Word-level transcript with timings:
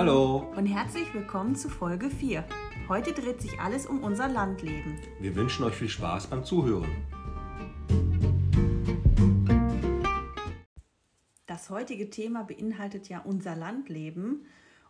Hallo. 0.00 0.50
und 0.56 0.64
herzlich 0.64 1.12
willkommen 1.12 1.54
zu 1.54 1.68
Folge 1.68 2.08
4. 2.08 2.42
Heute 2.88 3.12
dreht 3.12 3.42
sich 3.42 3.60
alles 3.60 3.84
um 3.84 4.02
unser 4.02 4.28
Landleben. 4.28 4.98
Wir 5.20 5.36
wünschen 5.36 5.62
euch 5.62 5.74
viel 5.74 5.90
Spaß 5.90 6.28
beim 6.28 6.42
Zuhören. 6.42 6.88
Das 11.44 11.68
heutige 11.68 12.08
Thema 12.08 12.44
beinhaltet 12.44 13.10
ja 13.10 13.18
unser 13.18 13.54
Landleben 13.54 14.46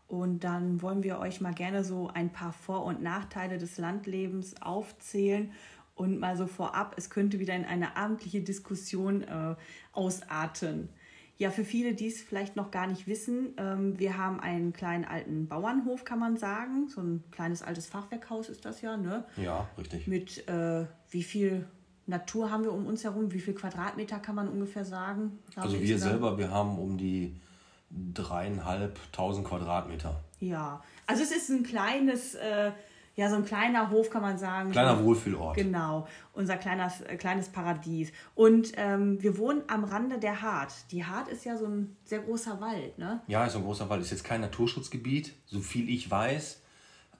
und 0.07 0.45
dann 0.45 0.81
wollen 0.81 1.03
wir 1.03 1.19
euch 1.19 1.41
mal 1.41 1.55
gerne 1.55 1.83
so 1.83 2.07
ein 2.07 2.31
paar 2.33 2.53
Vor- 2.53 2.85
und 2.85 3.03
Nachteile 3.03 3.59
des 3.59 3.79
Landlebens 3.79 4.63
aufzählen 4.63 5.51
und 5.97 6.21
mal 6.21 6.37
so 6.37 6.47
vorab, 6.47 6.95
es 6.97 7.11
könnte 7.11 7.41
wieder 7.41 7.57
in 7.57 7.65
eine 7.65 7.97
abendliche 7.97 8.43
Diskussion 8.43 9.23
äh, 9.23 9.57
ausarten. 9.91 10.89
Ja, 11.41 11.51
für 11.51 11.65
viele, 11.65 11.95
die 11.95 12.09
es 12.09 12.21
vielleicht 12.21 12.55
noch 12.55 12.71
gar 12.71 12.87
nicht 12.87 13.07
wissen, 13.07 13.55
ähm, 13.57 13.99
wir 13.99 14.19
haben 14.19 14.41
einen 14.41 14.75
kleinen 14.75 15.07
alten 15.07 15.49
Bauernhof, 15.49 16.05
kann 16.05 16.19
man 16.19 16.37
sagen. 16.37 16.89
So 16.89 17.01
ein 17.01 17.25
kleines 17.31 17.63
altes 17.63 17.87
Fachwerkhaus 17.87 18.51
ist 18.51 18.67
das 18.67 18.83
ja, 18.83 18.99
ne? 18.99 19.25
Ja, 19.39 19.67
richtig. 19.79 20.07
Mit 20.07 20.47
äh, 20.49 20.85
wie 21.09 21.23
viel 21.23 21.65
Natur 22.07 22.51
haben 22.51 22.65
wir 22.65 22.75
um 22.75 22.85
uns 22.85 23.05
herum? 23.05 23.33
Wie 23.33 23.41
viel 23.41 23.55
Quadratmeter 23.55 24.19
kann 24.19 24.35
man 24.35 24.49
ungefähr 24.49 24.85
sagen? 24.85 25.39
Also 25.57 25.81
wir 25.81 25.99
selber, 25.99 26.37
wir 26.37 26.51
haben 26.51 26.79
um 26.79 26.99
die 26.99 27.41
dreieinhalbtausend 27.91 29.47
Quadratmeter. 29.47 30.21
Ja, 30.41 30.83
also 31.07 31.23
es 31.23 31.31
ist 31.31 31.49
ein 31.49 31.63
kleines, 31.63 32.35
äh, 32.35 32.73
ja, 33.17 33.29
so 33.29 33.37
ein 33.37 33.45
kleiner 33.45 33.91
Hof, 33.91 34.09
kann 34.09 34.23
man 34.23 34.39
sagen. 34.39 34.71
Kleiner 34.71 35.03
Wohlfühlort. 35.05 35.57
Genau, 35.57 36.07
unser 36.33 36.57
kleines, 36.57 37.01
äh, 37.03 37.17
kleines 37.17 37.49
Paradies. 37.49 38.13
Und 38.35 38.73
ähm, 38.77 39.23
wir 39.23 39.37
wohnen 39.37 39.63
am 39.67 39.85
Rande 39.85 40.19
der 40.19 40.43
Hart. 40.43 40.73
Die 40.91 41.05
Hart 41.05 41.29
ist 41.29 41.45
ja 41.45 41.57
so 41.57 41.67
ein 41.67 41.97
sehr 42.05 42.21
großer 42.21 42.61
Wald, 42.61 42.99
ne? 42.99 43.21
Ja, 43.27 43.45
ist 43.45 43.57
ein 43.57 43.63
großer 43.63 43.89
Wald. 43.91 44.01
Ist 44.01 44.11
jetzt 44.11 44.25
kein 44.25 44.41
Naturschutzgebiet, 44.41 45.35
so 45.47 45.61
viel 45.61 45.89
ich 45.89 46.11
weiß. 46.11 46.63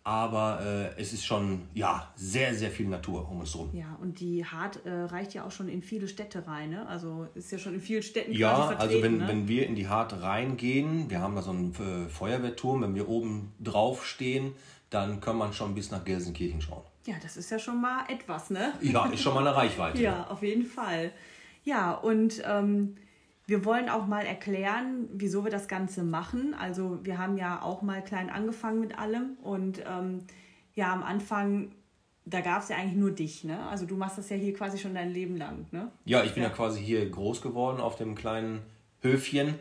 Aber 0.03 0.61
äh, 0.97 1.01
es 1.01 1.13
ist 1.13 1.27
schon, 1.27 1.69
ja, 1.75 2.11
sehr, 2.17 2.55
sehr 2.55 2.71
viel 2.71 2.89
Natur 2.89 3.29
um 3.31 3.41
uns 3.41 3.53
herum. 3.53 3.69
Ja, 3.75 3.99
und 4.01 4.19
die 4.21 4.47
Hart 4.47 4.87
äh, 4.87 4.91
reicht 4.91 5.35
ja 5.35 5.45
auch 5.45 5.51
schon 5.51 5.69
in 5.69 5.83
viele 5.83 6.09
Städte 6.09 6.47
rein, 6.47 6.71
ne? 6.71 6.89
Also 6.89 7.29
ist 7.35 7.53
ja 7.53 7.59
schon 7.59 7.75
in 7.75 7.81
vielen 7.83 8.03
Städten 8.03 8.33
Ja, 8.33 8.69
also 8.69 9.03
wenn, 9.03 9.19
ne? 9.19 9.29
wenn 9.29 9.47
wir 9.47 9.67
in 9.67 9.75
die 9.75 9.89
Hart 9.89 10.23
reingehen, 10.23 11.11
wir 11.11 11.21
haben 11.21 11.37
da 11.37 11.43
so 11.43 11.51
einen 11.51 11.75
äh, 11.75 12.09
Feuerwehrturm, 12.09 12.81
wenn 12.81 12.95
wir 12.95 13.11
oben 13.11 13.53
drauf 13.61 14.07
stehen, 14.07 14.55
dann 14.91 15.21
kann 15.21 15.37
man 15.37 15.53
schon 15.53 15.75
bis 15.75 15.91
nach 15.91 16.05
Gelsenkirchen 16.05 16.61
schauen. 16.61 16.83
Ja, 17.07 17.15
das 17.23 17.37
ist 17.37 17.51
ja 17.51 17.59
schon 17.59 17.81
mal 17.81 18.05
etwas, 18.09 18.51
ne? 18.51 18.75
Ja, 18.83 19.07
ist 19.07 19.23
schon 19.23 19.35
mal 19.35 19.47
eine 19.47 19.57
Reichweite. 19.57 19.99
Ja, 20.03 20.27
auf 20.29 20.43
jeden 20.43 20.67
Fall. 20.67 21.13
Ja, 21.65 21.93
und 21.93 22.43
ähm, 22.45 22.97
wir 23.47 23.65
wollen 23.65 23.89
auch 23.89 24.07
mal 24.07 24.27
erklären, 24.27 25.09
wieso 25.13 25.45
wir 25.45 25.51
das 25.51 25.69
Ganze 25.69 26.03
machen. 26.03 26.55
Also 26.55 26.99
wir 27.03 27.19
haben 27.19 27.37
ja 27.37 27.63
auch 27.63 27.83
mal 27.83 28.03
klein 28.03 28.31
angefangen 28.31 28.81
mit 28.81 28.99
allem 28.99 29.37
und 29.43 29.83
ähm, 29.87 30.25
ja, 30.75 30.93
am 30.93 31.03
Anfang, 31.03 31.73
da 32.25 32.41
gab 32.41 32.63
es 32.63 32.69
ja 32.69 32.77
eigentlich 32.77 32.97
nur 32.97 33.11
dich, 33.11 33.45
ne? 33.45 33.67
Also 33.69 33.87
du 33.87 33.97
machst 33.97 34.19
das 34.19 34.31
ja 34.31 34.37
hier 34.37 34.55
quasi 34.55 34.79
schon 34.79 34.95
dein 34.95 35.11
Leben 35.11 35.37
lang, 35.37 35.67
ne? 35.71 35.91
Ja, 36.05 36.23
ich 36.25 36.35
bin 36.35 36.43
ja 36.43 36.49
quasi 36.49 36.81
hier 36.83 37.09
groß 37.09 37.43
geworden 37.43 37.81
auf 37.81 37.97
dem 37.97 38.15
kleinen 38.15 38.63
Höfchen 39.01 39.55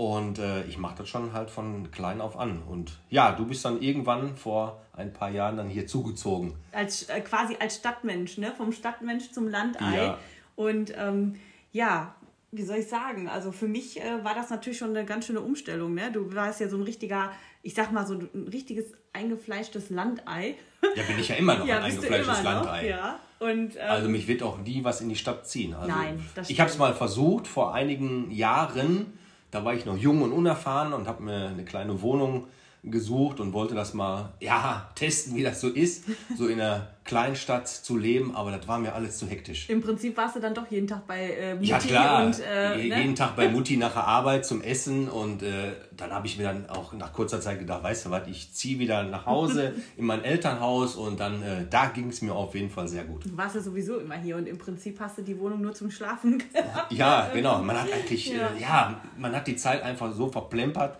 und 0.00 0.38
äh, 0.38 0.64
ich 0.64 0.78
mache 0.78 0.94
das 0.96 1.10
schon 1.10 1.34
halt 1.34 1.50
von 1.50 1.90
klein 1.90 2.22
auf 2.22 2.38
an. 2.38 2.62
Und 2.62 2.98
ja, 3.10 3.32
du 3.32 3.44
bist 3.44 3.66
dann 3.66 3.82
irgendwann 3.82 4.34
vor 4.34 4.80
ein 4.94 5.12
paar 5.12 5.28
Jahren 5.28 5.58
dann 5.58 5.68
hier 5.68 5.86
zugezogen. 5.86 6.54
Als, 6.72 7.10
äh, 7.10 7.20
quasi 7.20 7.54
als 7.60 7.76
Stadtmensch, 7.76 8.38
ne? 8.38 8.54
Vom 8.56 8.72
Stadtmensch 8.72 9.30
zum 9.30 9.46
Landei. 9.46 9.94
Ja. 9.94 10.18
Und 10.56 10.94
ähm, 10.96 11.34
ja, 11.72 12.14
wie 12.50 12.62
soll 12.62 12.78
ich 12.78 12.88
sagen? 12.88 13.28
Also 13.28 13.52
für 13.52 13.68
mich 13.68 14.00
äh, 14.00 14.24
war 14.24 14.34
das 14.34 14.48
natürlich 14.48 14.78
schon 14.78 14.96
eine 14.96 15.04
ganz 15.04 15.26
schöne 15.26 15.42
Umstellung, 15.42 15.92
ne? 15.92 16.10
Du 16.10 16.34
warst 16.34 16.60
ja 16.60 16.70
so 16.70 16.78
ein 16.78 16.82
richtiger, 16.82 17.32
ich 17.62 17.74
sag 17.74 17.92
mal 17.92 18.06
so 18.06 18.14
ein 18.14 18.48
richtiges 18.50 18.94
eingefleischtes 19.12 19.90
Landei. 19.90 20.54
Ja, 20.96 21.02
bin 21.02 21.18
ich 21.18 21.28
ja 21.28 21.34
immer 21.34 21.56
noch 21.58 21.66
ja, 21.66 21.76
ein 21.76 21.82
eingefleischtes 21.82 22.40
immer 22.40 22.54
noch, 22.54 22.64
Landei. 22.64 22.88
Ja. 22.88 23.20
Und 23.38 23.76
ähm, 23.76 23.82
Also 23.86 24.08
mich 24.08 24.26
wird 24.26 24.42
auch 24.42 24.56
nie 24.56 24.82
was 24.82 25.02
in 25.02 25.10
die 25.10 25.16
Stadt 25.16 25.46
ziehen. 25.46 25.74
Also 25.74 25.88
Nein, 25.88 26.24
das 26.34 26.48
ich 26.48 26.58
habe 26.58 26.68
es 26.68 26.76
stimmt. 26.76 26.88
mal 26.88 26.94
versucht 26.94 27.46
vor 27.46 27.74
einigen 27.74 28.30
Jahren. 28.30 29.18
Da 29.50 29.64
war 29.64 29.74
ich 29.74 29.84
noch 29.84 29.96
jung 29.96 30.22
und 30.22 30.32
unerfahren 30.32 30.92
und 30.92 31.08
habe 31.08 31.22
mir 31.22 31.48
eine 31.48 31.64
kleine 31.64 32.02
Wohnung 32.02 32.46
gesucht 32.82 33.40
und 33.40 33.52
wollte 33.52 33.74
das 33.74 33.92
mal 33.94 34.32
ja 34.40 34.88
testen, 34.94 35.36
wie 35.36 35.42
das 35.42 35.60
so 35.60 35.68
ist, 35.68 36.04
so 36.36 36.46
in 36.46 36.60
einer 36.60 36.88
Kleinstadt 37.04 37.68
zu 37.68 37.96
leben. 37.96 38.34
Aber 38.34 38.50
das 38.52 38.66
war 38.68 38.78
mir 38.78 38.94
alles 38.94 39.18
zu 39.18 39.26
hektisch. 39.26 39.68
im 39.68 39.82
Prinzip 39.82 40.16
warst 40.16 40.36
du 40.36 40.40
dann 40.40 40.54
doch 40.54 40.70
jeden 40.70 40.86
Tag 40.86 41.06
bei 41.06 41.30
äh, 41.32 41.54
Mutti 41.54 41.66
Ja 41.66 41.78
klar, 41.78 42.24
und 42.26 42.40
äh, 42.40 42.76
ne? 42.88 42.98
jeden 43.00 43.14
Tag 43.14 43.36
bei 43.36 43.48
Mutti 43.50 43.76
nach 43.76 43.92
der 43.92 44.04
Arbeit 44.06 44.46
zum 44.46 44.62
Essen 44.62 45.08
und 45.08 45.42
äh, 45.42 45.72
dann 45.94 46.10
habe 46.10 46.26
ich 46.26 46.38
mir 46.38 46.44
dann 46.44 46.70
auch 46.70 46.92
nach 46.94 47.12
kurzer 47.12 47.40
Zeit 47.40 47.58
gedacht, 47.58 47.82
weißt 47.82 48.06
du 48.06 48.10
was, 48.10 48.26
ich 48.28 48.54
ziehe 48.54 48.78
wieder 48.78 49.02
nach 49.02 49.26
Hause 49.26 49.74
in 49.98 50.06
mein 50.06 50.24
Elternhaus 50.24 50.96
und 50.96 51.20
dann 51.20 51.42
äh, 51.42 51.66
da 51.68 51.86
ging 51.86 52.08
es 52.08 52.22
mir 52.22 52.34
auf 52.34 52.54
jeden 52.54 52.70
Fall 52.70 52.88
sehr 52.88 53.04
gut. 53.04 53.26
Du 53.26 53.36
warst 53.36 53.56
ja 53.56 53.60
sowieso 53.60 53.98
immer 53.98 54.16
hier 54.16 54.36
und 54.36 54.46
im 54.48 54.56
Prinzip 54.56 54.98
hast 55.00 55.18
du 55.18 55.22
die 55.22 55.38
Wohnung 55.38 55.60
nur 55.60 55.74
zum 55.74 55.90
Schlafen 55.90 56.38
gehabt. 56.38 56.90
Ja, 57.00 57.28
genau, 57.32 57.60
man 57.62 57.78
hat 57.80 57.92
eigentlich, 57.92 58.28
Ja. 58.32 58.36
ja. 58.36 58.48
Äh, 58.56 58.60
ja, 58.60 59.00
man 59.18 59.34
hat 59.36 59.46
die 59.46 59.56
Zeit 59.56 59.82
einfach 59.82 60.12
so 60.12 60.28
verplempert. 60.28 60.96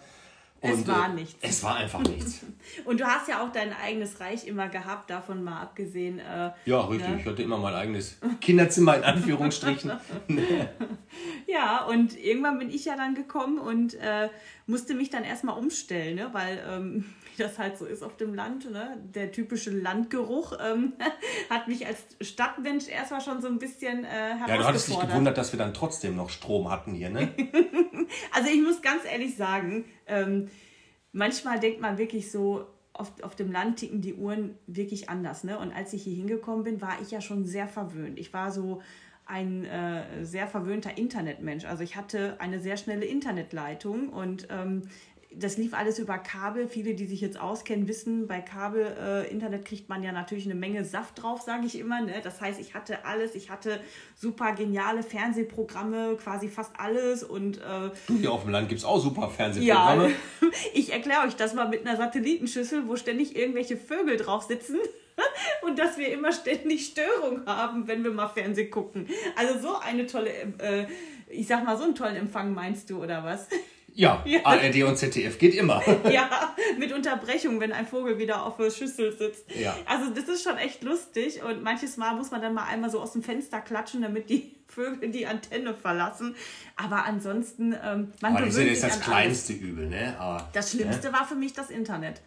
Es 0.63 0.79
und, 0.79 0.89
war 0.89 1.11
äh, 1.11 1.15
nichts. 1.15 1.37
Es 1.41 1.63
war 1.63 1.77
einfach 1.77 2.01
nichts. 2.01 2.41
Und 2.85 3.01
du 3.01 3.07
hast 3.07 3.29
ja 3.29 3.43
auch 3.43 3.51
dein 3.51 3.73
eigenes 3.73 4.21
Reich 4.21 4.47
immer 4.47 4.69
gehabt, 4.69 5.09
davon 5.09 5.43
mal 5.43 5.61
abgesehen. 5.61 6.19
Äh, 6.19 6.51
Ja, 6.67 6.81
richtig. 6.83 7.09
Ne? 7.09 7.21
Ich 7.21 7.27
hatte 7.27 7.43
immer 7.43 7.57
mein 7.57 7.75
eigenes 7.75 8.19
Kinderzimmer 8.41 8.97
in 8.97 9.05
Anführungsstrichen. 9.05 9.93
Ja, 11.47 11.85
und 11.87 12.17
irgendwann 12.17 12.61
bin 12.61 12.71
ich 12.71 12.85
ja 12.85 12.97
dann 12.97 13.17
gekommen 13.17 13.59
und 13.59 13.95
äh, 13.95 14.29
musste 14.67 14.95
mich 14.95 15.11
dann 15.11 15.25
erstmal 15.25 15.59
umstellen, 15.59 16.15
ne? 16.15 16.29
weil, 16.33 16.63
ähm, 16.69 17.05
wie 17.41 17.43
das 17.43 17.59
halt 17.59 17.79
so 17.79 17.87
ist 17.87 18.03
auf 18.03 18.17
dem 18.17 18.35
Land, 18.35 18.71
ne? 18.71 18.99
der 19.15 19.33
typische 19.33 19.71
Landgeruch 19.71 20.53
ähm, 20.63 20.93
hat 21.51 21.69
mich 21.69 21.87
als 21.87 21.99
Stadtmensch 22.21 22.89
erstmal 22.89 23.21
schon 23.21 23.41
so 23.41 23.49
ein 23.49 23.59
bisschen 23.59 24.05
äh, 24.05 24.09
herausgefordert. 24.09 24.49
Ja, 24.49 24.57
du 24.59 24.65
hattest 24.65 24.89
dich 24.89 25.01
gewundert, 25.01 25.39
dass 25.39 25.53
wir 25.53 25.59
dann 25.59 25.75
trotzdem 25.75 26.17
noch 26.17 26.31
Strom 26.31 26.71
hatten 26.71 26.95
hier, 26.95 27.11
ne? 27.11 27.31
Also 28.33 28.51
ich 28.51 28.61
muss 28.61 28.83
ganz 28.83 29.05
ehrlich 29.05 29.37
sagen, 29.37 29.85
ähm, 30.07 30.49
manchmal 31.13 31.61
denkt 31.61 31.81
man 31.81 31.97
wirklich 31.97 32.31
so, 32.31 32.67
auf, 32.93 33.13
auf 33.23 33.37
dem 33.37 33.53
Land 33.53 33.79
ticken 33.79 34.03
die 34.03 34.15
Uhren 34.15 34.57
wirklich 34.67 35.09
anders. 35.09 35.45
Ne? 35.45 35.59
Und 35.59 35.73
als 35.73 35.93
ich 35.93 36.03
hier 36.03 36.15
hingekommen 36.15 36.65
bin, 36.65 36.81
war 36.81 37.01
ich 37.01 37.13
ja 37.13 37.21
schon 37.21 37.45
sehr 37.47 37.69
verwöhnt. 37.69 38.19
Ich 38.19 38.33
war 38.33 38.51
so 38.51 38.83
ein 39.31 39.65
äh, 39.65 40.25
sehr 40.25 40.49
verwöhnter 40.49 40.99
Internetmensch. 40.99 41.65
Also 41.65 41.85
ich 41.85 41.95
hatte 41.95 42.37
eine 42.41 42.59
sehr 42.59 42.77
schnelle 42.77 43.07
Internetleitung 43.07 44.09
und 44.09 44.49
ähm, 44.51 44.83
das 45.33 45.57
lief 45.57 45.75
alles 45.75 45.99
über 45.99 46.19
Kabel. 46.19 46.67
Viele, 46.67 46.95
die 46.95 47.07
sich 47.07 47.21
jetzt 47.21 47.41
auskennen, 47.41 47.87
wissen, 47.87 48.27
bei 48.27 48.41
Kabel 48.41 48.97
äh, 49.01 49.31
Internet 49.31 49.65
kriegt 49.65 49.89
man 49.89 50.03
ja 50.03 50.11
natürlich 50.11 50.45
eine 50.45 50.57
Menge 50.57 50.85
Saft 50.85 51.23
drauf, 51.23 51.43
sage 51.43 51.67
ich 51.67 51.79
immer. 51.79 52.01
Ne? 52.01 52.15
Das 52.23 52.41
heißt, 52.41 52.61
ich 52.61 52.75
hatte 52.75 53.05
alles. 53.05 53.35
Ich 53.37 53.49
hatte 53.49 53.81
super 54.17 54.53
geniale 54.53 55.03
Fernsehprogramme, 55.03 56.17
quasi 56.17 56.49
fast 56.49 56.73
alles 56.79 57.23
und 57.23 57.59
äh, 57.59 57.91
Hier 58.09 58.33
auf 58.33 58.43
dem 58.43 58.51
Land 58.51 58.69
gibt 58.69 58.81
es 58.81 58.85
auch 58.85 59.01
super 59.01 59.23
ja, 59.23 59.29
Fernsehprogramme. 59.29 60.11
ich 60.75 60.93
erkläre 60.93 61.27
euch 61.27 61.37
das 61.37 61.55
mal 61.55 61.69
mit 61.69 61.87
einer 61.87 61.97
Satellitenschüssel, 61.97 62.89
wo 62.89 62.97
ständig 62.97 63.37
irgendwelche 63.37 63.77
Vögel 63.77 64.17
drauf 64.17 64.43
sitzen 64.43 64.79
und 65.63 65.79
dass 65.79 65.97
wir 65.97 66.13
immer 66.13 66.33
ständig 66.33 66.87
Störung 66.87 67.47
haben, 67.47 67.87
wenn 67.87 68.03
wir 68.03 68.11
mal 68.11 68.29
Fernsehen 68.29 68.71
gucken. 68.71 69.07
Also 69.37 69.61
so 69.61 69.79
eine 69.79 70.07
tolle, 70.07 70.31
äh, 70.59 70.87
ich 71.29 71.47
sag 71.47 71.65
mal, 71.65 71.77
so 71.77 71.85
einen 71.85 71.95
tollen 71.95 72.17
Empfang 72.17 72.53
meinst 72.53 72.91
du, 72.91 73.01
oder 73.01 73.23
was? 73.23 73.47
Ja, 73.95 74.23
Ja. 74.27 74.41
ARD 74.45 74.83
und 74.85 74.97
ZDF 74.97 75.39
geht 75.39 75.55
immer. 75.55 75.83
ja, 76.11 76.55
mit 76.79 76.93
Unterbrechung, 76.93 77.61
wenn 77.61 77.73
ein 77.73 77.87
Vogel 77.87 78.19
wieder 78.19 78.45
auf 78.45 78.57
der 78.57 78.71
Schüssel 78.71 79.17
sitzt. 79.17 79.45
Ja. 79.59 79.77
Also 79.87 80.11
das 80.11 80.25
ist 80.29 80.43
schon 80.45 80.57
echt 80.59 80.83
lustig 80.83 81.43
und 81.43 81.63
manches 81.63 81.97
Mal 81.97 82.15
muss 82.15 82.31
man 82.31 82.41
dann 82.43 82.55
mal 82.55 82.65
einmal 82.65 82.91
so 82.91 83.01
aus 83.01 83.13
dem 83.13 83.23
Fenster 83.23 83.61
klatschen, 83.61 84.03
damit 84.03 84.31
die 84.31 84.53
Vögel 84.69 85.11
die 85.11 85.27
Antenne 85.27 85.75
verlassen. 85.75 86.37
Aber 86.77 87.05
ansonsten, 87.05 87.73
ähm, 87.85 88.13
man 88.21 88.37
Aber 88.37 88.47
das 88.47 88.51
ist 88.51 88.55
gewöhnt 88.57 88.71
jetzt 88.71 88.81
sich 88.83 88.91
das 88.91 88.93
an 88.93 88.93
alles. 88.93 89.05
kleinste 89.05 89.53
Übel, 89.55 89.89
ne? 89.89 90.15
Aber, 90.19 90.49
Das 90.53 90.71
Schlimmste 90.71 91.13
war 91.13 91.27
für 91.27 91.35
mich 91.35 91.53
das 91.53 91.71
Internet. 91.71 92.21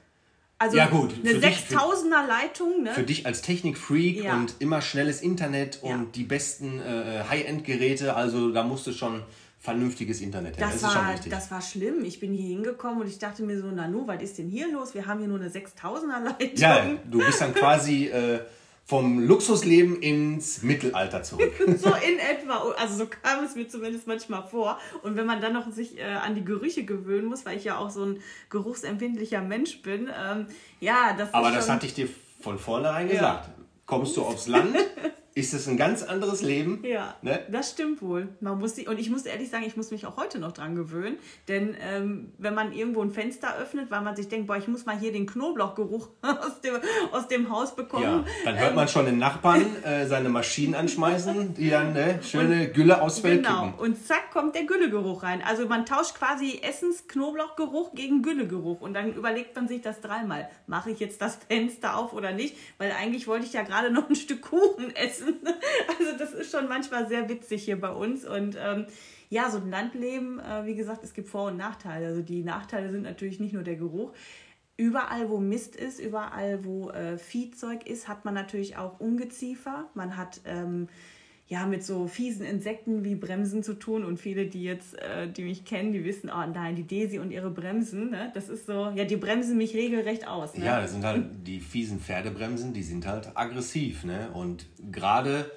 Also 0.60 0.78
Ja, 0.78 0.86
gut, 0.88 1.14
eine 1.14 1.32
für 1.36 1.40
dich- 1.40 1.58
für- 1.62 1.76
6000er 1.78 2.28
Leitung, 2.28 2.84
ne? 2.84 2.92
Für 2.94 3.04
dich 3.04 3.26
als 3.26 3.42
Technikfreak 3.42 4.24
Ja. 4.24 4.36
und 4.36 4.56
immer 4.60 4.82
schnelles 4.82 5.22
Internet 5.22 5.80
und 5.82 5.90
Ja. 5.90 6.06
die 6.16 6.24
besten 6.24 6.80
äh, 6.80 7.24
High-End-Geräte, 7.30 8.16
also 8.16 8.52
da 8.52 8.64
musst 8.64 8.86
du 8.88 8.92
schon 8.94 9.24
vernünftiges 9.64 10.20
Internet 10.20 10.60
das, 10.60 10.82
Das, 10.82 10.96
war, 10.96 11.16
das 11.30 11.50
war 11.50 11.62
schlimm. 11.62 12.04
Ich 12.04 12.20
bin 12.20 12.34
hier 12.34 12.50
hingekommen 12.50 13.00
und 13.00 13.08
ich 13.08 13.18
dachte 13.18 13.44
mir 13.44 13.58
so, 13.62 13.68
Nanu, 13.68 14.06
was 14.06 14.22
ist 14.22 14.38
denn 14.38 14.50
hier 14.50 14.70
los? 14.70 14.94
Wir 14.94 15.06
haben 15.06 15.20
hier 15.20 15.30
nur 15.30 15.40
eine 15.40 15.50
6000er 15.50 16.20
Leitung. 16.22 16.58
ja, 16.58 16.86
du 17.10 17.20
bist 17.20 17.40
dann 17.40 17.54
quasi 17.54 18.08
äh, 18.08 18.42
vom 18.84 19.20
Luxusleben 19.20 20.02
ins 20.02 20.64
Mittelalter 20.64 21.24
zurück. 21.24 21.54
So 21.78 21.94
in 21.94 22.20
etwa. 22.20 22.74
Also 22.78 22.98
so 22.98 23.08
kam 23.08 23.46
es 23.46 23.56
mir 23.56 23.70
zumindest 23.70 24.06
manchmal 24.06 24.46
vor. 24.46 24.80
Und 25.02 25.16
wenn 25.16 25.26
man 25.26 25.40
dann 25.40 25.54
noch 25.54 25.72
sich 25.72 25.98
äh, 25.98 26.04
an 26.04 26.36
die 26.36 26.44
Gerüche 26.44 26.84
gewöhnen 26.84 27.28
muss, 27.28 27.46
weil 27.46 27.58
ich 27.58 27.64
ja 27.64 27.78
auch 27.78 27.90
so 27.90 28.04
ein 28.04 28.20
geruchsempfindlicher 28.50 29.42
Mensch 29.42 29.82
bin, 29.82 30.10
ähm, 30.10 30.48
ja, 30.82 31.16
das 31.18 31.34
Aber 31.34 31.52
das 31.52 31.70
hatte 31.70 31.86
ich 31.86 31.94
dir 31.94 32.10
von 32.42 32.60
vornherein 32.60 33.08
gesagt. 33.08 33.50
Kommst 33.86 34.18
du 34.18 34.24
aufs 34.24 34.48
Land, 34.48 34.76
ist 35.36 35.54
es 35.54 35.68
ein 35.68 35.78
ganz 35.78 36.04
anderes 36.04 36.42
Leben. 36.42 36.84
Ja, 36.84 37.16
ne? 37.22 37.40
das 37.52 37.72
stimmt 37.72 38.02
wohl. 38.02 38.30
Man 38.40 38.60
muss 38.60 38.76
die, 38.76 38.88
und 38.88 39.00
ich 39.00 39.10
muss 39.10 39.26
ehrlich 39.26 39.50
sagen, 39.50 39.64
ich 39.66 39.76
muss 39.76 39.90
mich 39.90 40.06
auch 40.06 40.18
heute 40.18 40.38
noch 40.38 40.52
dran 40.52 40.76
gewöhnen. 40.76 41.18
Denn 41.48 41.76
ähm, 41.82 42.34
wenn 42.38 42.54
man 42.54 42.72
irgendwo 42.72 43.02
ein 43.02 43.10
Fenster 43.10 43.56
öffnet, 43.58 43.90
weil 43.90 44.02
man 44.02 44.16
sich 44.16 44.28
denkt, 44.28 44.48
boah, 44.48 44.58
ich 44.58 44.68
muss 44.68 44.86
mal 44.86 44.98
hier 44.98 45.12
den 45.12 45.26
Knoblauchgeruch 45.26 46.10
aus 46.22 46.62
dem, 46.62 46.76
aus 47.12 47.28
dem 47.28 47.50
Haus 47.50 47.76
bekommen. 47.76 48.04
Ja, 48.04 48.24
dann 48.46 48.60
hört 48.60 48.76
man 48.76 48.88
schon 48.88 49.06
den 49.06 49.18
Nachbarn 49.18 49.84
äh, 49.84 50.06
seine 50.06 50.30
Maschinen 50.30 50.76
anschmeißen, 50.76 51.56
die 51.56 51.70
dann 51.70 51.94
ne, 51.94 52.20
schöne 52.22 52.68
und, 52.68 52.74
Gülle 52.74 53.02
aus 53.02 53.20
Feld 53.20 53.44
Genau, 53.44 53.66
kippen. 53.66 53.80
und 53.80 54.06
zack 54.06 54.32
kommt 54.32 54.54
der 54.56 54.66
Güllegeruch 54.66 55.24
rein. 55.24 55.42
Also 55.44 55.68
man 55.68 55.86
tauscht 55.86 56.16
quasi 56.16 56.60
Essens-Knoblauchgeruch 56.62 57.96
gegen 57.96 58.22
Güllegeruch. 58.22 58.82
Und 58.82 58.94
dann 58.94 59.14
überlegt 59.14 59.56
man 59.56 59.68
sich 59.68 59.82
das 59.82 60.00
dreimal. 60.00 60.48
Mache 60.68 60.92
ich 60.92 61.00
jetzt 61.00 61.22
das 61.22 61.40
Fenster 61.48 61.98
auf 61.98 62.14
oder 62.14 62.34
nicht? 62.34 62.56
Weil 62.78 62.92
eigentlich 62.92 63.28
wollte 63.28 63.46
ich 63.46 63.54
ja 63.54 63.64
gerade 63.64 63.90
noch 63.90 64.10
ein 64.10 64.16
Stück 64.16 64.44
Kuchen 64.44 64.96
essen 64.96 65.23
essen. 65.24 65.40
Also 66.00 66.18
das 66.18 66.34
ist 66.34 66.52
schon 66.52 66.68
manchmal 66.68 67.08
sehr 67.08 67.28
witzig 67.30 67.64
hier 67.64 67.80
bei 67.80 67.92
uns. 67.92 68.26
Und 68.26 68.58
ähm, 68.60 68.86
ja, 69.30 69.50
so 69.50 69.58
ein 69.58 69.70
Landleben, 69.70 70.40
äh, 70.40 70.66
wie 70.66 70.76
gesagt, 70.76 71.04
es 71.04 71.14
gibt 71.14 71.30
Vor- 71.30 71.48
und 71.48 71.58
Nachteile. 71.58 72.08
Also 72.08 72.22
die 72.22 72.44
Nachteile 72.44 72.92
sind 72.92 73.04
natürlich 73.04 73.40
nicht 73.40 73.54
nur 73.54 73.64
der 73.64 73.76
Geruch. 73.76 74.14
Überall, 74.76 75.30
wo 75.30 75.40
Mist 75.40 75.76
ist, 75.76 76.00
überall, 76.00 76.66
wo 76.66 76.90
äh, 76.90 77.18
Viehzeug 77.18 77.88
ist, 77.88 78.08
hat 78.08 78.26
man 78.26 78.34
natürlich 78.34 78.78
auch 78.78 79.00
Ungeziefer. 79.00 79.90
Man 79.94 80.18
hat 80.18 80.42
ähm, 80.46 80.88
ja 81.48 81.66
mit 81.66 81.84
so 81.84 82.08
fiesen 82.08 82.46
Insekten 82.46 83.04
wie 83.04 83.16
Bremsen 83.16 83.64
zu 83.64 83.74
tun 83.74 84.06
und 84.06 84.18
viele, 84.18 84.48
die 84.48 84.64
jetzt, 84.64 84.98
äh, 85.00 85.30
die 85.30 85.44
mich 85.44 85.66
kennen, 85.66 85.92
die 85.92 86.04
wissen, 86.04 86.30
oh 86.30 86.46
nein, 86.52 86.76
die 86.76 86.84
Desi 86.84 87.20
und 87.20 87.32
ihre 87.32 87.50
Bremsen, 87.50 88.10
ne? 88.12 88.32
das 88.34 88.50
ist 88.50 88.66
so, 88.66 88.92
ja, 88.96 89.04
die 89.04 89.18
bremsen 89.18 89.58
mich 89.58 89.74
regelrecht 89.76 90.28
aus. 90.28 90.56
Ne? 90.56 90.66
Ja, 90.66 90.82
das 90.82 90.92
sind 90.94 91.04
halt 91.04 91.26
die 91.46 91.60
fiesen 91.60 92.00
Pferdebremsen, 92.00 92.74
die 92.74 92.84
sind 92.84 93.06
halt 93.06 93.36
aggressiv, 93.36 94.04
ne? 94.04 94.30
Und 94.34 94.66
gerade 94.92 95.52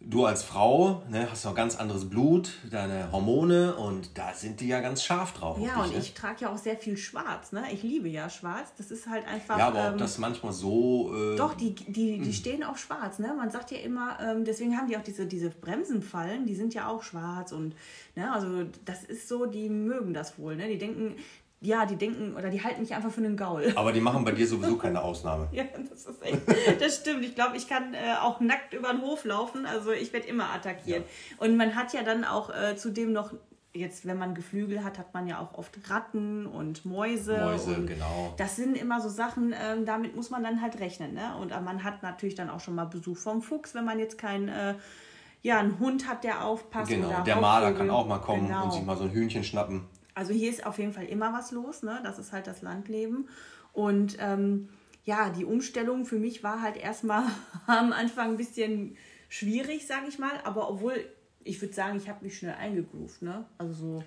du 0.00 0.24
als 0.24 0.42
Frau 0.42 1.02
ne, 1.10 1.30
hast 1.30 1.44
noch 1.44 1.54
ganz 1.54 1.76
anderes 1.76 2.08
Blut, 2.08 2.52
deine 2.70 3.12
Hormone 3.12 3.76
und 3.76 4.16
da 4.16 4.32
sind 4.32 4.60
die 4.60 4.68
ja 4.68 4.80
ganz 4.80 5.04
scharf 5.04 5.34
drauf. 5.34 5.58
Ja, 5.58 5.74
dich, 5.74 5.84
und 5.84 5.92
ne? 5.92 5.98
ich 5.98 6.14
trage 6.14 6.40
ja 6.40 6.52
auch 6.52 6.56
sehr 6.56 6.76
viel 6.76 6.96
Schwarz. 6.96 7.52
Ne? 7.52 7.64
Ich 7.72 7.82
liebe 7.82 8.08
ja 8.08 8.30
Schwarz. 8.30 8.72
Das 8.78 8.90
ist 8.90 9.06
halt 9.08 9.26
einfach. 9.26 9.58
Ja, 9.58 9.68
aber 9.68 9.86
ähm, 9.86 9.92
ob 9.92 9.98
das 9.98 10.18
manchmal 10.18 10.52
so. 10.52 11.14
Äh, 11.14 11.36
doch, 11.36 11.54
die, 11.54 11.74
die, 11.74 12.18
die 12.18 12.24
hm. 12.24 12.32
stehen 12.32 12.64
auf 12.64 12.78
Schwarz. 12.78 13.18
Ne? 13.18 13.34
Man 13.36 13.50
sagt 13.50 13.70
ja 13.70 13.78
immer, 13.78 14.18
ähm, 14.20 14.44
deswegen 14.44 14.76
haben 14.76 14.88
die 14.88 14.96
auch 14.96 15.02
diese, 15.02 15.26
diese 15.26 15.50
Bremsenfallen, 15.50 16.46
die 16.46 16.54
sind 16.54 16.72
ja 16.72 16.88
auch 16.88 17.02
schwarz. 17.02 17.52
Und 17.52 17.74
ne, 18.16 18.32
also 18.32 18.64
das 18.84 19.04
ist 19.04 19.28
so, 19.28 19.46
die 19.46 19.68
mögen 19.68 20.14
das 20.14 20.38
wohl. 20.38 20.56
Ne? 20.56 20.68
Die 20.68 20.78
denken, 20.78 21.16
ja, 21.62 21.84
die 21.84 21.96
denken 21.96 22.36
oder 22.36 22.48
die 22.48 22.62
halten 22.62 22.80
mich 22.80 22.94
einfach 22.94 23.10
für 23.10 23.20
einen 23.20 23.36
Gaul. 23.36 23.72
Aber 23.76 23.92
die 23.92 24.00
machen 24.00 24.24
bei 24.24 24.32
dir 24.32 24.46
sowieso 24.46 24.76
keine 24.76 25.02
Ausnahme. 25.02 25.48
ja, 25.52 25.64
das 25.90 26.06
ist 26.06 26.22
echt, 26.22 26.80
das 26.80 26.96
stimmt. 26.96 27.24
Ich 27.24 27.34
glaube, 27.34 27.56
ich 27.56 27.68
kann 27.68 27.92
äh, 27.92 28.14
auch 28.20 28.40
nackt 28.40 28.72
über 28.72 28.90
den 28.90 29.02
Hof 29.02 29.24
laufen. 29.24 29.66
Also 29.66 29.92
ich 29.92 30.12
werde 30.12 30.26
immer 30.26 30.50
attackiert. 30.54 31.04
Ja. 31.04 31.46
Und 31.46 31.56
man 31.56 31.74
hat 31.74 31.92
ja 31.92 32.02
dann 32.02 32.24
auch 32.24 32.50
äh, 32.50 32.76
zudem 32.76 33.12
noch 33.12 33.34
jetzt, 33.72 34.06
wenn 34.06 34.18
man 34.18 34.34
Geflügel 34.34 34.82
hat, 34.82 34.98
hat 34.98 35.14
man 35.14 35.26
ja 35.26 35.38
auch 35.38 35.56
oft 35.56 35.78
Ratten 35.90 36.46
und 36.46 36.84
Mäuse. 36.86 37.36
Mäuse, 37.38 37.74
und 37.76 37.86
genau. 37.86 38.34
Das 38.36 38.56
sind 38.56 38.76
immer 38.76 39.00
so 39.00 39.08
Sachen, 39.08 39.52
ähm, 39.52 39.84
damit 39.84 40.16
muss 40.16 40.30
man 40.30 40.42
dann 40.42 40.62
halt 40.62 40.80
rechnen. 40.80 41.14
Ne? 41.14 41.36
Und 41.40 41.52
äh, 41.52 41.60
man 41.60 41.84
hat 41.84 42.02
natürlich 42.02 42.34
dann 42.34 42.50
auch 42.50 42.60
schon 42.60 42.74
mal 42.74 42.86
Besuch 42.86 43.18
vom 43.18 43.42
Fuchs, 43.42 43.74
wenn 43.74 43.84
man 43.84 43.98
jetzt 43.98 44.18
kein 44.18 44.48
äh, 44.48 44.74
ja, 45.42 45.58
einen 45.58 45.78
Hund 45.78 46.08
hat, 46.08 46.24
der 46.24 46.44
aufpasst. 46.44 46.90
Genau, 46.90 47.22
der 47.22 47.36
Maler 47.36 47.72
kann 47.72 47.90
auch 47.90 48.06
mal 48.06 48.18
kommen 48.18 48.46
genau. 48.46 48.64
und 48.64 48.72
sich 48.72 48.84
mal 48.84 48.96
so 48.96 49.04
ein 49.04 49.10
Hühnchen 49.10 49.44
schnappen. 49.44 49.86
Also 50.20 50.34
hier 50.34 50.50
ist 50.50 50.66
auf 50.66 50.78
jeden 50.78 50.92
Fall 50.92 51.06
immer 51.06 51.32
was 51.32 51.50
los, 51.50 51.82
ne? 51.82 51.98
Das 52.04 52.18
ist 52.18 52.30
halt 52.30 52.46
das 52.46 52.60
Landleben. 52.60 53.26
Und 53.72 54.18
ähm, 54.20 54.68
ja, 55.06 55.30
die 55.30 55.46
Umstellung 55.46 56.04
für 56.04 56.18
mich 56.18 56.44
war 56.44 56.60
halt 56.60 56.76
erstmal 56.76 57.24
am 57.66 57.94
Anfang 57.94 58.32
ein 58.32 58.36
bisschen 58.36 58.98
schwierig, 59.30 59.86
sage 59.86 60.08
ich 60.10 60.18
mal. 60.18 60.38
Aber 60.44 60.68
obwohl, 60.68 60.92
ich 61.42 61.62
würde 61.62 61.72
sagen, 61.72 61.96
ich 61.96 62.10
habe 62.10 62.22
mich 62.22 62.36
schnell 62.36 62.52
eingegroovt, 62.52 63.22
ne? 63.22 63.46
Also 63.56 63.72
so. 63.72 64.04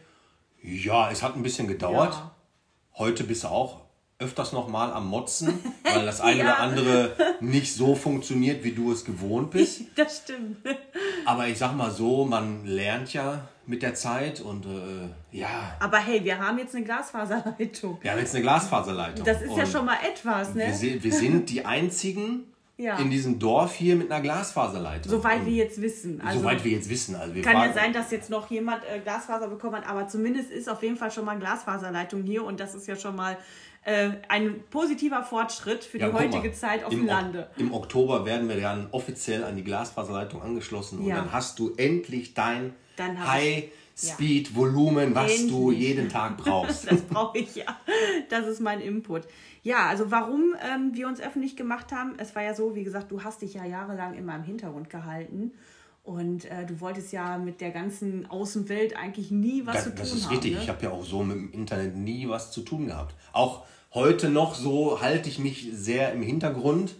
Ja, 0.61 1.09
es 1.09 1.23
hat 1.23 1.35
ein 1.35 1.41
bisschen 1.41 1.67
gedauert. 1.67 2.13
Ja. 2.13 2.35
Heute 2.99 3.23
bist 3.23 3.45
du 3.45 3.47
auch 3.47 3.81
öfters 4.19 4.53
noch 4.53 4.67
mal 4.67 4.93
am 4.93 5.07
Motzen, 5.07 5.63
weil 5.83 6.05
das 6.05 6.21
eine 6.21 6.41
ja. 6.41 6.45
oder 6.45 6.59
andere 6.59 7.15
nicht 7.39 7.73
so 7.73 7.95
funktioniert, 7.95 8.63
wie 8.63 8.73
du 8.73 8.91
es 8.91 9.03
gewohnt 9.03 9.49
bist. 9.49 9.81
Das 9.95 10.17
stimmt. 10.17 10.57
Aber 11.25 11.47
ich 11.47 11.57
sag 11.57 11.75
mal 11.75 11.89
so, 11.89 12.23
man 12.23 12.67
lernt 12.67 13.13
ja 13.13 13.47
mit 13.65 13.81
der 13.81 13.93
Zeit 13.93 14.41
und 14.41 14.65
äh, 14.65 15.37
ja. 15.37 15.75
Aber 15.79 15.97
hey, 15.97 16.23
wir 16.23 16.37
haben 16.37 16.57
jetzt 16.57 16.75
eine 16.75 16.83
Glasfaserleitung. 16.83 17.97
Wir 18.01 18.11
haben 18.11 18.19
jetzt 18.19 18.35
eine 18.35 18.43
Glasfaserleitung. 18.43 19.25
Das 19.25 19.41
ist 19.41 19.49
und 19.49 19.57
ja 19.57 19.65
schon 19.65 19.85
mal 19.85 19.97
etwas, 20.05 20.53
ne? 20.53 20.73
Wir, 20.79 21.03
wir 21.03 21.13
sind 21.13 21.49
die 21.49 21.65
einzigen 21.65 22.43
ja. 22.77 22.97
in 22.97 23.09
diesem 23.09 23.39
Dorf 23.39 23.75
hier 23.75 23.95
mit 23.95 24.11
einer 24.11 24.21
Glasfaserleitung. 24.21 25.09
Soweit 25.09 25.41
und 25.41 25.45
wir 25.45 25.53
jetzt 25.53 25.81
wissen. 25.81 26.21
Also, 26.21 26.39
soweit 26.39 26.63
wir 26.63 26.71
jetzt 26.71 26.89
wissen. 26.89 27.15
Also 27.15 27.35
wir 27.35 27.41
kann 27.41 27.55
ja 27.55 27.73
sein, 27.73 27.93
dass 27.93 28.11
jetzt 28.11 28.29
noch 28.29 28.49
jemand 28.49 28.83
äh, 28.83 28.99
Glasfaser 28.99 29.47
bekommen 29.47 29.77
hat, 29.77 29.87
aber 29.87 30.07
zumindest 30.07 30.51
ist 30.51 30.69
auf 30.69 30.81
jeden 30.83 30.97
Fall 30.97 31.11
schon 31.11 31.25
mal 31.25 31.37
Glasfaserleitung 31.37 32.23
hier 32.23 32.43
und 32.43 32.59
das 32.59 32.75
ist 32.75 32.87
ja 32.87 32.95
schon 32.95 33.15
mal 33.15 33.37
äh, 33.85 34.11
ein 34.29 34.63
positiver 34.69 35.23
Fortschritt 35.23 35.83
für 35.83 35.99
ja, 35.99 36.09
die 36.09 36.13
heutige 36.13 36.49
mal, 36.49 36.53
Zeit 36.53 36.83
auf 36.83 36.89
dem 36.89 37.05
Lande. 37.05 37.49
Im 37.57 37.73
Oktober 37.73 38.25
werden 38.25 38.49
wir 38.49 38.59
dann 38.59 38.87
offiziell 38.91 39.43
an 39.43 39.55
die 39.55 39.63
Glasfaserleitung 39.63 40.41
angeschlossen 40.41 40.99
und 40.99 41.05
ja. 41.05 41.15
dann 41.15 41.31
hast 41.31 41.59
du 41.59 41.73
endlich 41.75 42.33
dein 42.33 42.73
High 42.99 43.71
Speed 43.95 44.55
Volumen, 44.55 45.13
was 45.13 45.31
endlich. 45.31 45.51
du 45.51 45.71
jeden 45.71 46.09
Tag 46.09 46.37
brauchst. 46.43 46.89
das 46.91 47.01
brauche 47.01 47.37
ich 47.37 47.55
ja. 47.55 47.77
Das 48.29 48.47
ist 48.47 48.59
mein 48.59 48.81
Input. 48.81 49.23
Ja, 49.61 49.87
also 49.87 50.09
warum 50.09 50.55
ähm, 50.61 50.91
wir 50.93 51.07
uns 51.07 51.21
öffentlich 51.21 51.55
gemacht 51.55 51.91
haben, 51.91 52.13
es 52.17 52.35
war 52.35 52.43
ja 52.43 52.53
so, 52.53 52.75
wie 52.75 52.83
gesagt, 52.83 53.11
du 53.11 53.23
hast 53.23 53.41
dich 53.41 53.53
ja 53.53 53.65
jahrelang 53.65 54.15
immer 54.15 54.35
im 54.35 54.43
Hintergrund 54.43 54.89
gehalten. 54.89 55.51
Und 56.03 56.45
äh, 56.45 56.65
du 56.65 56.81
wolltest 56.81 57.13
ja 57.13 57.37
mit 57.37 57.61
der 57.61 57.71
ganzen 57.71 58.29
Außenwelt 58.29 58.97
eigentlich 58.97 59.31
nie 59.31 59.65
was 59.65 59.75
das, 59.75 59.83
zu 59.83 59.89
tun 59.91 59.99
haben. 59.99 60.09
Das 60.09 60.19
ist 60.19 60.31
richtig. 60.31 60.53
Ne? 60.55 60.59
Ich 60.61 60.69
habe 60.69 60.83
ja 60.83 60.91
auch 60.91 61.05
so 61.05 61.23
mit 61.23 61.37
dem 61.37 61.51
Internet 61.53 61.95
nie 61.95 62.27
was 62.27 62.51
zu 62.51 62.61
tun 62.61 62.87
gehabt. 62.87 63.15
Auch 63.31 63.65
heute 63.93 64.27
noch 64.27 64.53
so 64.55 64.99
halte 64.99 65.29
ich 65.29 65.39
mich 65.39 65.69
sehr 65.71 66.11
im 66.11 66.21
Hintergrund. 66.21 66.95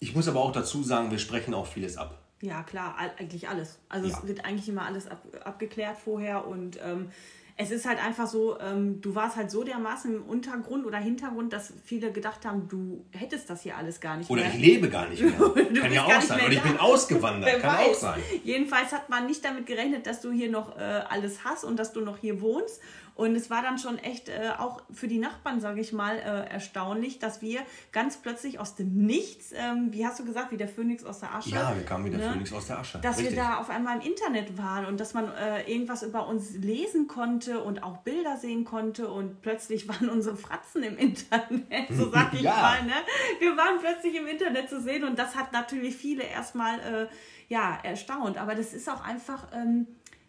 Ich 0.00 0.14
muss 0.14 0.28
aber 0.28 0.40
auch 0.40 0.52
dazu 0.52 0.82
sagen, 0.82 1.10
wir 1.10 1.18
sprechen 1.18 1.54
auch 1.54 1.66
vieles 1.66 1.96
ab. 1.96 2.23
Ja, 2.44 2.62
klar, 2.62 2.96
eigentlich 3.18 3.48
alles. 3.48 3.78
Also 3.88 4.06
ja. 4.06 4.14
es 4.14 4.28
wird 4.28 4.44
eigentlich 4.44 4.68
immer 4.68 4.84
alles 4.84 5.08
ab, 5.08 5.22
abgeklärt 5.44 5.96
vorher 5.96 6.46
und 6.46 6.78
ähm, 6.84 7.08
es 7.56 7.70
ist 7.70 7.86
halt 7.86 8.04
einfach 8.04 8.26
so, 8.26 8.58
ähm, 8.60 9.00
du 9.00 9.14
warst 9.14 9.36
halt 9.36 9.50
so 9.50 9.62
dermaßen 9.62 10.14
im 10.14 10.22
Untergrund 10.24 10.84
oder 10.84 10.98
Hintergrund, 10.98 11.54
dass 11.54 11.72
viele 11.84 12.12
gedacht 12.12 12.44
haben, 12.44 12.68
du 12.68 13.06
hättest 13.12 13.48
das 13.48 13.62
hier 13.62 13.78
alles 13.78 14.00
gar 14.00 14.18
nicht 14.18 14.28
oder 14.28 14.42
mehr. 14.42 14.50
Oder 14.50 14.58
ich 14.58 14.66
lebe 14.66 14.90
gar 14.90 15.08
nicht 15.08 15.22
mehr. 15.22 15.32
Kann 15.80 15.92
ja 15.92 16.04
auch 16.04 16.20
sein. 16.20 16.40
Oder 16.40 16.52
ich 16.52 16.62
bin 16.62 16.76
ausgewandert. 16.78 17.60
Kann 17.62 17.78
weiß. 17.78 17.88
auch 17.88 17.94
sein. 17.94 18.20
Jedenfalls 18.42 18.92
hat 18.92 19.08
man 19.08 19.26
nicht 19.26 19.42
damit 19.42 19.64
gerechnet, 19.64 20.06
dass 20.06 20.20
du 20.20 20.32
hier 20.32 20.50
noch 20.50 20.76
äh, 20.76 20.80
alles 20.80 21.44
hast 21.44 21.64
und 21.64 21.78
dass 21.78 21.92
du 21.92 22.00
noch 22.00 22.18
hier 22.18 22.42
wohnst. 22.42 22.82
Und 23.14 23.36
es 23.36 23.48
war 23.48 23.62
dann 23.62 23.78
schon 23.78 23.98
echt 23.98 24.28
äh, 24.28 24.50
auch 24.58 24.82
für 24.92 25.06
die 25.06 25.18
Nachbarn, 25.18 25.60
sage 25.60 25.80
ich 25.80 25.92
mal, 25.92 26.16
äh, 26.16 26.50
erstaunlich, 26.50 27.20
dass 27.20 27.42
wir 27.42 27.60
ganz 27.92 28.16
plötzlich 28.16 28.58
aus 28.58 28.74
dem 28.74 29.06
Nichts, 29.06 29.52
ähm, 29.54 29.92
wie 29.92 30.04
hast 30.04 30.18
du 30.18 30.24
gesagt, 30.24 30.50
wie 30.50 30.56
der 30.56 30.68
Phönix 30.68 31.04
aus 31.04 31.20
der 31.20 31.32
Asche. 31.32 31.50
Ja, 31.50 31.76
wir 31.76 31.84
kamen 31.84 32.06
wie 32.06 32.10
der 32.10 32.18
ne? 32.18 32.32
Phönix 32.32 32.52
aus 32.52 32.66
der 32.66 32.80
Asche. 32.80 32.98
Dass 32.98 33.18
Richtig. 33.18 33.36
wir 33.36 33.42
da 33.42 33.58
auf 33.58 33.70
einmal 33.70 33.98
im 33.98 34.02
Internet 34.02 34.58
waren 34.58 34.86
und 34.86 34.98
dass 34.98 35.14
man 35.14 35.30
äh, 35.32 35.62
irgendwas 35.70 36.02
über 36.02 36.26
uns 36.26 36.56
lesen 36.56 37.06
konnte 37.06 37.62
und 37.62 37.84
auch 37.84 37.98
Bilder 37.98 38.36
sehen 38.36 38.64
konnte 38.64 39.08
und 39.08 39.42
plötzlich 39.42 39.88
waren 39.88 40.08
unsere 40.08 40.36
Fratzen 40.36 40.82
im 40.82 40.98
Internet, 40.98 41.88
so 41.90 42.10
sag 42.10 42.32
ich 42.34 42.42
ja. 42.42 42.52
mal. 42.52 42.82
Ne? 42.82 42.94
Wir 43.38 43.56
waren 43.56 43.78
plötzlich 43.78 44.16
im 44.16 44.26
Internet 44.26 44.68
zu 44.68 44.80
sehen 44.80 45.04
und 45.04 45.18
das 45.18 45.36
hat 45.36 45.52
natürlich 45.52 45.94
viele 45.94 46.24
erstmal 46.24 46.80
äh, 46.80 47.06
ja, 47.48 47.78
erstaunt. 47.82 48.38
Aber 48.38 48.56
das 48.56 48.74
ist 48.74 48.88
auch 48.88 49.04
einfach, 49.04 49.46
ähm, 49.52 49.86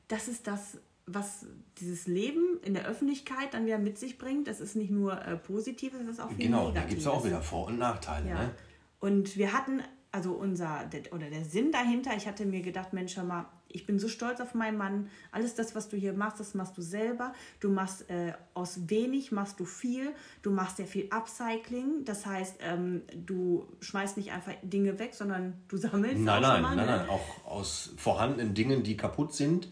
das 0.07 0.27
ist 0.27 0.45
das 0.45 0.77
was 1.07 1.45
dieses 1.77 2.07
Leben 2.07 2.59
in 2.63 2.73
der 2.73 2.85
Öffentlichkeit 2.85 3.53
dann 3.53 3.65
wieder 3.65 3.77
mit 3.77 3.97
sich 3.97 4.17
bringt. 4.17 4.47
Das 4.47 4.59
ist 4.59 4.75
nicht 4.75 4.91
nur 4.91 5.21
äh, 5.21 5.37
positiv, 5.37 5.93
es 5.93 6.07
ist 6.07 6.19
auch 6.19 6.29
viel 6.29 6.45
Genau, 6.45 6.71
da 6.71 6.83
gibt 6.83 7.01
es 7.01 7.07
auch 7.07 7.23
wieder 7.25 7.41
Vor- 7.41 7.67
und 7.67 7.77
Nachteile. 7.77 8.29
Ja. 8.29 8.43
Ne? 8.43 8.51
Und 8.99 9.37
wir 9.37 9.53
hatten, 9.53 9.81
also 10.11 10.31
unser, 10.31 10.85
der, 10.85 11.13
oder 11.13 11.29
der 11.29 11.45
Sinn 11.45 11.71
dahinter, 11.71 12.15
ich 12.17 12.27
hatte 12.27 12.45
mir 12.45 12.61
gedacht, 12.61 12.93
Mensch, 12.93 13.15
hör 13.17 13.23
mal, 13.23 13.45
ich 13.75 13.85
bin 13.85 13.99
so 13.99 14.07
stolz 14.07 14.39
auf 14.39 14.55
meinen 14.55 14.77
Mann. 14.77 15.09
Alles 15.31 15.53
das, 15.53 15.75
was 15.75 15.89
du 15.89 15.97
hier 15.97 16.13
machst, 16.13 16.39
das 16.39 16.53
machst 16.53 16.77
du 16.77 16.81
selber. 16.81 17.33
Du 17.59 17.69
machst 17.69 18.09
äh, 18.09 18.33
aus 18.53 18.89
wenig, 18.89 19.33
machst 19.33 19.59
du 19.59 19.65
viel. 19.65 20.13
Du 20.41 20.51
machst 20.51 20.77
sehr 20.77 20.87
viel 20.87 21.07
Upcycling. 21.09 22.05
Das 22.05 22.25
heißt, 22.25 22.55
ähm, 22.61 23.01
du 23.13 23.67
schmeißt 23.81 24.15
nicht 24.15 24.31
einfach 24.31 24.53
Dinge 24.63 24.97
weg, 24.97 25.13
sondern 25.13 25.53
du 25.67 25.75
sammelst. 25.75 26.19
Nein, 26.19 26.41
nein, 26.41 26.61
nein, 26.61 26.77
ne? 26.77 26.85
nein. 26.85 27.09
Auch 27.09 27.45
aus 27.45 27.91
vorhandenen 27.97 28.53
Dingen, 28.53 28.83
die 28.83 28.95
kaputt 28.95 29.35
sind, 29.35 29.67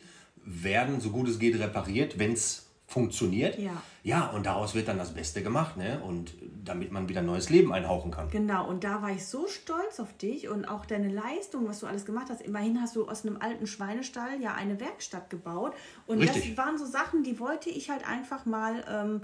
werden, 0.46 1.00
so 1.02 1.10
gut 1.10 1.28
es 1.28 1.40
geht, 1.40 1.60
repariert, 1.60 2.20
wenn 2.20 2.34
es 2.34 2.68
funktioniert. 2.88 3.58
Ja. 3.58 3.82
Ja, 4.04 4.28
und 4.28 4.46
daraus 4.46 4.76
wird 4.76 4.88
dann 4.88 4.98
das 4.98 5.14
Beste 5.14 5.42
gemacht, 5.42 5.78
ne? 5.78 6.02
Und 6.04 6.34
damit 6.64 6.92
man 6.92 7.08
wieder 7.10 7.22
neues 7.22 7.50
Leben 7.50 7.74
einhauchen 7.74 8.12
kann. 8.12 8.30
Genau, 8.30 8.68
und 8.68 8.84
da 8.84 9.02
war 9.02 9.12
ich 9.12 9.26
so 9.26 9.48
stolz 9.48 10.00
auf 10.00 10.16
dich 10.18 10.50
und 10.50 10.66
auch 10.66 10.86
deine 10.86 11.10
Leistung, 11.10 11.68
was 11.68 11.80
du 11.80 11.88
alles 11.88 12.06
gemacht 12.06 12.28
hast. 12.30 12.42
Immerhin 12.42 12.82
hast 12.82 12.96
du 12.96 13.08
aus 13.08 13.26
einem 13.26 13.38
alten 13.42 13.66
Schweinestall 13.66 14.42
ja 14.42 14.54
eine 14.54 14.80
Werkstatt 14.80 15.30
gebaut. 15.30 15.74
Und 16.06 16.20
Richtig. 16.20 16.56
das 16.56 16.58
waren 16.58 16.78
so 16.78 16.86
Sachen, 16.86 17.24
die 17.24 17.40
wollte 17.40 17.70
ich 17.70 17.90
halt 17.90 18.08
einfach 18.08 18.46
mal, 18.46 18.84
ähm, 18.90 19.22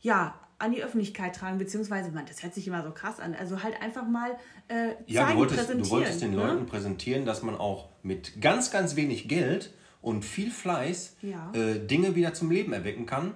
ja, 0.00 0.34
an 0.58 0.70
die 0.70 0.82
Öffentlichkeit 0.82 1.34
tragen, 1.34 1.58
beziehungsweise, 1.58 2.12
man, 2.12 2.24
das 2.24 2.44
hört 2.44 2.54
sich 2.54 2.68
immer 2.68 2.84
so 2.84 2.92
krass 2.92 3.18
an, 3.18 3.34
also 3.34 3.64
halt 3.64 3.82
einfach 3.82 4.06
mal 4.06 4.36
äh, 4.68 4.90
Ja, 5.06 5.22
zeigen, 5.22 5.32
du 5.32 5.38
wolltest, 5.40 5.58
präsentieren. 5.58 5.82
du 5.82 5.90
wolltest 5.90 6.22
den 6.22 6.30
ne? 6.30 6.36
Leuten 6.36 6.66
präsentieren, 6.66 7.24
dass 7.26 7.42
man 7.42 7.56
auch 7.56 7.88
mit 8.04 8.40
ganz, 8.40 8.70
ganz 8.70 8.94
wenig 8.94 9.28
Geld 9.28 9.74
und 10.02 10.24
viel 10.24 10.50
Fleiß 10.50 11.16
Ja. 11.22 11.50
äh, 11.54 11.78
Dinge 11.86 12.14
wieder 12.14 12.34
zum 12.34 12.50
Leben 12.50 12.72
erwecken 12.72 13.06
kann. 13.06 13.32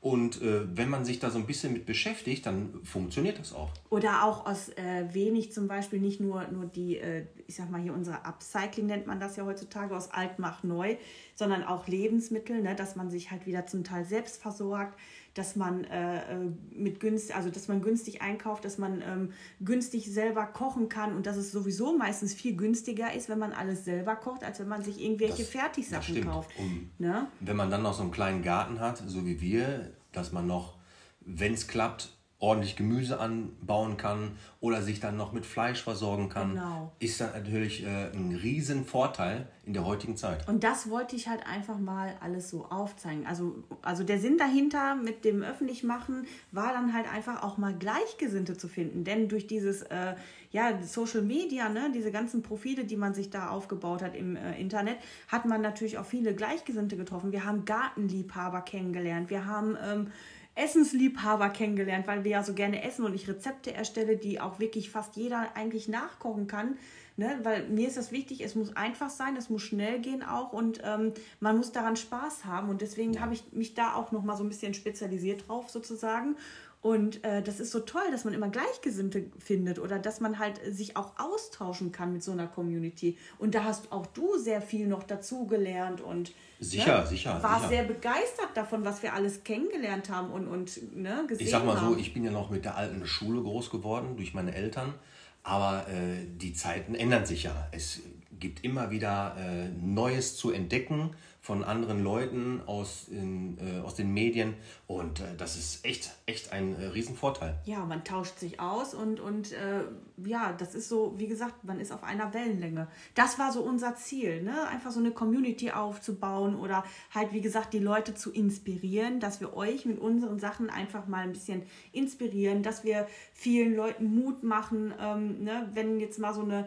Und 0.00 0.40
äh, 0.40 0.64
wenn 0.76 0.88
man 0.88 1.04
sich 1.04 1.18
da 1.18 1.30
so 1.30 1.38
ein 1.38 1.46
bisschen 1.46 1.72
mit 1.72 1.84
beschäftigt, 1.84 2.46
dann 2.46 2.80
funktioniert 2.84 3.40
das 3.40 3.52
auch. 3.52 3.70
Oder 3.90 4.22
auch 4.22 4.46
aus 4.46 4.68
äh, 4.68 5.06
wenig 5.12 5.52
zum 5.52 5.66
Beispiel 5.66 5.98
nicht 5.98 6.20
nur, 6.20 6.46
nur 6.48 6.66
die, 6.66 6.98
äh, 6.98 7.24
ich 7.48 7.56
sag 7.56 7.70
mal 7.70 7.80
hier 7.80 7.92
unsere 7.92 8.24
Upcycling 8.24 8.86
nennt 8.86 9.08
man 9.08 9.18
das 9.18 9.34
ja 9.34 9.44
heutzutage, 9.44 9.96
aus 9.96 10.10
alt 10.12 10.38
macht 10.38 10.62
neu, 10.62 10.96
sondern 11.34 11.64
auch 11.64 11.88
Lebensmittel, 11.88 12.62
ne, 12.62 12.76
dass 12.76 12.94
man 12.94 13.10
sich 13.10 13.32
halt 13.32 13.46
wieder 13.46 13.66
zum 13.66 13.82
Teil 13.82 14.04
selbst 14.04 14.40
versorgt, 14.40 14.96
dass 15.36 15.54
man 15.54 15.84
äh, 15.84 16.16
äh, 16.34 16.50
mit 16.74 16.98
günst, 16.98 17.34
also 17.34 17.50
dass 17.50 17.68
man 17.68 17.82
günstig 17.82 18.22
einkauft, 18.22 18.64
dass 18.64 18.78
man 18.78 19.02
ähm, 19.02 19.32
günstig 19.60 20.10
selber 20.10 20.46
kochen 20.46 20.88
kann 20.88 21.14
und 21.14 21.26
dass 21.26 21.36
es 21.36 21.52
sowieso 21.52 21.96
meistens 21.96 22.32
viel 22.32 22.56
günstiger 22.56 23.12
ist, 23.12 23.28
wenn 23.28 23.38
man 23.38 23.52
alles 23.52 23.84
selber 23.84 24.16
kocht, 24.16 24.42
als 24.42 24.58
wenn 24.60 24.68
man 24.68 24.82
sich 24.82 24.98
irgendwelche 25.00 25.42
Das- 25.42 25.48
Fertigsachen 25.50 26.14
das 26.14 26.24
kauft. 26.24 26.50
Ne? 26.98 27.26
Wenn 27.40 27.56
man 27.56 27.70
dann 27.70 27.82
noch 27.82 27.92
so 27.92 28.02
einen 28.02 28.12
kleinen 28.12 28.42
Garten 28.42 28.80
hat, 28.80 29.02
so 29.06 29.26
wie 29.26 29.40
wir, 29.42 29.92
dass 30.12 30.32
man 30.32 30.46
noch, 30.46 30.78
wenn 31.20 31.52
es 31.52 31.68
klappt, 31.68 32.15
ordentlich 32.38 32.76
Gemüse 32.76 33.18
anbauen 33.18 33.96
kann 33.96 34.32
oder 34.60 34.82
sich 34.82 35.00
dann 35.00 35.16
noch 35.16 35.32
mit 35.32 35.46
Fleisch 35.46 35.82
versorgen 35.82 36.28
kann, 36.28 36.50
Genau. 36.50 36.92
ist 36.98 37.20
das 37.20 37.32
natürlich 37.32 37.84
äh, 37.84 38.10
ein 38.12 38.38
riesen 38.42 38.84
Vorteil 38.84 39.48
in 39.64 39.72
der 39.72 39.86
heutigen 39.86 40.16
Zeit. 40.18 40.46
Und 40.46 40.62
das 40.62 40.90
wollte 40.90 41.16
ich 41.16 41.28
halt 41.28 41.46
einfach 41.46 41.78
mal 41.78 42.14
alles 42.20 42.50
so 42.50 42.66
aufzeigen. 42.66 43.26
Also, 43.26 43.64
also 43.80 44.04
der 44.04 44.18
Sinn 44.20 44.36
dahinter 44.36 44.96
mit 44.96 45.24
dem 45.24 45.42
Öffentlichmachen 45.42 46.26
war 46.52 46.72
dann 46.74 46.92
halt 46.92 47.10
einfach 47.10 47.42
auch 47.42 47.56
mal 47.56 47.74
Gleichgesinnte 47.74 48.56
zu 48.56 48.68
finden. 48.68 49.02
Denn 49.04 49.28
durch 49.28 49.46
dieses 49.46 49.82
äh, 49.82 50.14
ja, 50.52 50.82
Social 50.82 51.22
Media, 51.22 51.70
ne, 51.70 51.90
diese 51.94 52.12
ganzen 52.12 52.42
Profile, 52.42 52.84
die 52.84 52.96
man 52.96 53.14
sich 53.14 53.30
da 53.30 53.48
aufgebaut 53.48 54.02
hat 54.02 54.14
im 54.14 54.36
äh, 54.36 54.60
Internet, 54.60 54.98
hat 55.28 55.46
man 55.46 55.62
natürlich 55.62 55.96
auch 55.96 56.06
viele 56.06 56.34
Gleichgesinnte 56.34 56.96
getroffen. 56.98 57.32
Wir 57.32 57.44
haben 57.46 57.64
Gartenliebhaber 57.64 58.60
kennengelernt. 58.60 59.30
Wir 59.30 59.46
haben 59.46 59.76
ähm, 59.84 60.12
Essensliebhaber 60.56 61.50
kennengelernt, 61.50 62.06
weil 62.06 62.24
wir 62.24 62.32
ja 62.32 62.42
so 62.42 62.54
gerne 62.54 62.82
essen 62.82 63.04
und 63.04 63.14
ich 63.14 63.28
Rezepte 63.28 63.72
erstelle, 63.72 64.16
die 64.16 64.40
auch 64.40 64.58
wirklich 64.58 64.90
fast 64.90 65.16
jeder 65.16 65.54
eigentlich 65.54 65.86
nachkochen 65.86 66.46
kann. 66.46 66.78
Ne? 67.18 67.38
Weil 67.42 67.68
mir 67.68 67.88
ist 67.88 67.96
das 67.96 68.10
wichtig, 68.12 68.42
es 68.42 68.54
muss 68.54 68.76
einfach 68.76 69.10
sein, 69.10 69.36
es 69.36 69.48
muss 69.48 69.62
schnell 69.62 70.00
gehen 70.00 70.22
auch 70.22 70.52
und 70.52 70.80
ähm, 70.84 71.12
man 71.40 71.56
muss 71.56 71.72
daran 71.72 71.96
Spaß 71.96 72.44
haben. 72.44 72.68
Und 72.68 72.80
deswegen 72.80 73.20
habe 73.20 73.34
ich 73.34 73.52
mich 73.52 73.74
da 73.74 73.94
auch 73.94 74.12
noch 74.12 74.22
mal 74.22 74.36
so 74.36 74.44
ein 74.44 74.48
bisschen 74.48 74.74
spezialisiert 74.74 75.48
drauf 75.48 75.68
sozusagen. 75.68 76.36
Und 76.82 77.24
äh, 77.24 77.42
das 77.42 77.58
ist 77.58 77.72
so 77.72 77.80
toll, 77.80 78.02
dass 78.12 78.24
man 78.24 78.32
immer 78.32 78.48
Gleichgesinnte 78.48 79.24
findet 79.38 79.78
oder 79.80 79.98
dass 79.98 80.20
man 80.20 80.38
halt 80.38 80.60
sich 80.72 80.96
auch 80.96 81.18
austauschen 81.18 81.90
kann 81.90 82.12
mit 82.12 82.22
so 82.22 82.30
einer 82.30 82.46
Community. 82.46 83.18
Und 83.38 83.54
da 83.56 83.64
hast 83.64 83.90
auch 83.90 84.06
du 84.06 84.38
sehr 84.38 84.62
viel 84.62 84.86
noch 84.86 85.02
dazugelernt 85.02 86.00
und 86.00 86.32
Sicher, 86.60 87.00
ne, 87.02 87.06
sicher, 87.06 87.42
war 87.42 87.58
sicher. 87.58 87.68
sehr 87.68 87.84
begeistert 87.84 88.50
davon, 88.54 88.84
was 88.84 89.02
wir 89.02 89.14
alles 89.14 89.42
kennengelernt 89.42 90.10
haben 90.10 90.30
und, 90.30 90.46
und 90.46 90.96
ne, 90.96 91.24
gesehen 91.26 91.46
Ich 91.46 91.50
sag 91.50 91.64
mal 91.66 91.76
so, 91.76 91.86
haben. 91.86 91.98
ich 91.98 92.14
bin 92.14 92.24
ja 92.24 92.30
noch 92.30 92.50
mit 92.50 92.64
der 92.64 92.76
alten 92.76 93.04
Schule 93.04 93.42
groß 93.42 93.70
geworden 93.70 94.16
durch 94.16 94.32
meine 94.32 94.54
Eltern, 94.54 94.94
aber 95.42 95.86
äh, 95.88 96.24
die 96.36 96.54
Zeiten 96.54 96.94
ändern 96.94 97.26
sich 97.26 97.42
ja. 97.42 97.68
Es 97.72 98.00
gibt 98.38 98.64
immer 98.64 98.90
wieder 98.90 99.36
äh, 99.38 99.68
Neues 99.68 100.36
zu 100.36 100.50
entdecken 100.52 101.10
von 101.46 101.62
anderen 101.62 102.02
Leuten 102.02 102.60
aus, 102.66 103.06
in, 103.08 103.56
äh, 103.58 103.78
aus 103.78 103.94
den 103.94 104.12
Medien 104.12 104.54
und 104.88 105.20
äh, 105.20 105.36
das 105.38 105.56
ist 105.56 105.84
echt, 105.84 106.10
echt 106.26 106.52
ein 106.52 106.74
äh, 106.74 106.86
Riesenvorteil. 106.86 107.54
Ja, 107.66 107.84
man 107.84 108.02
tauscht 108.02 108.40
sich 108.40 108.58
aus 108.58 108.94
und, 108.94 109.20
und 109.20 109.52
äh, 109.52 109.84
ja, 110.16 110.52
das 110.52 110.74
ist 110.74 110.88
so, 110.88 111.14
wie 111.18 111.28
gesagt, 111.28 111.62
man 111.62 111.78
ist 111.78 111.92
auf 111.92 112.02
einer 112.02 112.34
Wellenlänge. 112.34 112.88
Das 113.14 113.38
war 113.38 113.52
so 113.52 113.62
unser 113.62 113.94
Ziel, 113.94 114.42
ne? 114.42 114.66
einfach 114.66 114.90
so 114.90 114.98
eine 114.98 115.12
Community 115.12 115.70
aufzubauen 115.70 116.56
oder 116.56 116.82
halt, 117.14 117.32
wie 117.32 117.42
gesagt, 117.42 117.72
die 117.74 117.78
Leute 117.78 118.16
zu 118.16 118.32
inspirieren, 118.32 119.20
dass 119.20 119.40
wir 119.40 119.56
euch 119.56 119.86
mit 119.86 120.00
unseren 120.00 120.40
Sachen 120.40 120.68
einfach 120.68 121.06
mal 121.06 121.22
ein 121.22 121.32
bisschen 121.32 121.62
inspirieren, 121.92 122.64
dass 122.64 122.82
wir 122.82 123.06
vielen 123.32 123.76
Leuten 123.76 124.12
Mut 124.12 124.42
machen, 124.42 124.92
ähm, 125.00 125.44
ne? 125.44 125.70
wenn 125.74 126.00
jetzt 126.00 126.18
mal 126.18 126.34
so 126.34 126.42
eine... 126.42 126.66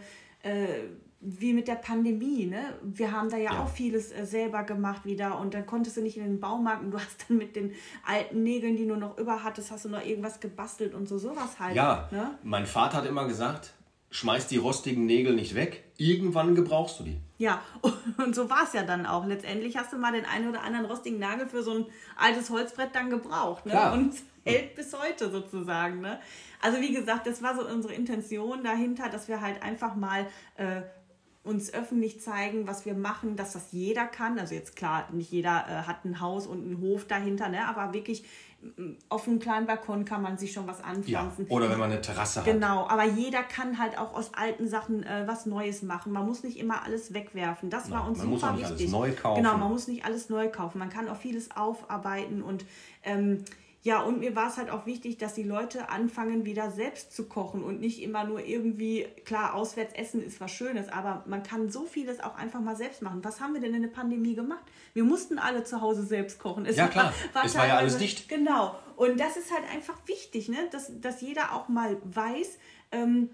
Wie 1.22 1.52
mit 1.52 1.68
der 1.68 1.76
Pandemie, 1.76 2.46
ne? 2.46 2.74
Wir 2.82 3.12
haben 3.12 3.30
da 3.30 3.36
ja, 3.36 3.54
Ja. 3.54 3.64
auch 3.64 3.70
vieles 3.70 4.12
äh, 4.14 4.26
selber 4.26 4.64
gemacht 4.64 5.06
wieder 5.06 5.38
und 5.40 5.54
dann 5.54 5.66
konntest 5.66 5.98
du 5.98 6.02
nicht 6.02 6.16
in 6.18 6.24
den 6.24 6.40
Baumarkt 6.40 6.82
und 6.84 6.92
du 6.92 6.98
hast 6.98 7.26
dann 7.28 7.38
mit 7.38 7.56
den 7.58 7.74
alten 8.08 8.44
Nägeln, 8.44 8.78
die 8.78 8.88
du 8.88 8.96
noch 8.96 9.18
über 9.18 9.44
hattest, 9.44 9.70
hast 9.72 9.84
du 9.86 9.90
noch 9.90 10.06
irgendwas 10.06 10.40
gebastelt 10.40 10.94
und 10.94 11.10
so 11.10 11.18
sowas 11.18 11.60
halt. 11.60 11.76
Ja, 11.76 12.08
Ne? 12.12 12.32
mein 12.44 12.66
Vater 12.66 12.98
hat 12.98 13.06
immer 13.06 13.28
gesagt, 13.28 13.74
schmeiß 14.12 14.48
die 14.48 14.58
rostigen 14.58 15.06
Nägel 15.06 15.36
nicht 15.36 15.56
weg, 15.56 15.84
irgendwann 15.98 16.56
gebrauchst 16.56 17.00
du 17.02 17.04
die. 17.04 17.18
Ja, 17.38 17.62
und 18.18 18.34
so 18.34 18.50
war 18.50 18.64
es 18.64 18.72
ja 18.74 18.84
dann 18.84 19.06
auch. 19.06 19.26
Letztendlich 19.26 19.76
hast 19.78 19.92
du 19.92 19.98
mal 19.98 20.14
den 20.14 20.26
einen 20.26 20.48
oder 20.50 20.62
anderen 20.64 20.86
rostigen 20.86 21.20
Nagel 21.20 21.48
für 21.50 21.64
so 21.64 21.74
ein 21.74 21.86
altes 22.18 22.50
Holzbrett 22.50 22.96
dann 22.96 23.10
gebraucht. 23.10 23.66
Ne? 23.66 23.74
Klar. 23.74 23.94
Und 23.94 24.14
es 24.14 24.24
hält 24.46 24.74
bis 24.76 24.98
heute 24.98 25.30
sozusagen. 25.30 26.00
Ne? 26.00 26.18
Also 26.62 26.80
wie 26.82 26.94
gesagt, 26.94 27.28
das 27.28 27.44
war 27.44 27.56
so 27.56 27.68
unsere 27.68 27.94
Intention 27.94 28.64
dahinter, 28.64 29.10
dass 29.10 29.28
wir 29.28 29.42
halt 29.42 29.62
einfach 29.62 29.96
mal 29.96 30.26
äh, 30.56 30.82
uns 31.50 31.74
öffentlich 31.74 32.22
zeigen, 32.22 32.68
was 32.68 32.86
wir 32.86 32.94
machen, 32.94 33.36
dass 33.36 33.54
das 33.54 33.72
jeder 33.72 34.06
kann. 34.06 34.38
Also 34.40 34.54
jetzt 34.56 34.76
klar, 34.76 35.08
nicht 35.12 35.32
jeder 35.32 35.66
äh, 35.68 35.72
hat 35.88 36.06
ein 36.06 36.20
Haus 36.22 36.48
und 36.48 36.64
einen 36.64 36.80
Hof 36.82 37.06
dahinter, 37.06 37.50
ne? 37.50 37.68
aber 37.68 37.94
wirklich 37.94 38.24
auf 39.08 39.26
einem 39.26 39.40
kleinen 39.40 39.66
Balkon 39.68 40.04
kann 40.04 40.22
man 40.22 40.38
sich 40.38 40.52
schon 40.52 40.68
was 40.68 40.80
Ja. 40.80 40.86
anpflanzen. 40.86 41.46
Oder 41.48 41.70
wenn 41.70 41.80
man 41.80 41.92
eine 41.92 42.02
Terrasse 42.02 42.42
hat. 42.42 42.46
Genau, 42.46 42.88
aber 42.90 43.06
jeder 43.06 43.42
kann 43.42 43.80
halt 43.80 43.98
auch 43.98 44.14
aus 44.14 44.34
alten 44.34 44.68
Sachen 44.68 45.04
äh, 45.04 45.24
was 45.26 45.46
Neues 45.46 45.82
machen. 45.82 46.12
Man 46.12 46.26
muss 46.26 46.44
nicht 46.44 46.58
immer 46.60 46.84
alles 46.84 47.14
wegwerfen. 47.14 47.70
Das 47.70 47.90
war 47.90 48.06
uns 48.06 48.18
man 48.18 48.28
muss 48.28 48.42
super 48.42 48.52
auch 48.52 48.58
nicht 48.58 48.66
alles 48.66 48.80
wichtig. 48.80 48.92
neu 48.92 49.12
kaufen. 49.14 49.42
Genau, 49.44 49.58
man 49.58 49.70
muss 49.72 49.88
nicht 49.88 50.04
alles 50.04 50.30
neu 50.30 50.50
kaufen. 50.50 50.78
Man 50.78 50.90
kann 50.90 51.08
auch 51.08 51.16
vieles 51.16 51.56
aufarbeiten 51.56 52.42
und 52.42 52.66
ähm, 53.04 53.46
ja, 53.82 54.02
und 54.02 54.20
mir 54.20 54.36
war 54.36 54.50
es 54.50 54.58
halt 54.58 54.70
auch 54.70 54.86
wichtig, 54.86 55.18
dass 55.18 55.36
die 55.36 55.44
Leute 55.44 55.88
anfangen, 55.90 56.44
wieder 56.46 56.70
selbst 56.70 57.14
zu 57.14 57.30
kochen 57.30 57.64
und 57.64 57.80
nicht 57.80 58.02
immer 58.02 58.26
nur 58.26 58.46
irgendwie, 58.46 59.08
klar, 59.24 59.54
auswärts 59.54 59.94
essen 59.94 60.22
ist 60.22 60.42
was 60.42 60.52
Schönes, 60.52 60.90
aber 60.90 61.24
man 61.28 61.44
kann 61.44 61.70
so 61.70 61.86
vieles 61.86 62.20
auch 62.20 62.36
einfach 62.36 62.60
mal 62.60 62.76
selbst 62.76 63.02
machen. 63.02 63.24
Was 63.24 63.40
haben 63.40 63.54
wir 63.54 63.62
denn 63.62 63.74
in 63.74 63.82
der 63.82 63.90
Pandemie 63.90 64.36
gemacht? 64.36 64.64
Wir 64.94 65.06
mussten 65.06 65.40
alle 65.40 65.64
zu 65.64 65.80
Hause 65.80 66.04
selbst 66.04 66.40
kochen. 66.40 66.66
Es 66.66 66.76
Ja, 66.76 66.88
klar. 66.88 67.14
Es 67.46 67.56
war 67.56 67.68
ja 67.68 67.78
alles 67.78 67.98
dicht. 67.98 68.28
Genau. 68.28 68.76
Und 68.98 69.18
das 69.18 69.38
ist 69.38 69.54
halt 69.54 69.64
einfach 69.74 69.96
wichtig, 70.08 70.50
ne? 70.50 70.58
dass, 70.72 70.92
dass 71.00 71.22
jeder 71.22 71.54
auch 71.56 71.70
mal 71.70 71.98
weiß, 72.04 72.58
ähm, 72.92 73.30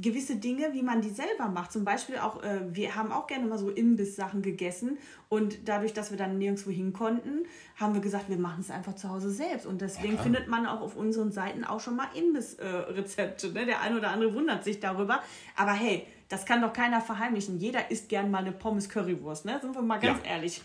gewisse 0.00 0.36
Dinge, 0.36 0.72
wie 0.74 0.82
man 0.82 1.00
die 1.00 1.10
selber 1.10 1.48
macht. 1.48 1.72
Zum 1.72 1.84
Beispiel 1.84 2.16
auch, 2.18 2.42
äh, 2.42 2.60
wir 2.72 2.94
haben 2.94 3.10
auch 3.10 3.26
gerne 3.26 3.46
mal 3.46 3.58
so 3.58 3.68
Imbiss-Sachen 3.68 4.40
gegessen 4.40 4.96
und 5.28 5.58
dadurch, 5.68 5.92
dass 5.92 6.10
wir 6.12 6.18
dann 6.18 6.38
nirgendwo 6.38 6.70
hin 6.70 6.92
konnten, 6.92 7.46
haben 7.76 7.94
wir 7.94 8.00
gesagt, 8.00 8.28
wir 8.28 8.36
machen 8.36 8.60
es 8.60 8.70
einfach 8.70 8.94
zu 8.94 9.08
Hause 9.08 9.30
selbst. 9.30 9.66
Und 9.66 9.80
deswegen 9.80 10.12
klar. 10.14 10.22
findet 10.24 10.46
man 10.46 10.66
auch 10.66 10.80
auf 10.82 10.94
unseren 10.96 11.32
Seiten 11.32 11.64
auch 11.64 11.80
schon 11.80 11.96
mal 11.96 12.06
Imbiss-Rezepte. 12.14 13.52
ne? 13.52 13.66
Der 13.66 13.80
eine 13.80 13.98
oder 13.98 14.10
andere 14.10 14.32
wundert 14.34 14.62
sich 14.62 14.78
darüber. 14.78 15.20
Aber 15.56 15.72
hey, 15.72 16.06
das 16.28 16.46
kann 16.46 16.62
doch 16.62 16.72
keiner 16.72 17.00
verheimlichen. 17.00 17.58
Jeder 17.58 17.90
isst 17.90 18.08
gern 18.08 18.30
mal 18.30 18.38
eine 18.38 18.52
Pommes-Currywurst, 18.52 19.44
ne? 19.46 19.58
Sind 19.60 19.74
wir 19.74 19.82
mal 19.82 19.98
ganz 19.98 20.20
Ja. 20.24 20.30
ehrlich. 20.34 20.62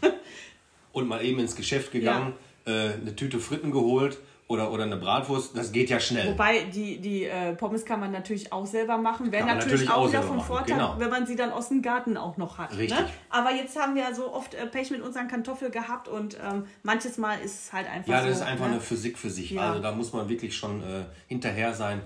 Und 0.91 1.07
mal 1.07 1.23
eben 1.25 1.39
ins 1.39 1.55
Geschäft 1.55 1.91
gegangen, 1.91 2.33
äh, 2.65 2.93
eine 2.93 3.15
Tüte 3.15 3.39
Fritten 3.39 3.71
geholt 3.71 4.17
oder, 4.49 4.71
oder 4.71 4.83
eine 4.83 4.95
Bratwurst, 4.95 5.57
das 5.57 5.73
geht 5.73 5.89
ja 5.89 5.99
schnell. 5.99 6.31
Wobei 6.31 6.63
die, 6.73 6.99
die 6.99 7.25
äh, 7.25 7.53
Pommes 7.53 7.83
kann 7.83 7.99
man 7.99 8.11
natürlich 8.11 8.53
auch 8.53 8.65
selber 8.65 8.97
machen. 8.97 9.31
Wäre 9.31 9.45
natürlich, 9.45 9.65
natürlich 9.65 9.89
auch 9.89 9.97
auch 9.97 10.09
wieder 10.09 10.23
von 10.23 10.39
Vorteil, 10.39 10.77
genau. 10.77 10.95
wenn 10.97 11.09
man 11.09 11.27
sie 11.27 11.35
dann 11.35 11.51
aus 11.51 11.67
dem 11.67 11.81
Garten 11.81 12.15
auch 12.15 12.37
noch 12.37 12.57
hat. 12.57 12.71
Richtig. 12.77 12.97
Ne? 12.97 13.09
Aber 13.29 13.51
jetzt 13.51 13.77
haben 13.77 13.95
wir 13.95 14.03
ja 14.03 14.13
so 14.13 14.33
oft 14.33 14.53
äh, 14.53 14.65
Pech 14.65 14.89
mit 14.91 15.01
unseren 15.01 15.27
Kartoffeln 15.27 15.71
gehabt 15.71 16.07
und 16.07 16.37
ähm, 16.41 16.65
manches 16.83 17.17
Mal 17.17 17.39
ist 17.39 17.65
es 17.65 17.73
halt 17.73 17.89
einfach 17.89 18.09
Ja, 18.09 18.21
so. 18.21 18.27
das 18.27 18.37
ist 18.37 18.43
einfach 18.43 18.67
ne? 18.67 18.73
eine 18.73 18.81
Physik 18.81 19.17
für 19.17 19.29
sich. 19.29 19.51
Ja. 19.51 19.69
Also 19.69 19.81
da 19.81 19.91
muss 19.91 20.13
man 20.13 20.29
wirklich 20.29 20.55
schon 20.55 20.81
äh, 20.81 21.03
hinterher 21.27 21.73
sein. 21.73 22.01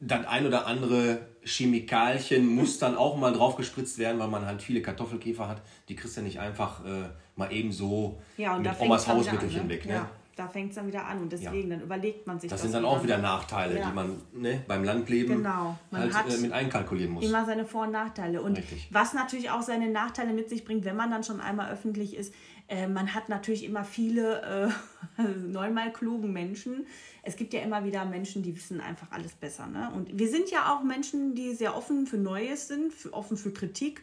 Das 0.00 0.26
ein 0.26 0.46
oder 0.46 0.66
andere 0.66 1.20
Chemikalien 1.44 2.46
muss 2.46 2.78
dann 2.78 2.96
auch 2.96 3.16
mal 3.16 3.32
drauf 3.32 3.56
gespritzt 3.56 3.98
werden, 3.98 4.18
weil 4.18 4.28
man 4.28 4.46
halt 4.46 4.62
viele 4.62 4.80
Kartoffelkäfer 4.80 5.48
hat. 5.48 5.60
Die 5.88 5.96
kriegst 5.96 6.16
du 6.16 6.20
ja 6.20 6.26
nicht 6.26 6.40
einfach 6.40 6.82
äh, 6.84 7.10
mal 7.36 7.52
eben 7.52 7.72
so 7.72 8.20
ja, 8.38 8.58
mit 8.58 8.72
Omas 8.80 9.06
Hausmittelchen 9.06 9.64
ne? 9.64 9.68
weg. 9.68 9.84
Ne? 9.84 9.92
Ja, 9.94 10.10
da 10.36 10.48
fängt 10.48 10.70
es 10.70 10.76
dann 10.76 10.86
wieder 10.86 11.06
an 11.06 11.20
und 11.22 11.32
deswegen, 11.32 11.70
dann 11.70 11.80
überlegt 11.80 12.26
man 12.26 12.40
sich 12.40 12.50
Das 12.50 12.62
sind 12.62 12.74
dann 12.74 12.84
auch 12.84 13.02
wieder 13.02 13.18
Nachteile, 13.18 13.78
Ja. 13.78 13.88
die 13.88 13.94
man 13.94 14.20
ne, 14.32 14.62
beim 14.66 14.82
Landleben 14.84 15.36
Genau. 15.36 15.78
Man 15.90 16.02
halt 16.02 16.14
hat 16.14 16.32
äh, 16.32 16.36
mit 16.38 16.52
einkalkulieren 16.52 17.12
muss. 17.12 17.24
immer 17.24 17.44
seine 17.44 17.64
Vor- 17.64 17.84
und 17.84 17.92
Nachteile. 17.92 18.42
Und 18.42 18.56
Richtig. 18.58 18.88
was 18.90 19.14
natürlich 19.14 19.50
auch 19.50 19.62
seine 19.62 19.90
Nachteile 19.90 20.32
mit 20.32 20.48
sich 20.48 20.64
bringt, 20.64 20.84
wenn 20.84 20.96
man 20.96 21.10
dann 21.10 21.22
schon 21.24 21.40
einmal 21.40 21.70
öffentlich 21.72 22.16
ist, 22.16 22.34
äh, 22.68 22.86
man 22.88 23.14
hat 23.14 23.28
natürlich 23.28 23.64
immer 23.64 23.84
viele 23.84 24.72
äh, 25.18 25.22
neunmal 25.22 25.92
klugen 25.92 26.32
Menschen. 26.32 26.86
Es 27.22 27.36
gibt 27.36 27.52
ja 27.54 27.60
immer 27.60 27.84
wieder 27.84 28.04
Menschen, 28.04 28.42
die 28.42 28.56
wissen 28.56 28.80
einfach 28.80 29.10
alles 29.12 29.32
besser. 29.34 29.66
Ne? 29.66 29.90
Und 29.94 30.18
wir 30.18 30.28
sind 30.28 30.50
ja 30.50 30.74
auch 30.74 30.82
Menschen, 30.82 31.34
die 31.34 31.54
sehr 31.54 31.76
offen 31.76 32.06
für 32.06 32.16
Neues 32.18 32.68
sind, 32.68 32.92
für, 32.92 33.12
offen 33.12 33.36
für 33.36 33.52
Kritik. 33.52 34.02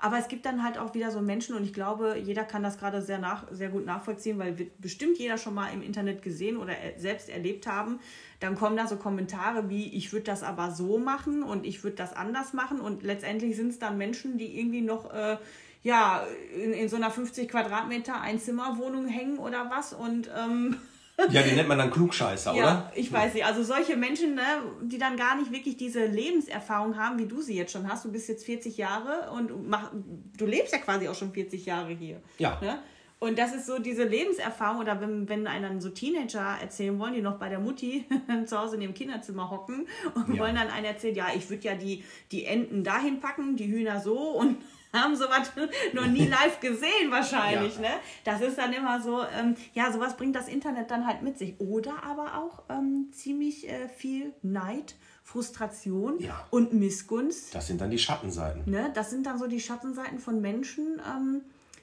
Aber 0.00 0.18
es 0.18 0.28
gibt 0.28 0.46
dann 0.46 0.62
halt 0.62 0.78
auch 0.78 0.94
wieder 0.94 1.10
so 1.10 1.20
Menschen 1.20 1.56
und 1.56 1.64
ich 1.64 1.72
glaube, 1.72 2.16
jeder 2.22 2.44
kann 2.44 2.62
das 2.62 2.78
gerade 2.78 3.02
sehr, 3.02 3.18
nach, 3.18 3.46
sehr 3.50 3.68
gut 3.68 3.84
nachvollziehen, 3.84 4.38
weil 4.38 4.58
wird 4.58 4.80
bestimmt 4.80 5.18
jeder 5.18 5.38
schon 5.38 5.54
mal 5.54 5.72
im 5.72 5.82
Internet 5.82 6.22
gesehen 6.22 6.56
oder 6.56 6.74
selbst 6.96 7.28
erlebt 7.28 7.66
haben. 7.66 7.98
Dann 8.38 8.54
kommen 8.54 8.76
da 8.76 8.86
so 8.86 8.96
Kommentare 8.96 9.68
wie, 9.68 9.92
ich 9.94 10.12
würde 10.12 10.26
das 10.26 10.44
aber 10.44 10.70
so 10.70 10.98
machen 10.98 11.42
und 11.42 11.66
ich 11.66 11.82
würde 11.82 11.96
das 11.96 12.12
anders 12.14 12.52
machen 12.52 12.80
und 12.80 13.02
letztendlich 13.02 13.56
sind 13.56 13.70
es 13.70 13.78
dann 13.78 13.98
Menschen, 13.98 14.38
die 14.38 14.58
irgendwie 14.58 14.82
noch... 14.82 15.12
Äh, 15.12 15.38
ja, 15.82 16.26
in, 16.54 16.72
in 16.72 16.88
so 16.88 16.96
einer 16.96 17.10
50 17.10 17.48
Quadratmeter 17.48 18.20
Einzimmerwohnung 18.20 19.06
hängen 19.06 19.38
oder 19.38 19.70
was 19.70 19.92
und 19.92 20.28
ähm, 20.36 20.76
ja, 21.30 21.42
die 21.42 21.52
nennt 21.52 21.68
man 21.68 21.78
dann 21.78 21.90
Klugscheißer, 21.90 22.54
ja, 22.54 22.62
oder? 22.62 22.92
Ich 22.94 23.12
weiß 23.12 23.34
nicht. 23.34 23.44
Also 23.44 23.62
solche 23.62 23.96
Menschen, 23.96 24.34
ne, 24.36 24.42
die 24.82 24.98
dann 24.98 25.16
gar 25.16 25.36
nicht 25.36 25.52
wirklich 25.52 25.76
diese 25.76 26.06
Lebenserfahrung 26.06 26.96
haben, 26.96 27.18
wie 27.18 27.26
du 27.26 27.42
sie 27.42 27.56
jetzt 27.56 27.72
schon 27.72 27.90
hast. 27.90 28.04
Du 28.04 28.12
bist 28.12 28.28
jetzt 28.28 28.44
40 28.44 28.76
Jahre 28.76 29.30
und 29.32 29.68
mach, 29.68 29.90
du 30.36 30.46
lebst 30.46 30.72
ja 30.72 30.78
quasi 30.78 31.08
auch 31.08 31.14
schon 31.14 31.32
40 31.32 31.66
Jahre 31.66 31.92
hier. 31.92 32.20
Ja. 32.38 32.58
Ne? 32.60 32.78
Und 33.20 33.36
das 33.36 33.52
ist 33.52 33.66
so 33.66 33.80
diese 33.80 34.04
Lebenserfahrung, 34.04 34.80
oder 34.80 35.00
wenn, 35.00 35.28
wenn 35.28 35.48
einen 35.48 35.80
so 35.80 35.88
Teenager 35.88 36.56
erzählen 36.62 36.96
wollen, 37.00 37.14
die 37.14 37.20
noch 37.20 37.38
bei 37.38 37.48
der 37.48 37.58
Mutti 37.58 38.04
zu 38.46 38.56
Hause 38.56 38.76
in 38.76 38.82
ihrem 38.82 38.94
Kinderzimmer 38.94 39.50
hocken 39.50 39.88
und 40.14 40.34
ja. 40.34 40.40
wollen 40.40 40.54
dann 40.54 40.68
einen 40.68 40.84
erzählen, 40.84 41.16
ja, 41.16 41.26
ich 41.34 41.50
würde 41.50 41.64
ja 41.64 41.74
die, 41.74 42.04
die 42.30 42.44
Enten 42.44 42.84
dahin 42.84 43.18
packen, 43.18 43.56
die 43.56 43.66
Hühner 43.66 44.00
so 44.00 44.16
und 44.16 44.58
haben 44.92 45.16
sowas 45.16 45.52
noch 45.92 46.06
nie 46.06 46.26
live 46.26 46.60
gesehen 46.60 47.10
wahrscheinlich. 47.10 47.76
Ja. 47.76 47.82
Ne? 47.82 47.90
Das 48.24 48.40
ist 48.40 48.58
dann 48.58 48.72
immer 48.72 49.00
so, 49.00 49.22
ähm, 49.38 49.56
ja, 49.74 49.92
sowas 49.92 50.16
bringt 50.16 50.36
das 50.36 50.48
Internet 50.48 50.90
dann 50.90 51.06
halt 51.06 51.22
mit 51.22 51.38
sich. 51.38 51.58
Oder 51.60 52.02
aber 52.04 52.38
auch 52.38 52.64
ähm, 52.68 53.10
ziemlich 53.12 53.68
äh, 53.68 53.88
viel 53.88 54.32
Neid. 54.42 54.94
Frustration 55.28 56.18
ja. 56.20 56.46
und 56.48 56.72
Missgunst. 56.72 57.54
Das 57.54 57.66
sind 57.66 57.82
dann 57.82 57.90
die 57.90 57.98
Schattenseiten. 57.98 58.62
Ne? 58.64 58.90
Das 58.94 59.10
sind 59.10 59.26
dann 59.26 59.38
so 59.38 59.46
die 59.46 59.60
Schattenseiten 59.60 60.20
von 60.20 60.40
Menschen, 60.40 61.02
ähm, 61.06 61.42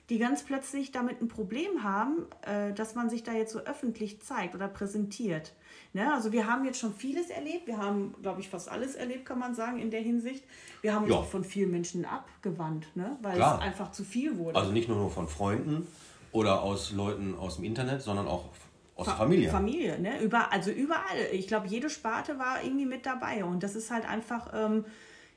die 0.09 0.19
ganz 0.19 0.43
plötzlich 0.43 0.91
damit 0.91 1.21
ein 1.21 1.27
Problem 1.27 1.83
haben, 1.83 2.27
äh, 2.41 2.73
dass 2.73 2.95
man 2.95 3.09
sich 3.09 3.23
da 3.23 3.33
jetzt 3.33 3.51
so 3.51 3.59
öffentlich 3.59 4.21
zeigt 4.21 4.53
oder 4.53 4.67
präsentiert. 4.67 5.53
Ne? 5.93 6.13
Also 6.13 6.31
wir 6.31 6.47
haben 6.47 6.65
jetzt 6.65 6.79
schon 6.79 6.93
vieles 6.93 7.29
erlebt. 7.29 7.65
Wir 7.65 7.77
haben, 7.77 8.13
glaube 8.21 8.41
ich, 8.41 8.49
fast 8.49 8.69
alles 8.69 8.95
erlebt, 8.95 9.25
kann 9.25 9.39
man 9.39 9.55
sagen, 9.55 9.79
in 9.79 9.89
der 9.89 10.01
Hinsicht. 10.01 10.43
Wir 10.81 10.93
haben 10.93 11.09
ja. 11.09 11.15
uns 11.15 11.29
von 11.29 11.43
vielen 11.43 11.71
Menschen 11.71 12.05
abgewandt, 12.05 12.87
ne? 12.95 13.17
weil 13.21 13.35
Klar. 13.35 13.55
es 13.55 13.61
einfach 13.61 13.91
zu 13.91 14.03
viel 14.03 14.37
wurde. 14.37 14.59
Also 14.59 14.71
nicht 14.71 14.87
nur 14.87 15.09
von 15.09 15.27
Freunden 15.27 15.87
oder 16.31 16.61
aus 16.61 16.91
Leuten 16.91 17.35
aus 17.35 17.55
dem 17.55 17.65
Internet, 17.65 18.01
sondern 18.01 18.27
auch 18.27 18.49
aus 18.95 19.07
der 19.07 19.15
Familie. 19.15 19.49
Familie, 19.49 19.99
ne? 19.99 20.21
Über, 20.21 20.53
also 20.53 20.71
überall. 20.71 21.17
Ich 21.33 21.47
glaube, 21.47 21.67
jede 21.67 21.89
Sparte 21.89 22.39
war 22.39 22.63
irgendwie 22.63 22.85
mit 22.85 23.05
dabei. 23.05 23.43
Und 23.43 23.63
das 23.63 23.75
ist 23.75 23.89
halt 23.89 24.07
einfach... 24.07 24.51
Ähm, 24.53 24.85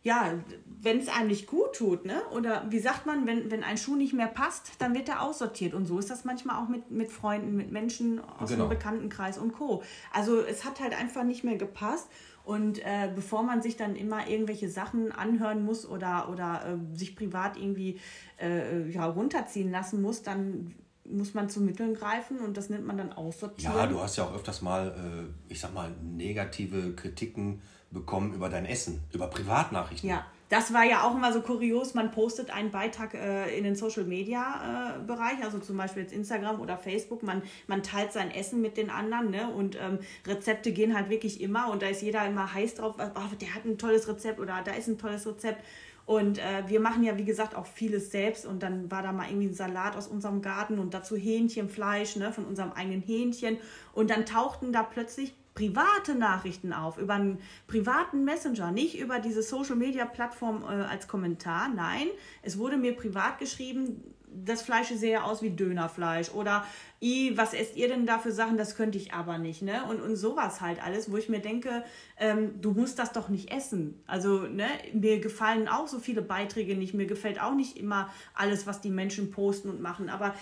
ja, 0.02 0.32
wenn 0.80 0.98
es 0.98 1.08
einem 1.08 1.28
nicht 1.28 1.46
gut 1.46 1.74
tut, 1.74 2.04
ne? 2.04 2.22
Oder 2.30 2.66
wie 2.70 2.78
sagt 2.78 3.04
man, 3.06 3.26
wenn, 3.26 3.50
wenn 3.50 3.64
ein 3.64 3.76
Schuh 3.76 3.96
nicht 3.96 4.12
mehr 4.12 4.28
passt, 4.28 4.72
dann 4.78 4.94
wird 4.94 5.08
er 5.08 5.22
aussortiert. 5.22 5.74
Und 5.74 5.86
so 5.86 5.98
ist 5.98 6.10
das 6.10 6.24
manchmal 6.24 6.62
auch 6.62 6.68
mit, 6.68 6.90
mit 6.90 7.10
Freunden, 7.10 7.56
mit 7.56 7.72
Menschen 7.72 8.20
aus 8.20 8.50
genau. 8.50 8.64
dem 8.64 8.70
Bekanntenkreis 8.70 9.38
und 9.38 9.52
Co. 9.52 9.82
Also 10.12 10.40
es 10.40 10.64
hat 10.64 10.80
halt 10.80 10.98
einfach 10.98 11.24
nicht 11.24 11.42
mehr 11.42 11.56
gepasst. 11.56 12.08
Und 12.44 12.78
äh, 12.78 13.10
bevor 13.14 13.42
man 13.42 13.60
sich 13.60 13.76
dann 13.76 13.94
immer 13.94 14.26
irgendwelche 14.26 14.70
Sachen 14.70 15.12
anhören 15.12 15.64
muss 15.64 15.86
oder, 15.86 16.30
oder 16.30 16.64
äh, 16.64 16.96
sich 16.96 17.14
privat 17.14 17.58
irgendwie 17.58 18.00
äh, 18.40 18.88
ja, 18.88 19.04
runterziehen 19.04 19.70
lassen 19.70 20.00
muss, 20.00 20.22
dann 20.22 20.74
muss 21.04 21.34
man 21.34 21.48
zu 21.48 21.60
Mitteln 21.60 21.94
greifen 21.94 22.38
und 22.38 22.56
das 22.56 22.70
nennt 22.70 22.86
man 22.86 22.96
dann 22.96 23.12
aussortieren. 23.12 23.74
Ja, 23.74 23.86
du 23.86 24.00
hast 24.00 24.16
ja 24.16 24.24
auch 24.24 24.34
öfters 24.34 24.62
mal, 24.62 24.88
äh, 24.88 25.52
ich 25.52 25.60
sag 25.60 25.74
mal, 25.74 25.90
negative 26.02 26.94
Kritiken 26.94 27.60
bekommen 27.90 28.34
über 28.34 28.48
dein 28.48 28.66
Essen, 28.66 29.00
über 29.12 29.28
Privatnachrichten. 29.28 30.08
Ja, 30.08 30.26
das 30.48 30.72
war 30.72 30.84
ja 30.84 31.02
auch 31.02 31.14
immer 31.14 31.32
so 31.32 31.42
kurios. 31.42 31.94
Man 31.94 32.10
postet 32.10 32.50
einen 32.50 32.70
Beitrag 32.70 33.14
äh, 33.14 33.56
in 33.56 33.64
den 33.64 33.76
Social 33.76 34.04
Media 34.04 34.96
äh, 34.96 35.06
Bereich, 35.06 35.42
also 35.42 35.58
zum 35.58 35.76
Beispiel 35.76 36.02
jetzt 36.02 36.12
Instagram 36.12 36.60
oder 36.60 36.78
Facebook. 36.78 37.22
Man, 37.22 37.42
man 37.66 37.82
teilt 37.82 38.12
sein 38.12 38.30
Essen 38.30 38.62
mit 38.62 38.76
den 38.76 38.88
anderen 38.88 39.30
ne? 39.30 39.50
und 39.50 39.76
ähm, 39.76 39.98
Rezepte 40.26 40.72
gehen 40.72 40.94
halt 40.94 41.10
wirklich 41.10 41.40
immer 41.40 41.70
und 41.70 41.82
da 41.82 41.88
ist 41.88 42.00
jeder 42.00 42.26
immer 42.26 42.52
heiß 42.52 42.76
drauf. 42.76 42.94
Oh, 42.98 43.34
der 43.40 43.54
hat 43.54 43.64
ein 43.66 43.76
tolles 43.76 44.08
Rezept 44.08 44.40
oder 44.40 44.62
da 44.64 44.72
ist 44.72 44.88
ein 44.88 44.98
tolles 44.98 45.26
Rezept. 45.26 45.62
Und 46.06 46.38
äh, 46.38 46.66
wir 46.66 46.80
machen 46.80 47.04
ja, 47.04 47.18
wie 47.18 47.26
gesagt, 47.26 47.54
auch 47.54 47.66
vieles 47.66 48.10
selbst. 48.10 48.46
Und 48.46 48.62
dann 48.62 48.90
war 48.90 49.02
da 49.02 49.12
mal 49.12 49.28
irgendwie 49.28 49.48
ein 49.48 49.54
Salat 49.54 49.94
aus 49.94 50.08
unserem 50.08 50.40
Garten 50.40 50.78
und 50.78 50.94
dazu 50.94 51.16
Hähnchenfleisch 51.16 52.16
ne, 52.16 52.32
von 52.32 52.46
unserem 52.46 52.72
eigenen 52.72 53.02
Hähnchen. 53.02 53.58
Und 53.92 54.08
dann 54.08 54.24
tauchten 54.24 54.72
da 54.72 54.82
plötzlich 54.82 55.34
private 55.58 56.14
Nachrichten 56.14 56.72
auf, 56.72 56.98
über 56.98 57.14
einen 57.14 57.40
privaten 57.66 58.22
Messenger, 58.24 58.70
nicht 58.70 58.96
über 58.96 59.18
diese 59.18 59.42
Social-Media-Plattform 59.42 60.62
äh, 60.62 60.84
als 60.84 61.08
Kommentar. 61.08 61.68
Nein, 61.68 62.06
es 62.42 62.58
wurde 62.58 62.76
mir 62.76 62.94
privat 62.94 63.38
geschrieben, 63.38 64.04
das 64.30 64.62
Fleisch 64.62 64.88
sehe 64.88 65.24
aus 65.24 65.42
wie 65.42 65.50
Dönerfleisch 65.50 66.30
oder 66.30 66.64
I, 67.02 67.36
was 67.36 67.54
esst 67.54 67.76
ihr 67.76 67.88
denn 67.88 68.06
da 68.06 68.18
für 68.18 68.30
Sachen, 68.30 68.56
das 68.56 68.76
könnte 68.76 68.98
ich 68.98 69.14
aber 69.14 69.38
nicht, 69.38 69.62
ne? 69.62 69.82
Und, 69.88 70.00
und 70.00 70.14
sowas 70.14 70.60
halt 70.60 70.84
alles, 70.84 71.10
wo 71.10 71.16
ich 71.16 71.28
mir 71.28 71.40
denke, 71.40 71.82
ähm, 72.18 72.60
du 72.60 72.70
musst 72.72 73.00
das 73.00 73.12
doch 73.12 73.28
nicht 73.28 73.50
essen. 73.50 74.00
Also, 74.06 74.42
ne, 74.42 74.66
mir 74.92 75.18
gefallen 75.18 75.66
auch 75.66 75.88
so 75.88 75.98
viele 75.98 76.22
Beiträge 76.22 76.76
nicht, 76.76 76.94
mir 76.94 77.06
gefällt 77.06 77.40
auch 77.40 77.54
nicht 77.54 77.76
immer 77.76 78.12
alles, 78.34 78.66
was 78.66 78.80
die 78.80 78.90
Menschen 78.90 79.32
posten 79.32 79.70
und 79.70 79.80
machen, 79.80 80.08
aber 80.08 80.34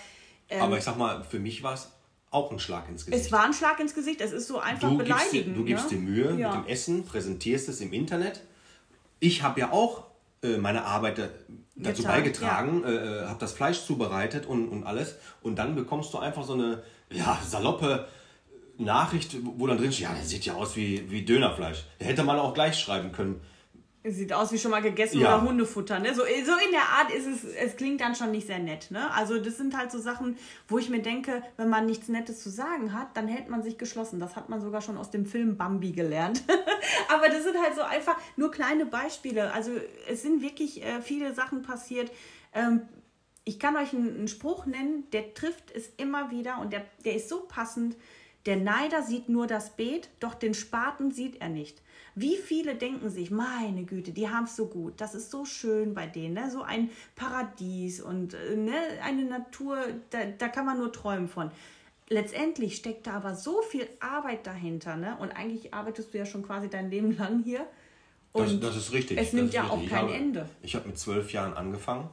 ähm, 0.49 0.61
aber 0.61 0.77
ich 0.77 0.83
sag 0.83 0.97
mal, 0.97 1.23
für 1.23 1.39
mich 1.39 1.63
war 1.63 1.73
es 1.73 1.91
auch 2.29 2.51
ein 2.51 2.59
Schlag 2.59 2.89
ins 2.89 3.05
Gesicht. 3.05 3.25
Es 3.25 3.31
war 3.31 3.45
ein 3.45 3.53
Schlag 3.53 3.79
ins 3.79 3.93
Gesicht, 3.93 4.21
es 4.21 4.31
ist 4.31 4.47
so 4.47 4.59
einfach 4.59 4.89
du 4.89 4.97
beleidigend. 4.97 5.31
Gibst 5.31 5.33
dir, 5.33 5.53
du 5.53 5.63
gibst 5.63 5.91
ne? 5.91 5.97
dir 5.97 6.03
Mühe 6.03 6.39
ja. 6.39 6.55
mit 6.55 6.65
dem 6.65 6.69
Essen, 6.69 7.05
präsentierst 7.05 7.69
es 7.69 7.81
im 7.81 7.93
Internet. 7.93 8.41
Ich 9.19 9.43
habe 9.43 9.59
ja 9.59 9.71
auch 9.71 10.03
äh, 10.43 10.57
meine 10.57 10.83
Arbeit 10.83 11.17
dazu 11.75 12.01
Getan, 12.01 12.15
beigetragen, 12.15 12.83
ja. 12.83 13.23
äh, 13.23 13.25
habe 13.27 13.39
das 13.39 13.53
Fleisch 13.53 13.85
zubereitet 13.85 14.45
und, 14.45 14.67
und 14.69 14.83
alles. 14.83 15.15
Und 15.41 15.57
dann 15.57 15.75
bekommst 15.75 16.13
du 16.13 16.19
einfach 16.19 16.43
so 16.43 16.53
eine 16.53 16.83
ja, 17.09 17.39
saloppe 17.45 18.07
Nachricht, 18.77 19.37
wo 19.43 19.65
dann 19.65 19.77
drin 19.77 19.91
steht, 19.91 20.03
ja, 20.03 20.13
das 20.13 20.29
sieht 20.29 20.45
ja 20.45 20.53
aus 20.53 20.75
wie, 20.75 21.09
wie 21.09 21.23
Dönerfleisch. 21.23 21.85
Da 21.99 22.05
hätte 22.05 22.23
man 22.23 22.37
auch 22.37 22.53
gleich 22.53 22.77
schreiben 22.77 23.11
können 23.11 23.41
Sieht 24.09 24.31
aus 24.31 24.51
wie 24.51 24.57
schon 24.57 24.71
mal 24.71 24.81
gegessen 24.81 25.19
ja. 25.19 25.35
oder 25.35 25.47
Hundefutter. 25.47 25.99
Ne? 25.99 26.13
So, 26.13 26.21
so 26.21 26.25
in 26.27 26.71
der 26.71 26.81
Art 26.81 27.11
ist 27.11 27.25
es, 27.25 27.43
es 27.43 27.75
klingt 27.75 28.01
dann 28.01 28.15
schon 28.15 28.31
nicht 28.31 28.47
sehr 28.47 28.59
nett. 28.59 28.89
Ne? 28.91 29.11
Also 29.11 29.37
das 29.39 29.57
sind 29.57 29.77
halt 29.77 29.91
so 29.91 29.99
Sachen, 29.99 30.37
wo 30.67 30.77
ich 30.77 30.89
mir 30.89 31.01
denke, 31.01 31.43
wenn 31.57 31.69
man 31.69 31.85
nichts 31.85 32.07
Nettes 32.07 32.41
zu 32.41 32.49
sagen 32.49 32.93
hat, 32.93 33.15
dann 33.17 33.27
hält 33.27 33.49
man 33.49 33.63
sich 33.63 33.77
geschlossen. 33.77 34.19
Das 34.19 34.35
hat 34.35 34.49
man 34.49 34.61
sogar 34.61 34.81
schon 34.81 34.97
aus 34.97 35.11
dem 35.11 35.25
Film 35.25 35.57
Bambi 35.57 35.91
gelernt. 35.91 36.43
Aber 37.09 37.27
das 37.27 37.43
sind 37.43 37.57
halt 37.61 37.75
so 37.75 37.81
einfach 37.81 38.17
nur 38.35 38.51
kleine 38.51 38.85
Beispiele. 38.85 39.51
Also 39.51 39.71
es 40.07 40.21
sind 40.21 40.41
wirklich 40.41 40.83
äh, 40.83 41.01
viele 41.01 41.33
Sachen 41.33 41.61
passiert. 41.61 42.11
Ähm, 42.53 42.81
ich 43.43 43.59
kann 43.59 43.75
euch 43.77 43.93
einen, 43.93 44.15
einen, 44.15 44.27
Spruch 44.27 44.65
nennen, 44.65 45.09
der 45.11 45.33
trifft 45.33 45.71
es 45.71 45.89
immer 45.97 46.31
wieder 46.31 46.59
und 46.59 46.73
der, 46.73 46.85
der 47.05 47.15
ist 47.15 47.29
so 47.29 47.41
passend. 47.41 47.95
Der 48.45 48.57
Neider 48.57 49.03
sieht 49.03 49.29
nur 49.29 49.47
das 49.47 49.75
Beet, 49.75 50.09
doch 50.19 50.33
den 50.33 50.53
Spaten 50.53 51.11
sieht 51.11 51.41
er 51.41 51.49
nicht. 51.49 51.81
Wie 52.19 52.35
viele 52.35 52.73
denken 52.73 53.11
sich, 53.11 53.29
meine 53.29 53.83
Güte, 53.83 54.11
die 54.11 54.27
haben 54.27 54.45
es 54.45 54.55
so 54.55 54.65
gut, 54.65 54.99
das 54.99 55.13
ist 55.13 55.29
so 55.29 55.45
schön 55.45 55.93
bei 55.93 56.07
denen, 56.07 56.33
ne? 56.33 56.49
so 56.49 56.63
ein 56.63 56.89
Paradies 57.15 58.01
und 58.01 58.33
äh, 58.33 58.55
ne? 58.55 58.73
eine 59.03 59.23
Natur, 59.23 59.77
da, 60.09 60.25
da 60.25 60.47
kann 60.47 60.65
man 60.65 60.79
nur 60.79 60.91
träumen 60.91 61.27
von. 61.27 61.51
Letztendlich 62.09 62.75
steckt 62.75 63.05
da 63.05 63.13
aber 63.13 63.35
so 63.35 63.61
viel 63.61 63.87
Arbeit 63.99 64.47
dahinter 64.47 64.95
ne? 64.95 65.15
und 65.19 65.29
eigentlich 65.29 65.75
arbeitest 65.75 66.11
du 66.11 66.17
ja 66.17 66.25
schon 66.25 66.41
quasi 66.41 66.69
dein 66.69 66.89
Leben 66.89 67.15
lang 67.17 67.43
hier. 67.43 67.67
Und 68.31 68.63
das, 68.63 68.73
das 68.73 68.85
ist 68.85 68.93
richtig. 68.93 69.19
Es 69.19 69.33
nimmt 69.33 69.53
ja 69.53 69.61
richtig. 69.61 69.77
auch 69.77 69.89
kein 69.89 70.05
ich 70.07 70.13
habe, 70.13 70.13
Ende. 70.13 70.49
Ich 70.63 70.75
habe 70.75 70.87
mit 70.87 70.97
zwölf 70.97 71.31
Jahren 71.31 71.53
angefangen 71.53 72.09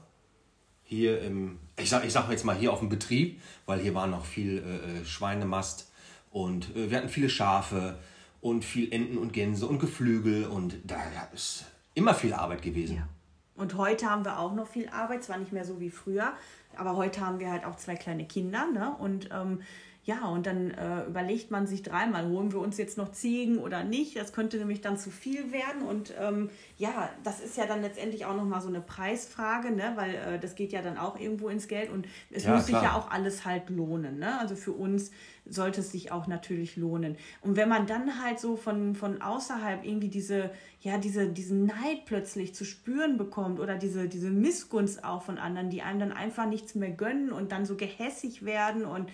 hier 0.85 1.23
im, 1.23 1.59
ich 1.79 1.89
sag, 1.89 2.05
ich 2.05 2.13
sag 2.13 2.31
jetzt 2.31 2.45
mal 2.45 2.55
hier 2.55 2.73
auf 2.73 2.81
dem 2.81 2.91
Betrieb, 2.91 3.41
weil 3.65 3.81
hier 3.81 3.95
war 3.95 4.07
noch 4.07 4.27
viel 4.27 4.59
äh, 4.59 5.01
äh 5.01 5.05
Schweinemast 5.05 5.91
und 6.31 6.77
äh, 6.77 6.91
wir 6.91 6.99
hatten 6.99 7.09
viele 7.09 7.31
Schafe, 7.31 7.99
und 8.45 8.63
viel 8.63 8.93
Enten 8.93 9.17
und 9.17 9.33
Gänse 9.33 9.67
und 9.67 9.79
Geflügel 9.79 10.45
und 10.45 10.77
da 10.85 10.99
ist 11.33 11.65
immer 11.95 12.13
viel 12.13 12.35
Arbeit 12.35 12.61
gewesen. 12.61 12.97
Ja. 12.97 13.09
Und 13.57 13.79
heute 13.79 14.11
haben 14.11 14.23
wir 14.27 14.39
auch 14.39 14.53
noch 14.53 14.67
viel 14.67 14.87
Arbeit, 14.91 15.25
zwar 15.25 15.39
nicht 15.39 15.51
mehr 15.51 15.65
so 15.65 15.81
wie 15.81 15.89
früher, 15.89 16.35
aber 16.77 16.95
heute 16.95 17.23
haben 17.23 17.39
wir 17.39 17.51
halt 17.51 17.65
auch 17.65 17.77
zwei 17.77 17.95
kleine 17.95 18.27
Kinder, 18.27 18.67
ne? 18.71 18.95
Und 18.99 19.31
ähm, 19.33 19.63
ja, 20.05 20.29
und 20.29 20.47
dann 20.47 20.71
äh, 20.73 21.07
überlegt 21.07 21.51
man 21.51 21.67
sich 21.67 21.83
dreimal, 21.83 22.29
holen 22.29 22.53
wir 22.53 22.61
uns 22.61 22.77
jetzt 22.77 22.99
noch 22.99 23.13
Ziegen 23.13 23.57
oder 23.57 23.85
nicht. 23.85 24.17
Das 24.17 24.35
könnte 24.35 24.59
nämlich 24.59 24.83
dann 24.83 24.99
zu 24.99 25.11
viel 25.11 25.51
werden. 25.51 25.81
Und 25.81 26.13
ähm, 26.21 26.51
ja, 26.77 27.09
das 27.23 27.41
ist 27.41 27.57
ja 27.57 27.65
dann 27.65 27.81
letztendlich 27.81 28.27
auch 28.27 28.37
nochmal 28.37 28.61
so 28.61 28.69
eine 28.69 28.83
Preisfrage, 28.83 29.71
ne? 29.71 29.93
weil 29.95 30.15
äh, 30.15 30.39
das 30.39 30.57
geht 30.57 30.73
ja 30.73 30.83
dann 30.83 30.99
auch 30.99 31.19
irgendwo 31.19 31.49
ins 31.49 31.69
Geld. 31.69 31.91
Und 31.91 32.07
es 32.31 32.45
ja, 32.45 32.55
muss 32.55 32.67
klar. 32.67 32.83
sich 32.83 32.91
ja 32.91 32.97
auch 32.99 33.11
alles 33.11 33.47
halt 33.47 33.71
lohnen. 33.71 34.19
Ne? 34.19 34.39
Also 34.39 34.57
für 34.57 34.73
uns 34.73 35.11
sollte 35.47 35.81
es 35.81 35.93
sich 35.93 36.13
auch 36.13 36.27
natürlich 36.27 36.77
lohnen. 36.77 37.17
Und 37.41 37.57
wenn 37.57 37.71
man 37.71 37.87
dann 37.87 38.23
halt 38.23 38.39
so 38.39 38.57
von, 38.57 38.95
von 38.95 39.23
außerhalb 39.23 39.87
irgendwie 39.87 40.09
diese, 40.09 40.51
ja, 40.83 40.99
diese, 40.99 41.29
diesen 41.31 41.65
Neid 41.65 42.05
plötzlich 42.05 42.55
zu 42.55 42.67
spüren 42.67 43.17
bekommt 43.17 43.59
oder 43.59 43.77
diese, 43.77 44.07
diese 44.07 44.29
Missgunst 44.29 45.03
auch 45.03 45.23
von 45.23 45.39
anderen, 45.39 45.71
die 45.71 45.81
einem 45.81 46.01
dann 46.01 46.13
einfach 46.13 46.47
nichts 46.47 46.75
mehr 46.75 46.91
gönnen 46.91 47.33
und 47.33 47.53
dann 47.53 47.65
so 47.65 47.75
gehässig 47.75 48.45
werden 48.45 48.85
und 48.85 49.11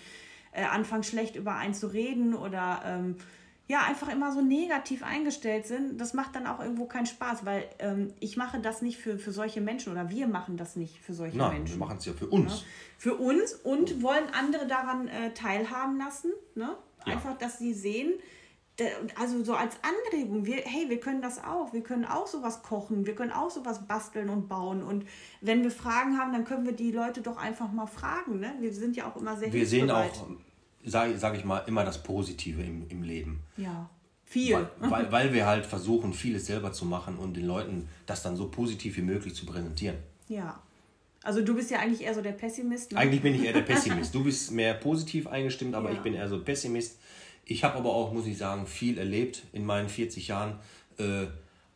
äh, 0.51 0.63
anfangen 0.63 1.03
schlecht 1.03 1.35
über 1.35 1.55
einen 1.55 1.73
zu 1.73 1.87
reden 1.87 2.33
oder 2.33 2.81
ähm, 2.85 3.15
ja 3.67 3.83
einfach 3.83 4.09
immer 4.09 4.31
so 4.31 4.41
negativ 4.41 5.01
eingestellt 5.03 5.65
sind, 5.65 5.99
das 5.99 6.13
macht 6.13 6.35
dann 6.35 6.45
auch 6.45 6.59
irgendwo 6.59 6.85
keinen 6.85 7.05
Spaß, 7.05 7.45
weil 7.45 7.63
ähm, 7.79 8.13
ich 8.19 8.37
mache 8.37 8.59
das 8.59 8.81
nicht 8.81 8.97
für, 8.97 9.17
für 9.17 9.31
solche 9.31 9.61
Menschen 9.61 9.91
oder 9.91 10.09
wir 10.09 10.27
machen 10.27 10.57
das 10.57 10.75
nicht 10.75 10.99
für 10.99 11.13
solche 11.13 11.37
Nein, 11.37 11.53
Menschen. 11.53 11.79
wir 11.79 11.85
machen 11.85 11.97
es 11.97 12.05
ja 12.05 12.13
für 12.13 12.27
uns. 12.27 12.51
Ne? 12.51 12.67
Für 12.97 13.15
uns 13.15 13.53
und 13.53 14.03
wollen 14.03 14.25
andere 14.33 14.67
daran 14.67 15.07
äh, 15.07 15.33
teilhaben 15.33 15.97
lassen. 15.97 16.31
Ne? 16.55 16.75
Ja. 17.05 17.13
Einfach, 17.13 17.37
dass 17.37 17.57
sie 17.57 17.73
sehen, 17.73 18.13
also 19.19 19.43
so 19.43 19.53
als 19.53 19.75
Anregung, 19.81 20.45
wir, 20.45 20.57
hey, 20.57 20.89
wir 20.89 20.99
können 20.99 21.21
das 21.21 21.43
auch, 21.43 21.73
wir 21.73 21.81
können 21.81 22.05
auch 22.05 22.27
sowas 22.27 22.61
kochen, 22.63 23.05
wir 23.05 23.15
können 23.15 23.31
auch 23.31 23.49
sowas 23.49 23.85
basteln 23.87 24.29
und 24.29 24.47
bauen. 24.47 24.83
Und 24.83 25.05
wenn 25.41 25.63
wir 25.63 25.71
Fragen 25.71 26.17
haben, 26.17 26.31
dann 26.33 26.45
können 26.45 26.65
wir 26.65 26.73
die 26.73 26.91
Leute 26.91 27.21
doch 27.21 27.37
einfach 27.37 27.71
mal 27.71 27.87
fragen. 27.87 28.39
Ne? 28.39 28.53
Wir 28.59 28.73
sind 28.73 28.95
ja 28.95 29.09
auch 29.09 29.15
immer 29.17 29.35
sehr 29.37 29.51
Wir 29.51 29.67
sehen 29.67 29.91
auch, 29.91 30.27
sage 30.85 31.17
sag 31.17 31.35
ich 31.35 31.45
mal, 31.45 31.59
immer 31.67 31.83
das 31.83 32.01
Positive 32.01 32.61
im, 32.61 32.87
im 32.89 33.03
Leben. 33.03 33.41
Ja, 33.57 33.89
viel. 34.25 34.55
Weil, 34.79 34.91
weil, 34.91 35.11
weil 35.11 35.33
wir 35.33 35.45
halt 35.45 35.65
versuchen, 35.65 36.13
vieles 36.13 36.45
selber 36.45 36.71
zu 36.71 36.85
machen 36.85 37.17
und 37.17 37.35
den 37.35 37.45
Leuten 37.45 37.89
das 38.05 38.23
dann 38.23 38.35
so 38.37 38.49
positiv 38.49 38.97
wie 38.97 39.01
möglich 39.01 39.35
zu 39.35 39.45
präsentieren. 39.45 39.97
Ja. 40.27 40.61
Also 41.23 41.41
du 41.43 41.53
bist 41.53 41.69
ja 41.69 41.79
eigentlich 41.79 42.01
eher 42.01 42.15
so 42.15 42.21
der 42.21 42.31
Pessimist. 42.31 42.93
Ne? 42.93 42.97
Eigentlich 42.97 43.21
bin 43.21 43.35
ich 43.35 43.43
eher 43.43 43.53
der 43.53 43.61
Pessimist. 43.73 44.15
Du 44.15 44.23
bist 44.23 44.51
mehr 44.51 44.73
positiv 44.73 45.27
eingestimmt, 45.27 45.75
aber 45.75 45.89
Ja. 45.89 45.95
ich 45.97 46.01
bin 46.01 46.13
eher 46.13 46.27
so 46.27 46.41
Pessimist. 46.41 46.99
Ich 47.45 47.63
habe 47.63 47.77
aber 47.77 47.89
auch, 47.89 48.13
muss 48.13 48.25
ich 48.25 48.37
sagen, 48.37 48.67
viel 48.67 48.97
erlebt 48.97 49.43
in 49.51 49.65
meinen 49.65 49.89
40 49.89 50.27
Jahren. 50.27 50.59
Äh, 50.97 51.27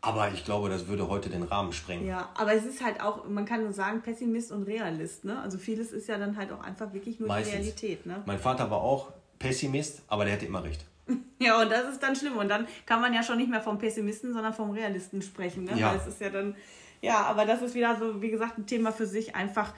aber 0.05 0.31
ich 0.31 0.45
glaube, 0.45 0.69
das 0.69 0.87
würde 0.87 1.09
heute 1.09 1.29
den 1.29 1.41
Rahmen 1.41 1.73
sprengen. 1.73 2.05
Ja, 2.05 2.29
aber 2.35 2.53
es 2.53 2.63
ist 2.63 2.83
halt 2.83 3.01
auch, 3.01 3.27
man 3.27 3.45
kann 3.45 3.63
nur 3.63 3.73
sagen, 3.73 4.01
Pessimist 4.01 4.51
und 4.51 4.63
Realist. 4.63 5.25
Ne? 5.25 5.39
Also 5.39 5.57
vieles 5.57 5.91
ist 5.91 6.07
ja 6.07 6.19
dann 6.19 6.37
halt 6.37 6.51
auch 6.51 6.61
einfach 6.61 6.93
wirklich 6.93 7.19
nur 7.19 7.27
Meistens. 7.27 7.53
die 7.53 7.57
Realität. 7.57 8.05
Ne? 8.05 8.21
Mein 8.27 8.37
Vater 8.37 8.69
war 8.69 8.81
auch 8.81 9.11
Pessimist, 9.39 10.03
aber 10.07 10.25
der 10.25 10.35
hatte 10.35 10.45
immer 10.45 10.63
recht. 10.63 10.85
Ja, 11.37 11.61
und 11.61 11.69
das 11.69 11.89
ist 11.91 12.01
dann 12.01 12.15
schlimm. 12.15 12.37
Und 12.37 12.47
dann 12.47 12.65
kann 12.85 13.01
man 13.01 13.13
ja 13.13 13.21
schon 13.21 13.37
nicht 13.37 13.49
mehr 13.49 13.59
vom 13.61 13.77
Pessimisten, 13.77 14.33
sondern 14.33 14.53
vom 14.53 14.71
Realisten 14.71 15.21
sprechen. 15.21 15.65
Ne? 15.65 15.77
Ja. 15.77 15.89
Weil 15.89 15.97
es 15.97 16.07
ist 16.07 16.21
ja 16.21 16.29
dann, 16.29 16.55
ja, 17.01 17.23
aber 17.23 17.45
das 17.45 17.61
ist 17.61 17.75
wieder 17.75 17.97
so, 17.99 18.21
wie 18.21 18.31
gesagt, 18.31 18.57
ein 18.57 18.65
Thema 18.67 18.93
für 18.93 19.05
sich. 19.05 19.35
Einfach, 19.35 19.73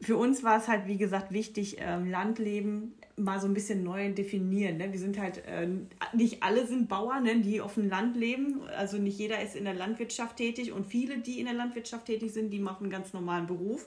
für 0.00 0.18
uns 0.18 0.44
war 0.44 0.58
es 0.58 0.68
halt, 0.68 0.86
wie 0.86 0.98
gesagt, 0.98 1.32
wichtig, 1.32 1.78
ähm, 1.80 2.10
Landleben 2.10 2.94
mal 3.16 3.40
so 3.40 3.46
ein 3.46 3.54
bisschen 3.54 3.82
neu 3.82 4.12
definieren. 4.12 4.78
Ne? 4.78 4.92
Wir 4.92 4.98
sind 4.98 5.18
halt, 5.18 5.44
äh, 5.46 5.68
nicht 6.12 6.42
alle 6.42 6.66
sind 6.66 6.88
Bauern, 6.88 7.24
ne? 7.24 7.40
die 7.40 7.60
auf 7.60 7.74
dem 7.74 7.88
Land 7.88 8.16
leben. 8.16 8.60
Also 8.76 8.98
nicht 8.98 9.18
jeder 9.18 9.42
ist 9.42 9.56
in 9.56 9.64
der 9.64 9.74
Landwirtschaft 9.74 10.36
tätig. 10.36 10.72
Und 10.72 10.86
viele, 10.86 11.18
die 11.18 11.38
in 11.38 11.46
der 11.46 11.54
Landwirtschaft 11.54 12.06
tätig 12.06 12.32
sind, 12.32 12.50
die 12.50 12.58
machen 12.58 12.84
einen 12.84 12.90
ganz 12.90 13.12
normalen 13.12 13.46
Beruf. 13.46 13.86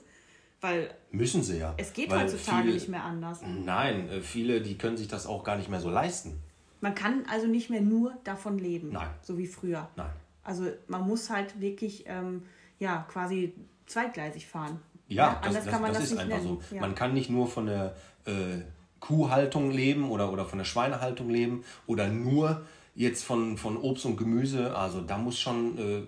Weil 0.60 0.94
Müssen 1.10 1.42
sie 1.42 1.58
ja. 1.58 1.74
es 1.76 1.92
geht 1.92 2.10
Weil 2.10 2.22
heutzutage 2.24 2.62
viele- 2.62 2.74
nicht 2.74 2.88
mehr 2.88 3.04
anders. 3.04 3.40
Nein, 3.64 4.08
äh, 4.08 4.20
viele, 4.20 4.62
die 4.62 4.78
können 4.78 4.96
sich 4.96 5.08
das 5.08 5.26
auch 5.26 5.44
gar 5.44 5.56
nicht 5.56 5.68
mehr 5.68 5.80
so 5.80 5.90
leisten. 5.90 6.38
Man 6.80 6.94
kann 6.94 7.24
also 7.30 7.46
nicht 7.46 7.70
mehr 7.70 7.80
nur 7.80 8.14
davon 8.24 8.58
leben, 8.58 8.90
Nein. 8.92 9.08
so 9.22 9.36
wie 9.36 9.46
früher. 9.46 9.88
Nein. 9.96 10.10
Also 10.42 10.66
man 10.86 11.06
muss 11.06 11.30
halt 11.30 11.60
wirklich 11.60 12.04
ähm, 12.06 12.42
ja 12.78 13.06
quasi 13.10 13.54
zweigleisig 13.86 14.46
fahren. 14.46 14.78
Ja, 15.08 15.34
das, 15.34 15.48
anders 15.48 15.64
das, 15.64 15.72
kann 15.72 15.82
man 15.82 15.92
das, 15.92 16.00
das, 16.02 16.10
ist 16.10 16.12
nicht 16.12 16.22
einfach 16.22 16.44
nennen. 16.44 16.58
so. 16.68 16.74
Ja. 16.74 16.80
Man 16.80 16.94
kann 16.94 17.14
nicht 17.14 17.30
nur 17.30 17.46
von 17.46 17.66
der 17.66 17.94
äh, 18.26 18.32
Kuhhaltung 19.04 19.70
leben 19.70 20.10
oder, 20.10 20.32
oder 20.32 20.46
von 20.46 20.58
der 20.58 20.64
Schweinehaltung 20.64 21.28
leben 21.28 21.62
oder 21.86 22.08
nur 22.08 22.62
jetzt 22.94 23.22
von, 23.22 23.58
von 23.58 23.76
Obst 23.76 24.06
und 24.06 24.16
Gemüse. 24.16 24.74
Also 24.74 25.02
da 25.02 25.18
muss 25.18 25.38
schon 25.38 25.78
äh, 25.78 26.02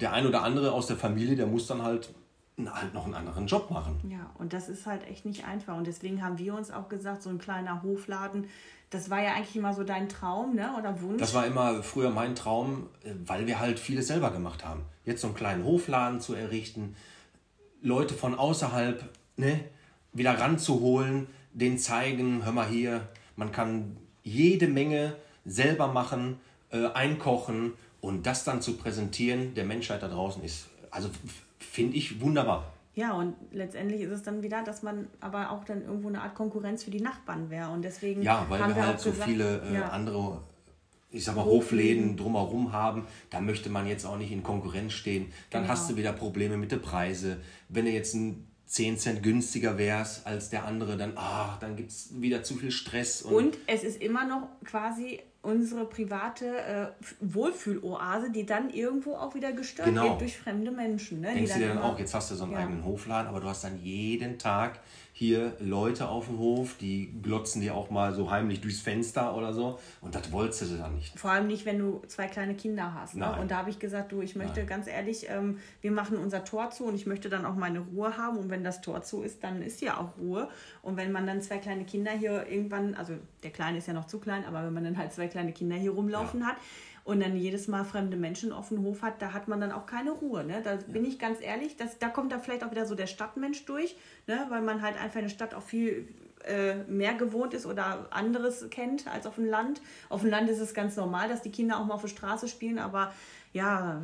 der 0.00 0.14
ein 0.14 0.26
oder 0.26 0.42
andere 0.42 0.72
aus 0.72 0.86
der 0.86 0.96
Familie, 0.96 1.36
der 1.36 1.46
muss 1.46 1.66
dann 1.66 1.82
halt, 1.82 2.14
halt 2.64 2.94
noch 2.94 3.04
einen 3.04 3.14
anderen 3.14 3.46
Job 3.46 3.70
machen. 3.70 4.00
ja, 4.08 4.30
und 4.38 4.54
das 4.54 4.70
ist 4.70 4.86
halt 4.86 5.06
echt 5.06 5.26
nicht 5.26 5.44
einfach. 5.44 5.76
Und 5.76 5.86
deswegen 5.86 6.24
haben 6.24 6.38
wir 6.38 6.54
uns 6.54 6.70
auch 6.70 6.88
gesagt, 6.88 7.22
so 7.22 7.28
ein 7.28 7.38
kleiner 7.38 7.82
Hofladen, 7.82 8.46
das 8.88 9.10
war 9.10 9.22
ja 9.22 9.34
eigentlich 9.34 9.56
immer 9.56 9.74
so 9.74 9.84
dein 9.84 10.08
Traum, 10.08 10.54
ne? 10.54 10.70
Oder 10.78 11.00
Wunsch. 11.02 11.20
Das 11.20 11.34
war 11.34 11.46
immer 11.46 11.82
früher 11.82 12.10
mein 12.10 12.34
Traum, 12.34 12.88
äh, 13.04 13.12
weil 13.26 13.46
wir 13.46 13.60
halt 13.60 13.78
vieles 13.78 14.06
selber 14.06 14.30
gemacht 14.30 14.64
haben. 14.64 14.82
Jetzt 15.04 15.20
so 15.20 15.26
einen 15.26 15.36
kleinen 15.36 15.64
Hofladen 15.64 16.20
zu 16.20 16.34
errichten, 16.34 16.96
Leute 17.82 18.14
von 18.14 18.34
außerhalb 18.34 19.04
ne, 19.36 19.60
wieder 20.12 20.38
ranzuholen, 20.38 21.28
denen 21.52 21.78
zeigen, 21.78 22.44
hör 22.44 22.52
mal 22.52 22.68
hier, 22.68 23.08
man 23.36 23.52
kann 23.52 23.96
jede 24.22 24.68
Menge 24.68 25.16
selber 25.44 25.88
machen, 25.88 26.38
äh, 26.70 26.86
einkochen 26.92 27.72
und 28.00 28.26
das 28.26 28.44
dann 28.44 28.60
zu 28.62 28.76
präsentieren 28.76 29.54
der 29.54 29.64
Menschheit 29.64 30.02
da 30.02 30.08
draußen 30.08 30.42
ist, 30.42 30.68
also 30.90 31.08
finde 31.58 31.96
ich 31.96 32.20
wunderbar. 32.20 32.72
ja, 32.94 33.12
und 33.14 33.34
letztendlich 33.52 34.02
ist 34.02 34.10
es 34.10 34.22
dann 34.22 34.42
wieder, 34.42 34.62
dass 34.62 34.82
man 34.82 35.06
aber 35.20 35.50
auch 35.50 35.64
dann 35.64 35.82
irgendwo 35.82 36.08
eine 36.08 36.20
Art 36.22 36.34
Konkurrenz 36.34 36.84
für 36.84 36.90
die 36.90 37.00
Nachbarn 37.00 37.48
wäre. 37.50 37.70
Und 37.70 37.82
deswegen 37.82 38.22
Ja, 38.22 38.44
weil 38.48 38.60
haben 38.62 38.74
wir 38.74 38.86
halt 38.86 39.00
so 39.00 39.10
gesagt, 39.10 39.28
viele 39.30 39.62
äh, 39.62 39.74
ja. 39.74 39.88
andere, 39.88 40.42
ich 41.10 41.24
sag 41.24 41.36
mal, 41.36 41.44
Hofläden 41.44 42.16
drumherum 42.16 42.72
haben. 42.72 43.06
Da 43.30 43.40
möchte 43.40 43.70
man 43.70 43.86
jetzt 43.86 44.04
auch 44.04 44.18
nicht 44.18 44.32
in 44.32 44.42
Konkurrenz 44.42 44.92
stehen. 44.92 45.32
Dann 45.50 45.62
Genau. 45.62 45.72
hast 45.72 45.88
du 45.90 45.96
wieder 45.96 46.12
Probleme 46.12 46.56
mit 46.58 46.72
der 46.72 46.78
Preise. 46.78 47.38
Wenn 47.68 47.84
du 47.86 47.90
jetzt 47.92 48.14
ein 48.14 48.46
10 48.70 48.98
Cent 48.98 49.22
günstiger 49.24 49.78
wärst 49.78 50.24
als 50.28 50.48
der 50.48 50.64
andere, 50.64 50.96
dann, 50.96 51.12
ah, 51.16 51.56
dann 51.60 51.74
gibt 51.74 51.90
es 51.90 52.10
wieder 52.20 52.44
zu 52.44 52.54
viel 52.54 52.70
Stress. 52.70 53.22
Und 53.22 53.58
es 53.66 53.82
ist 53.82 54.00
immer 54.00 54.24
noch 54.24 54.46
quasi 54.64 55.20
unsere 55.42 55.86
private 55.86 56.46
äh, 56.58 56.86
Wohlfühloase, 57.20 58.30
die 58.30 58.46
dann 58.46 58.70
irgendwo 58.70 59.14
auch 59.16 59.34
wieder 59.34 59.52
gestört 59.52 59.88
Genau. 59.88 60.10
wird 60.10 60.20
durch 60.20 60.38
fremde 60.38 60.70
Menschen. 60.70 61.20
Ne? 61.20 61.32
denkst 61.34 61.54
du 61.54 61.58
dir 61.58 61.68
dann 61.68 61.78
auch, 61.78 61.98
jetzt 61.98 62.14
hast 62.14 62.30
du 62.30 62.36
so 62.36 62.44
einen 62.44 62.52
Ja. 62.52 62.58
eigenen 62.60 62.84
Hofladen, 62.84 63.26
aber 63.28 63.40
du 63.40 63.48
hast 63.48 63.64
dann 63.64 63.82
jeden 63.82 64.38
Tag 64.38 64.78
hier 65.20 65.52
Leute 65.60 66.08
auf 66.08 66.28
dem 66.28 66.38
Hof, 66.38 66.78
die 66.80 67.12
glotzen 67.20 67.60
dir 67.60 67.74
auch 67.74 67.90
mal 67.90 68.14
so 68.14 68.30
heimlich 68.30 68.62
durchs 68.62 68.80
Fenster 68.80 69.36
oder 69.36 69.52
so. 69.52 69.78
Und 70.00 70.14
das 70.14 70.32
wolltest 70.32 70.62
du 70.62 70.78
dann 70.78 70.94
nicht. 70.94 71.18
Vor 71.18 71.30
allem 71.30 71.46
nicht, 71.46 71.66
wenn 71.66 71.78
du 71.78 72.00
zwei 72.06 72.26
kleine 72.26 72.54
Kinder 72.54 72.94
hast. 72.94 73.16
Ne? 73.16 73.30
Und 73.38 73.50
da 73.50 73.58
habe 73.58 73.68
ich 73.68 73.78
gesagt, 73.78 74.12
du, 74.12 74.22
ich 74.22 74.34
möchte 74.34 74.60
Nein. 74.60 74.66
ganz 74.66 74.86
ehrlich, 74.86 75.26
ähm, 75.28 75.58
wir 75.82 75.92
machen 75.92 76.16
unser 76.16 76.42
Tor 76.44 76.70
zu 76.70 76.84
und 76.84 76.94
ich 76.94 77.04
möchte 77.04 77.28
dann 77.28 77.44
auch 77.44 77.54
meine 77.54 77.80
Ruhe 77.80 78.16
haben. 78.16 78.38
Und 78.38 78.48
wenn 78.48 78.64
das 78.64 78.80
Tor 78.80 79.02
zu 79.02 79.20
ist, 79.20 79.44
dann 79.44 79.60
ist 79.60 79.82
ja 79.82 80.00
auch 80.00 80.16
Ruhe. 80.16 80.48
Und 80.80 80.96
wenn 80.96 81.12
man 81.12 81.26
dann 81.26 81.42
zwei 81.42 81.58
kleine 81.58 81.84
Kinder 81.84 82.12
hier 82.12 82.46
irgendwann, 82.48 82.94
also 82.94 83.12
der 83.42 83.50
Kleine 83.50 83.76
ist 83.76 83.88
ja 83.88 83.92
noch 83.92 84.06
zu 84.06 84.20
klein, 84.20 84.46
aber 84.46 84.64
wenn 84.64 84.72
man 84.72 84.84
dann 84.84 84.96
halt 84.96 85.12
zwei 85.12 85.28
kleine 85.28 85.52
Kinder 85.52 85.76
hier 85.76 85.90
rumlaufen 85.90 86.40
Ja. 86.40 86.46
hat 86.46 86.56
und 87.10 87.18
dann 87.18 87.36
jedes 87.36 87.66
Mal 87.66 87.84
fremde 87.84 88.16
Menschen 88.16 88.52
auf 88.52 88.68
dem 88.68 88.84
Hof 88.84 89.02
hat, 89.02 89.20
da 89.20 89.32
hat 89.32 89.48
man 89.48 89.60
dann 89.60 89.72
auch 89.72 89.84
keine 89.84 90.12
Ruhe. 90.12 90.44
Ne? 90.44 90.62
Da 90.62 90.76
bin 90.86 91.04
ich 91.04 91.18
ganz 91.18 91.38
ehrlich, 91.40 91.76
das, 91.76 91.98
da 91.98 92.08
kommt 92.08 92.30
da 92.30 92.38
vielleicht 92.38 92.62
auch 92.62 92.70
wieder 92.70 92.86
so 92.86 92.94
der 92.94 93.08
Stadtmensch 93.08 93.64
durch, 93.64 93.96
ne? 94.28 94.46
weil 94.48 94.62
man 94.62 94.80
halt 94.80 94.96
einfach 94.96 95.16
in 95.16 95.24
der 95.24 95.30
Stadt 95.30 95.52
auch 95.52 95.62
viel 95.62 96.06
äh, 96.44 96.76
mehr 96.86 97.14
gewohnt 97.14 97.52
ist 97.52 97.66
oder 97.66 98.06
anderes 98.10 98.70
kennt 98.70 99.08
als 99.08 99.26
auf 99.26 99.34
dem 99.34 99.46
Land. 99.46 99.80
Auf 100.08 100.20
dem 100.20 100.30
Land 100.30 100.48
ist 100.50 100.60
es 100.60 100.72
ganz 100.72 100.94
normal, 100.94 101.28
dass 101.28 101.42
die 101.42 101.50
Kinder 101.50 101.80
auch 101.80 101.84
mal 101.84 101.94
auf 101.94 102.02
der 102.02 102.08
Straße 102.08 102.46
spielen, 102.46 102.78
aber 102.78 103.12
ja, 103.52 104.00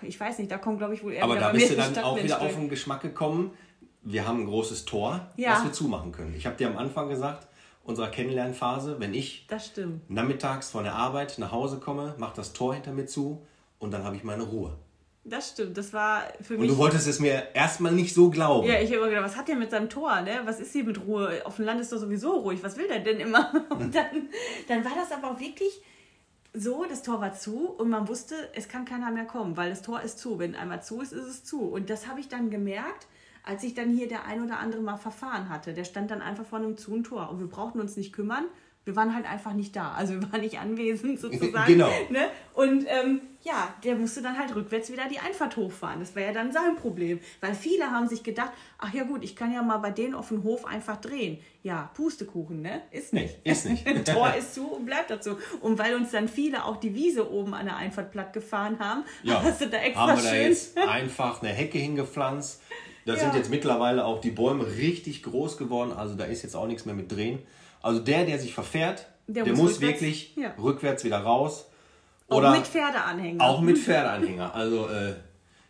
ich 0.00 0.18
weiß 0.18 0.38
nicht, 0.38 0.50
da 0.50 0.56
kommt 0.56 0.78
glaube 0.78 0.94
ich 0.94 1.04
wohl 1.04 1.12
eher 1.12 1.24
Aber 1.24 1.36
da 1.36 1.50
bist 1.52 1.70
du 1.70 1.76
dann 1.76 1.98
auch 1.98 2.16
wieder 2.16 2.40
auf 2.40 2.54
den 2.54 2.70
Geschmack 2.70 3.02
gekommen. 3.02 3.50
Wir 4.02 4.26
haben 4.26 4.40
ein 4.40 4.46
großes 4.46 4.86
Tor, 4.86 5.26
Ja. 5.36 5.56
das 5.56 5.64
wir 5.64 5.72
zumachen 5.74 6.10
können. 6.10 6.34
Ich 6.34 6.46
habe 6.46 6.56
dir 6.56 6.68
am 6.68 6.78
Anfang 6.78 7.10
gesagt, 7.10 7.48
unserer 7.86 8.08
Kennenlernphase, 8.08 8.98
wenn 8.98 9.14
ich 9.14 9.46
nachmittags 10.08 10.70
von 10.70 10.84
der 10.84 10.94
Arbeit 10.94 11.38
nach 11.38 11.52
Hause 11.52 11.78
komme, 11.78 12.14
mach 12.18 12.32
das 12.34 12.52
Tor 12.52 12.74
hinter 12.74 12.92
mir 12.92 13.06
zu 13.06 13.46
und 13.78 13.92
dann 13.92 14.04
habe 14.04 14.16
ich 14.16 14.24
meine 14.24 14.42
Ruhe. 14.42 14.76
Das 15.24 15.50
stimmt. 15.50 15.76
Das 15.76 15.92
war 15.92 16.22
für 16.40 16.54
Und 16.54 16.60
mich. 16.60 16.70
du 16.70 16.78
wolltest 16.78 17.08
es 17.08 17.18
mir 17.18 17.48
erstmal 17.52 17.90
nicht 17.90 18.14
so 18.14 18.30
glauben. 18.30 18.68
Ja, 18.68 18.78
ich 18.80 18.90
habe 18.90 18.98
immer 18.98 19.08
gedacht, 19.08 19.24
was 19.24 19.36
hat 19.36 19.48
der 19.48 19.56
mit 19.56 19.72
seinem 19.72 19.88
Tor, 19.90 20.20
ne? 20.20 20.40
Was 20.44 20.60
ist 20.60 20.72
hier 20.72 20.84
mit 20.84 21.04
Ruhe? 21.04 21.42
Auf 21.44 21.56
dem 21.56 21.64
Land 21.64 21.80
ist 21.80 21.92
doch 21.92 21.98
sowieso 21.98 22.30
ruhig. 22.34 22.62
Was 22.62 22.76
will 22.76 22.86
der 22.86 23.00
denn 23.00 23.18
immer? 23.18 23.52
Und 23.70 23.92
dann, 23.92 24.28
dann 24.68 24.84
war 24.84 24.92
das 24.94 25.10
aber 25.10 25.32
auch 25.32 25.40
wirklich 25.40 25.80
so, 26.52 26.84
das 26.88 27.02
Tor 27.02 27.20
war 27.20 27.34
zu 27.34 27.68
und 27.68 27.90
man 27.90 28.08
wusste, 28.08 28.34
es 28.54 28.66
kann 28.66 28.86
keiner 28.86 29.10
mehr 29.10 29.26
kommen, 29.26 29.58
weil 29.58 29.68
das 29.68 29.82
Tor 29.82 30.00
ist 30.00 30.18
zu. 30.18 30.38
Wenn 30.38 30.54
einmal 30.54 30.82
zu 30.82 31.02
ist, 31.02 31.12
ist 31.12 31.26
es 31.26 31.44
zu. 31.44 31.60
Und 31.60 31.90
das 31.90 32.06
habe 32.06 32.18
ich 32.20 32.28
dann 32.28 32.48
gemerkt, 32.48 33.06
als 33.46 33.62
ich 33.62 33.74
dann 33.74 33.90
hier 33.90 34.08
der 34.08 34.26
ein 34.26 34.42
oder 34.42 34.58
andere 34.58 34.82
mal 34.82 34.96
verfahren 34.96 35.48
hatte. 35.48 35.72
Der 35.72 35.84
stand 35.84 36.10
dann 36.10 36.20
einfach 36.20 36.44
vor 36.44 36.58
einem 36.58 36.76
zu 36.76 36.92
einem 36.92 37.04
Tor 37.04 37.30
und 37.30 37.38
wir 37.38 37.46
brauchten 37.46 37.80
uns 37.80 37.96
nicht 37.96 38.12
kümmern. 38.12 38.44
Wir 38.84 38.94
waren 38.94 39.14
halt 39.14 39.28
einfach 39.28 39.52
nicht 39.52 39.74
da. 39.74 39.92
Also 39.92 40.14
wir 40.14 40.32
waren 40.32 40.40
nicht 40.40 40.58
anwesend 40.58 41.18
sozusagen. 41.20 41.72
Genau. 41.72 41.90
Ne? 42.10 42.28
Und 42.54 42.86
ähm, 42.88 43.20
ja, 43.46 43.72
der 43.84 43.94
musste 43.94 44.22
dann 44.22 44.36
halt 44.36 44.54
rückwärts 44.54 44.90
wieder 44.90 45.04
die 45.08 45.20
Einfahrt 45.20 45.56
hochfahren. 45.56 46.00
Das 46.00 46.16
war 46.16 46.22
ja 46.22 46.32
dann 46.32 46.50
sein 46.52 46.74
Problem. 46.74 47.20
Weil 47.40 47.54
viele 47.54 47.90
haben 47.90 48.08
sich 48.08 48.24
gedacht, 48.24 48.50
ach 48.78 48.92
ja 48.92 49.04
gut, 49.04 49.22
ich 49.22 49.36
kann 49.36 49.52
ja 49.52 49.62
mal 49.62 49.78
bei 49.78 49.90
denen 49.90 50.14
auf 50.14 50.28
dem 50.28 50.42
Hof 50.42 50.64
einfach 50.64 50.96
drehen. 51.00 51.38
Ja, 51.62 51.90
Pustekuchen, 51.94 52.62
ne? 52.62 52.82
Ist 52.90 53.12
nicht. 53.12 53.38
Nee, 53.44 53.52
ist 53.52 53.66
nicht. 53.66 54.04
Tor 54.12 54.34
ist 54.34 54.54
zu 54.54 54.66
und 54.66 54.86
bleibt 54.86 55.10
dazu. 55.10 55.36
Und 55.60 55.78
weil 55.78 55.94
uns 55.94 56.10
dann 56.10 56.28
viele 56.28 56.64
auch 56.64 56.76
die 56.76 56.94
Wiese 56.94 57.30
oben 57.30 57.54
an 57.54 57.66
der 57.66 57.76
Einfahrt 57.76 58.10
platt 58.10 58.32
gefahren 58.32 58.80
haben, 58.80 59.04
Ja, 59.22 59.40
hast 59.44 59.60
du 59.60 59.68
da 59.68 59.78
extra 59.78 60.08
haben 60.08 60.16
wir 60.16 60.24
da 60.24 60.30
schön... 60.30 60.42
jetzt 60.48 60.78
einfach 60.78 61.40
eine 61.40 61.52
Hecke 61.52 61.78
hingepflanzt. 61.78 62.62
Da 63.06 63.14
Ja. 63.14 63.20
sind 63.20 63.34
jetzt 63.34 63.50
mittlerweile 63.50 64.04
auch 64.04 64.20
die 64.20 64.30
Bäume 64.32 64.66
richtig 64.66 65.22
groß 65.22 65.56
geworden. 65.56 65.92
Also 65.92 66.14
da 66.14 66.24
ist 66.24 66.42
jetzt 66.42 66.54
auch 66.56 66.66
nichts 66.66 66.84
mehr 66.84 66.94
mit 66.94 67.10
drehen. 67.10 67.38
Also 67.82 68.00
der, 68.00 68.24
der 68.26 68.38
sich 68.38 68.52
verfährt, 68.52 69.06
Der 69.28 69.44
der, 69.44 69.52
muss 69.54 69.62
muss, 69.62 69.70
rückwärts- 69.80 69.80
wirklich 70.02 70.36
ja. 70.36 70.52
rückwärts 70.62 71.04
wieder 71.04 71.18
raus. 71.20 71.66
auch 72.28 72.38
Oder 72.38 72.50
mit 72.50 72.66
Pferdeanhänger. 72.66 73.42
auch 73.44 73.60
mit 73.60 73.78
Pferdeanhänger. 73.78 74.54
Also 74.54 74.88
äh, 74.88 75.14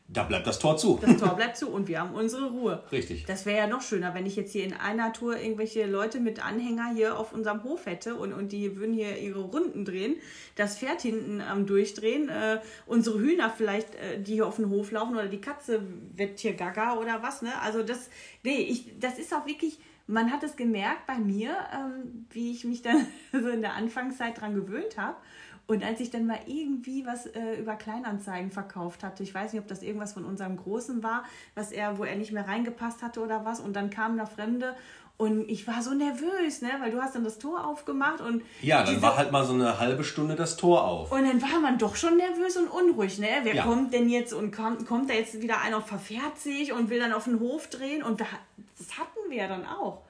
da 0.09 0.23
bleibt 0.23 0.47
das 0.47 0.61
Tor 0.61 0.77
zu. 0.77 0.99
Das 1.03 1.17
Tor 1.17 1.35
bleibt 1.35 1.57
zu 1.57 1.69
und 1.69 1.89
wir 1.89 2.01
haben 2.01 2.15
unsere 2.15 2.51
Ruhe. 2.51 2.85
Richtig. 2.93 3.25
Das 3.27 3.45
wäre 3.45 3.59
ja 3.59 3.67
noch 3.67 3.83
schöner, 3.83 4.15
wenn 4.15 4.25
ich 4.25 4.37
jetzt 4.37 4.53
hier 4.53 4.65
in 4.65 4.73
einer 4.73 5.13
Tour 5.13 5.37
irgendwelche 5.37 5.85
Leute 5.87 6.21
mit 6.21 6.45
Anhänger 6.45 6.93
hier 6.95 7.19
auf 7.19 7.33
unserem 7.33 7.65
Hof 7.65 7.87
hätte 7.87 8.15
und, 8.15 8.33
und 8.33 8.53
die 8.53 8.77
würden 8.77 8.95
hier 8.95 9.19
ihre 9.19 9.41
Runden 9.41 9.85
drehen, 9.85 10.17
das 10.55 10.79
Pferd 10.79 11.03
hinten 11.03 11.41
am 11.41 11.67
Durchdrehen, 11.67 12.29
äh, 12.29 12.61
unsere 12.87 13.19
Hühner 13.19 13.51
vielleicht, 13.51 13.97
äh, 13.97 14.21
die 14.21 14.35
hier 14.35 14.47
auf 14.47 14.57
den 14.57 14.71
Hof 14.71 14.93
laufen 14.93 15.15
oder 15.15 15.27
die 15.27 15.41
Katze 15.41 15.83
wird 16.15 16.39
hier 16.39 16.55
gaga 16.55 16.97
oder 16.99 17.23
was, 17.23 17.43
ne? 17.43 17.51
Also 17.63 17.83
das, 17.83 18.09
nee, 18.45 18.61
ich, 18.61 18.99
das 19.01 19.19
ist 19.19 19.35
auch 19.35 19.47
wirklich, 19.47 19.81
man 20.07 20.31
hat 20.31 20.45
es 20.45 20.55
gemerkt 20.55 21.07
bei 21.09 21.19
mir, 21.19 21.57
ähm, 21.75 22.27
wie 22.31 22.53
ich 22.53 22.65
mich 22.65 22.83
dann 22.83 23.07
so 23.33 23.49
in 23.49 23.61
der 23.61 23.75
Anfangszeit 23.75 24.41
dran 24.41 24.55
gewöhnt 24.55 24.97
habe. 24.97 25.17
Und 25.67 25.85
als 25.85 25.99
ich 26.01 26.11
dann 26.11 26.27
mal 26.27 26.39
irgendwie 26.47 27.05
was 27.07 27.27
äh, 27.27 27.57
über 27.59 27.75
Kleinanzeigen 27.75 28.53
verkauft 28.53 29.03
hatte, 29.03 29.23
ich 29.23 29.35
weiß 29.35 29.53
nicht, 29.53 29.61
ob 29.61 29.67
das 29.67 29.83
irgendwas 29.83 30.13
von 30.13 30.25
unserem 30.25 30.57
Großen 30.57 31.03
war, 31.03 31.25
was 31.57 31.73
er, 31.73 31.99
wo 31.99 32.05
er 32.05 32.17
nicht 32.17 32.33
mehr 32.33 32.47
reingepasst 32.47 33.03
hatte 33.03 33.21
oder 33.21 33.45
was, 33.45 33.59
und 33.59 33.75
dann 33.75 33.91
kamen 33.91 34.17
da 34.17 34.27
Fremde 34.27 34.77
und 35.19 35.49
ich 35.49 35.67
war 35.67 35.83
so 35.83 35.95
nervös, 35.95 36.61
ne, 36.61 36.69
weil 36.81 36.91
du 36.91 37.01
hast 37.01 37.15
dann 37.15 37.25
das 37.25 37.39
Tor 37.39 37.67
aufgemacht 37.67 38.21
und 38.21 38.43
ja, 38.61 38.83
dann 38.83 39.01
war 39.01 39.17
halt 39.17 39.33
mal 39.33 39.47
so 39.47 39.55
eine 39.55 39.79
halbe 39.79 40.05
Stunde 40.05 40.37
das 40.37 40.59
Tor 40.59 40.85
auf. 40.85 41.11
Und 41.11 41.25
dann 41.25 41.41
war 41.41 41.59
man 41.59 41.79
doch 41.79 41.97
schon 41.97 42.19
nervös 42.19 42.59
und 42.59 42.69
unruhig, 42.69 43.19
ne? 43.19 43.29
Wer 43.43 43.55
ja. 43.55 43.63
kommt 43.63 43.95
denn 43.95 44.11
jetzt 44.11 44.35
und 44.35 44.55
kommt, 44.55 44.87
kommt 44.87 45.09
da 45.09 45.15
jetzt 45.15 45.41
wieder 45.41 45.63
einer 45.63 45.77
und 45.77 45.87
verfährt 45.87 46.39
sich 46.39 46.75
und 46.75 46.91
will 46.91 47.01
dann 47.01 47.15
auf 47.15 47.25
den 47.25 47.41
Hof 47.41 47.69
drehen 47.69 48.03
und 48.03 48.21
das 48.21 48.29
hatten 48.99 49.31
wir 49.31 49.39
ja 49.39 49.49
dann 49.49 49.65
auch. 49.65 50.03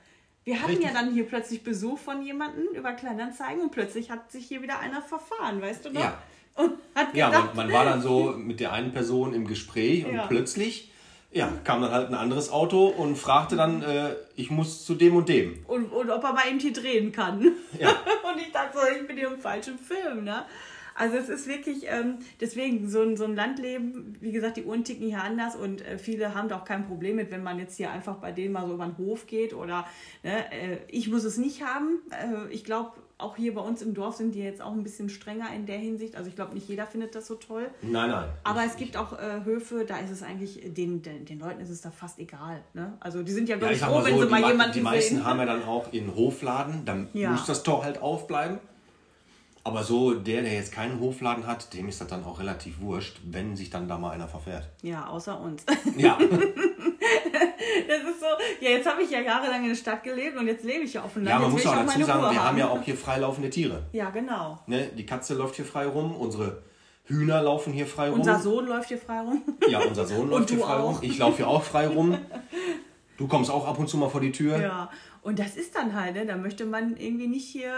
Wir 0.46 0.62
hatten 0.62 0.70
Richtig. 0.70 0.87
ja 0.87 0.94
dann 0.94 1.12
hier 1.12 1.26
plötzlich 1.26 1.64
Besuch 1.64 1.98
von 1.98 2.22
jemandem 2.22 2.68
über 2.72 2.92
Kleinanzeigen 2.92 3.62
und 3.62 3.72
plötzlich 3.72 4.12
hat 4.12 4.30
sich 4.30 4.46
hier 4.46 4.62
wieder 4.62 4.78
einer 4.78 5.02
verfahren, 5.02 5.61
weißt 5.61 5.87
du 5.87 5.90
noch? 5.90 6.00
Ja. 6.00 6.22
Und 6.54 6.74
hat 6.94 7.12
gedacht, 7.12 7.14
ja, 7.14 7.30
man, 7.30 7.56
man, 7.56 7.72
war 7.72 7.85
dann 7.85 8.00
so 8.00 8.32
mit 8.37 8.61
der 8.61 8.72
einen 8.72 8.92
Person 8.92 9.35
im 9.35 9.48
Gespräch 9.48 10.06
und 10.06 10.14
ja. 10.14 10.26
plötzlich 10.28 10.92
ja, 11.32 11.52
kam 11.64 11.82
dann 11.82 11.90
halt 11.90 12.11
ein 12.11 12.14
anderes 12.14 12.48
Auto 12.52 12.87
und 12.87 13.16
fragte 13.18 13.56
dann, 13.56 13.82
äh, 13.82 14.14
ich 14.37 14.52
muss 14.52 14.85
zu 14.85 14.94
dem 14.94 15.16
und 15.16 15.28
dem. 15.28 15.64
Und, 15.66 15.87
und 15.87 16.11
ob 16.11 16.22
er 16.22 16.32
mal 16.32 16.46
eben 16.48 16.61
hier 16.61 16.72
drehen 16.72 17.11
kann. 17.11 17.42
Ja. 17.80 17.88
und 18.32 18.40
ich 18.40 18.52
dachte 18.52 18.78
so, 18.78 18.85
ich 19.00 19.04
bin 19.04 19.16
hier 19.16 19.26
im 19.26 19.40
falschen 19.40 19.76
Film, 19.76 20.22
ne? 20.22 20.44
Also 20.96 21.16
es 21.16 21.28
ist 21.28 21.46
wirklich, 21.46 21.85
ähm, 21.88 22.18
deswegen 22.40 22.88
so 22.88 23.02
ein, 23.02 23.16
so 23.16 23.24
ein 23.24 23.37
Landleben, 23.37 24.16
wie 24.20 24.32
gesagt, 24.32 24.56
die 24.56 24.64
Uhren 24.64 24.85
ticken 24.85 25.06
hier 25.06 25.22
anders 25.22 25.54
und 25.54 25.82
äh, 25.82 25.98
viele 25.98 26.35
haben 26.35 26.48
da 26.48 26.59
auch 26.59 26.64
kein 26.64 26.87
Problem 26.87 27.16
mit, 27.16 27.30
wenn 27.30 27.42
man 27.42 27.59
jetzt 27.59 27.76
hier 27.76 27.90
einfach 27.90 28.16
bei 28.16 28.32
denen 28.32 28.52
mal 28.52 28.66
so 28.66 28.74
über 28.74 28.87
den 28.87 28.96
Hof 28.98 29.26
geht 29.26 29.52
oder 29.52 29.87
ne, 30.22 30.50
äh, 30.52 30.78
ich 30.88 31.09
muss 31.09 31.24
es 31.24 31.37
nicht 31.37 31.62
haben. 31.62 32.00
Äh, 32.11 32.52
ich 32.52 32.64
glaube, 32.64 32.92
auch 33.18 33.37
hier 33.37 33.54
bei 33.54 33.62
uns 33.62 33.80
im 33.80 33.94
Dorf 33.94 34.16
sind 34.16 34.35
die 34.35 34.40
jetzt 34.40 34.61
auch 34.61 34.72
ein 34.72 34.82
bisschen 34.82 35.09
strenger 35.09 35.46
in 35.54 35.64
der 35.64 35.78
Hinsicht. 35.78 36.16
Also 36.16 36.28
ich 36.28 36.37
glaube, 36.37 36.54
nicht 36.54 36.68
jeder 36.68 36.87
findet 36.87 37.14
das 37.14 37.26
so 37.26 37.35
toll. 37.37 37.70
Nein, 37.82 38.11
nein. 38.11 38.28
Aber 38.44 38.64
es 38.64 38.76
gibt 38.76 38.96
auch 38.96 39.18
äh, 39.18 39.44
Höfe, 39.44 39.85
da 39.87 39.98
ist 39.98 40.11
es 40.11 40.22
eigentlich, 40.22 40.61
den, 40.74 41.02
den, 41.02 41.24
den, 41.24 41.38
Leuten 41.38 41.61
ist 41.61 41.70
es 41.70 41.80
da 41.80 41.90
fast 41.90 42.18
egal. 42.18 42.62
Ne? 42.74 42.94
Also 43.00 43.22
die 43.22 43.32
sind 43.32 43.48
ja, 43.48 43.56
glaube 43.56 43.74
ja, 43.74 43.87
froh, 43.87 44.00
so, 44.00 44.06
wenn 44.06 44.18
sie 44.18 44.26
mal 44.26 44.46
jemanden 44.46 44.74
Die 44.74 44.80
meisten 44.80 45.16
sehen. 45.16 45.24
haben 45.24 45.38
ja 45.38 45.46
dann 45.46 45.64
auch 45.64 45.92
in 45.92 46.14
Hofladen, 46.14 46.85
dann 46.85 47.09
ja. 47.14 47.30
muss 47.30 47.46
das 47.46 47.62
Tor 47.62 47.85
halt 47.85 48.02
aufbleiben. 48.02 48.59
Aber 49.66 49.83
so 49.83 50.14
der, 50.14 50.42
der 50.42 50.55
jetzt 50.55 50.70
keinen 50.70 51.00
Hofladen 51.00 51.44
hat, 51.44 51.74
dem 51.74 51.88
ist 51.88 52.00
das 52.00 52.07
dann 52.07 52.22
auch 52.22 52.38
relativ 52.38 52.81
wurscht, 52.81 53.16
wenn 53.24 53.57
sich 53.57 53.68
dann 53.68 53.88
da 53.88 53.98
mal 53.98 54.11
einer 54.11 54.29
verfährt. 54.29 54.68
Ja, 54.83 55.09
außer 55.09 55.40
uns. 55.40 55.64
Ja. 55.96 56.16
das 56.20 57.98
ist 57.98 58.20
so, 58.20 58.26
ja, 58.61 58.70
jetzt 58.70 58.88
habe 58.88 59.02
ich 59.02 59.11
ja 59.11 59.20
jahrelang 59.20 59.64
in 59.64 59.70
der 59.70 59.74
Stadt 59.74 60.05
gelebt 60.05 60.37
und 60.37 60.46
jetzt 60.46 60.64
lebe 60.64 60.85
ich 60.85 60.94
ja 60.94 61.02
auf 61.02 61.14
dem 61.14 61.24
Land. 61.24 61.35
Ja, 61.35 61.40
man 61.40 61.50
muss 61.50 61.66
auch 61.66 61.74
dazu 61.74 62.05
sagen, 62.05 62.22
Ruhe 62.22 62.31
wir 62.31 62.38
haben. 62.38 62.48
haben 62.48 62.59
ja 62.59 62.68
auch 62.68 62.81
hier 62.81 62.96
freilaufende 62.96 63.50
Tiere. 63.50 63.83
Ja, 63.90 64.11
genau. 64.11 64.61
Ne? 64.68 64.88
Die 64.96 65.05
Katze 65.05 65.35
läuft 65.35 65.57
hier 65.57 65.64
frei 65.64 65.87
rum, 65.87 66.14
unsere 66.14 66.62
Hühner 67.07 67.42
laufen 67.42 67.72
hier 67.72 67.88
frei 67.88 68.11
rum. 68.11 68.20
Unser 68.20 68.38
Sohn 68.38 68.66
läuft 68.66 68.87
hier 68.87 68.98
frei 68.98 69.18
rum. 69.18 69.42
Ja, 69.68 69.81
unser 69.81 70.07
Sohn 70.07 70.31
läuft 70.31 70.50
hier 70.50 70.61
frei 70.61 70.76
auch. 70.76 70.85
rum. 70.85 70.98
Ich 71.02 71.18
laufe 71.18 71.38
hier 71.38 71.48
auch 71.48 71.64
frei 71.64 71.88
rum. 71.88 72.16
Du 73.18 73.26
kommst 73.26 73.50
auch 73.50 73.66
ab 73.66 73.79
und 73.79 73.88
zu 73.88 73.96
mal 73.96 74.11
vor 74.11 74.20
die 74.20 74.31
Tür. 74.31 74.61
Ja, 74.61 74.90
und 75.27 75.41
das 75.41 75.57
ist 75.57 75.75
dann 75.75 75.93
halt, 75.93 76.15
ne? 76.15 76.25
da 76.25 76.37
möchte 76.37 76.65
man 76.67 76.97
irgendwie 76.97 77.27
nicht 77.27 77.49
hier, 77.49 77.73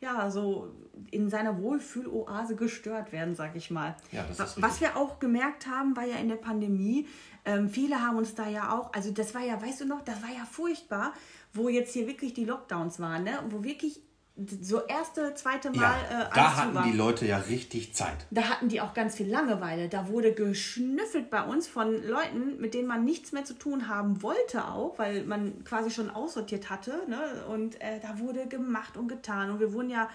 äh, 0.00 0.04
ja, 0.04 0.28
so 0.32 0.74
in 1.12 1.30
seiner 1.30 1.62
Wohlfühloase 1.62 2.56
gestört 2.56 3.12
werden, 3.12 3.36
sag 3.36 3.54
ich 3.54 3.70
mal. 3.70 3.94
Ja, 4.10 4.26
Was 4.56 4.80
wir 4.80 4.96
auch 4.96 5.20
gemerkt 5.20 5.68
haben, 5.68 5.96
war 5.96 6.04
ja 6.04 6.16
in 6.16 6.28
der 6.28 6.36
Pandemie, 6.36 7.06
ähm, 7.44 7.68
viele 7.68 8.00
haben 8.00 8.16
uns 8.16 8.34
da 8.34 8.48
ja 8.48 8.76
auch, 8.76 8.92
also 8.92 9.12
das 9.12 9.32
war 9.32 9.42
ja, 9.42 9.62
weißt 9.62 9.82
du 9.82 9.84
noch, 9.84 10.00
das 10.02 10.20
war 10.24 10.30
ja 10.30 10.44
furchtbar, 10.44 11.12
wo 11.52 11.68
jetzt 11.68 11.92
hier 11.92 12.08
wirklich 12.08 12.34
die 12.34 12.46
Lockdowns 12.46 12.98
waren, 12.98 13.22
ne? 13.22 13.38
wo 13.50 13.62
wirklich 13.62 14.00
so 14.36 14.80
erste, 14.86 15.34
zweite 15.34 15.70
Mal. 15.70 15.80
Ja, 16.10 16.22
äh, 16.22 16.30
da 16.34 16.56
hatten 16.56 16.90
die 16.90 16.96
Leute 16.96 17.26
ja 17.26 17.36
richtig 17.36 17.94
Zeit. 17.94 18.16
Da 18.30 18.44
hatten 18.44 18.68
die 18.68 18.80
auch 18.80 18.94
ganz 18.94 19.16
viel 19.16 19.28
Langeweile. 19.28 19.88
Da 19.88 20.08
wurde 20.08 20.32
geschnüffelt 20.32 21.28
bei 21.28 21.42
uns 21.42 21.68
von 21.68 22.02
Leuten, 22.06 22.58
mit 22.58 22.72
denen 22.74 22.88
man 22.88 23.04
nichts 23.04 23.32
mehr 23.32 23.44
zu 23.44 23.54
tun 23.54 23.88
haben 23.88 24.22
wollte, 24.22 24.66
auch, 24.66 24.98
weil 24.98 25.24
man 25.24 25.64
quasi 25.64 25.90
schon 25.90 26.08
aussortiert 26.08 26.70
hatte. 26.70 27.02
Ne? 27.08 27.44
Und 27.48 27.80
äh, 27.80 28.00
da 28.00 28.18
wurde 28.18 28.46
gemacht 28.46 28.96
und 28.96 29.08
getan. 29.08 29.50
Und 29.50 29.60
wir 29.60 29.72
wurden 29.74 29.90
ja 29.90 30.08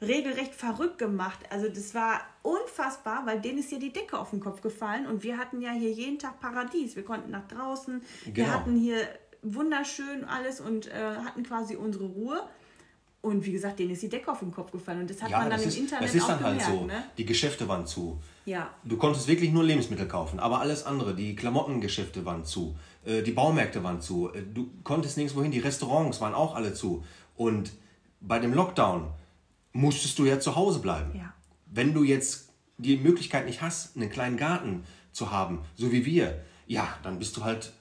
regelrecht 0.00 0.54
verrückt 0.54 0.98
gemacht. 0.98 1.40
Also 1.50 1.68
das 1.68 1.94
war 1.94 2.20
unfassbar, 2.42 3.26
weil 3.26 3.40
denen 3.40 3.58
ist 3.58 3.72
ja 3.72 3.78
die 3.78 3.92
Decke 3.92 4.18
auf 4.18 4.30
den 4.30 4.40
Kopf 4.40 4.60
gefallen 4.60 5.06
und 5.06 5.22
wir 5.22 5.38
hatten 5.38 5.60
ja 5.60 5.70
hier 5.70 5.90
jeden 5.90 6.18
Tag 6.18 6.40
Paradies. 6.40 6.96
Wir 6.96 7.04
konnten 7.04 7.30
nach 7.30 7.46
draußen, 7.48 8.02
genau. 8.24 8.36
wir 8.36 8.52
hatten 8.52 8.76
hier 8.76 8.98
wunderschön 9.42 10.24
alles 10.24 10.60
und 10.60 10.88
äh, 10.88 11.16
hatten 11.24 11.42
quasi 11.42 11.76
unsere 11.76 12.04
Ruhe. 12.04 12.42
Und 13.24 13.42
wie 13.46 13.52
gesagt, 13.52 13.78
denen 13.78 13.92
ist 13.92 14.02
die 14.02 14.10
Decke 14.10 14.30
auf 14.30 14.40
den 14.40 14.52
Kopf 14.52 14.70
gefallen. 14.70 15.00
Und 15.00 15.08
das 15.08 15.22
hat 15.22 15.30
ja, 15.30 15.38
man 15.38 15.48
dann 15.48 15.58
im 15.58 15.66
ist, 15.66 15.78
Internet 15.78 16.04
Das 16.04 16.14
ist 16.14 16.28
dann 16.28 16.44
halt 16.44 16.58
gemerkt, 16.58 16.66
halt 16.66 16.78
so. 16.78 16.86
Ne? 16.86 17.04
Die 17.16 17.24
Geschäfte 17.24 17.66
waren 17.66 17.86
zu. 17.86 18.20
Ja. 18.44 18.70
Du 18.84 18.98
konntest 18.98 19.26
wirklich 19.26 19.50
nur 19.50 19.64
Lebensmittel 19.64 20.06
kaufen, 20.06 20.38
aber 20.38 20.60
alles 20.60 20.84
andere, 20.84 21.14
die 21.14 21.34
Klamottengeschäfte 21.34 22.26
waren 22.26 22.44
zu, 22.44 22.76
äh, 23.06 23.22
die 23.22 23.30
Baumärkte 23.30 23.82
waren 23.82 24.02
zu, 24.02 24.30
äh, 24.34 24.42
du 24.42 24.68
konntest 24.82 25.16
nirgendwo 25.16 25.42
hin, 25.42 25.50
die 25.50 25.60
Restaurants 25.60 26.20
waren 26.20 26.34
auch 26.34 26.54
alle 26.54 26.74
zu. 26.74 27.02
Und 27.34 27.72
bei 28.20 28.38
dem 28.38 28.52
Lockdown 28.52 29.08
musstest 29.72 30.18
du 30.18 30.26
ja 30.26 30.38
zu 30.38 30.54
Hause 30.54 30.80
bleiben. 30.80 31.16
Ja. 31.16 31.32
Wenn 31.64 31.94
du 31.94 32.04
jetzt 32.04 32.50
die 32.76 32.98
Möglichkeit 32.98 33.46
nicht 33.46 33.62
hast, 33.62 33.96
einen 33.96 34.10
kleinen 34.10 34.36
Garten 34.36 34.84
zu 35.12 35.30
haben, 35.30 35.60
so 35.76 35.92
wie 35.92 36.04
wir, 36.04 36.42
ja, 36.66 36.86
dann 37.02 37.18
bist 37.18 37.38
du 37.38 37.44
halt 37.44 37.72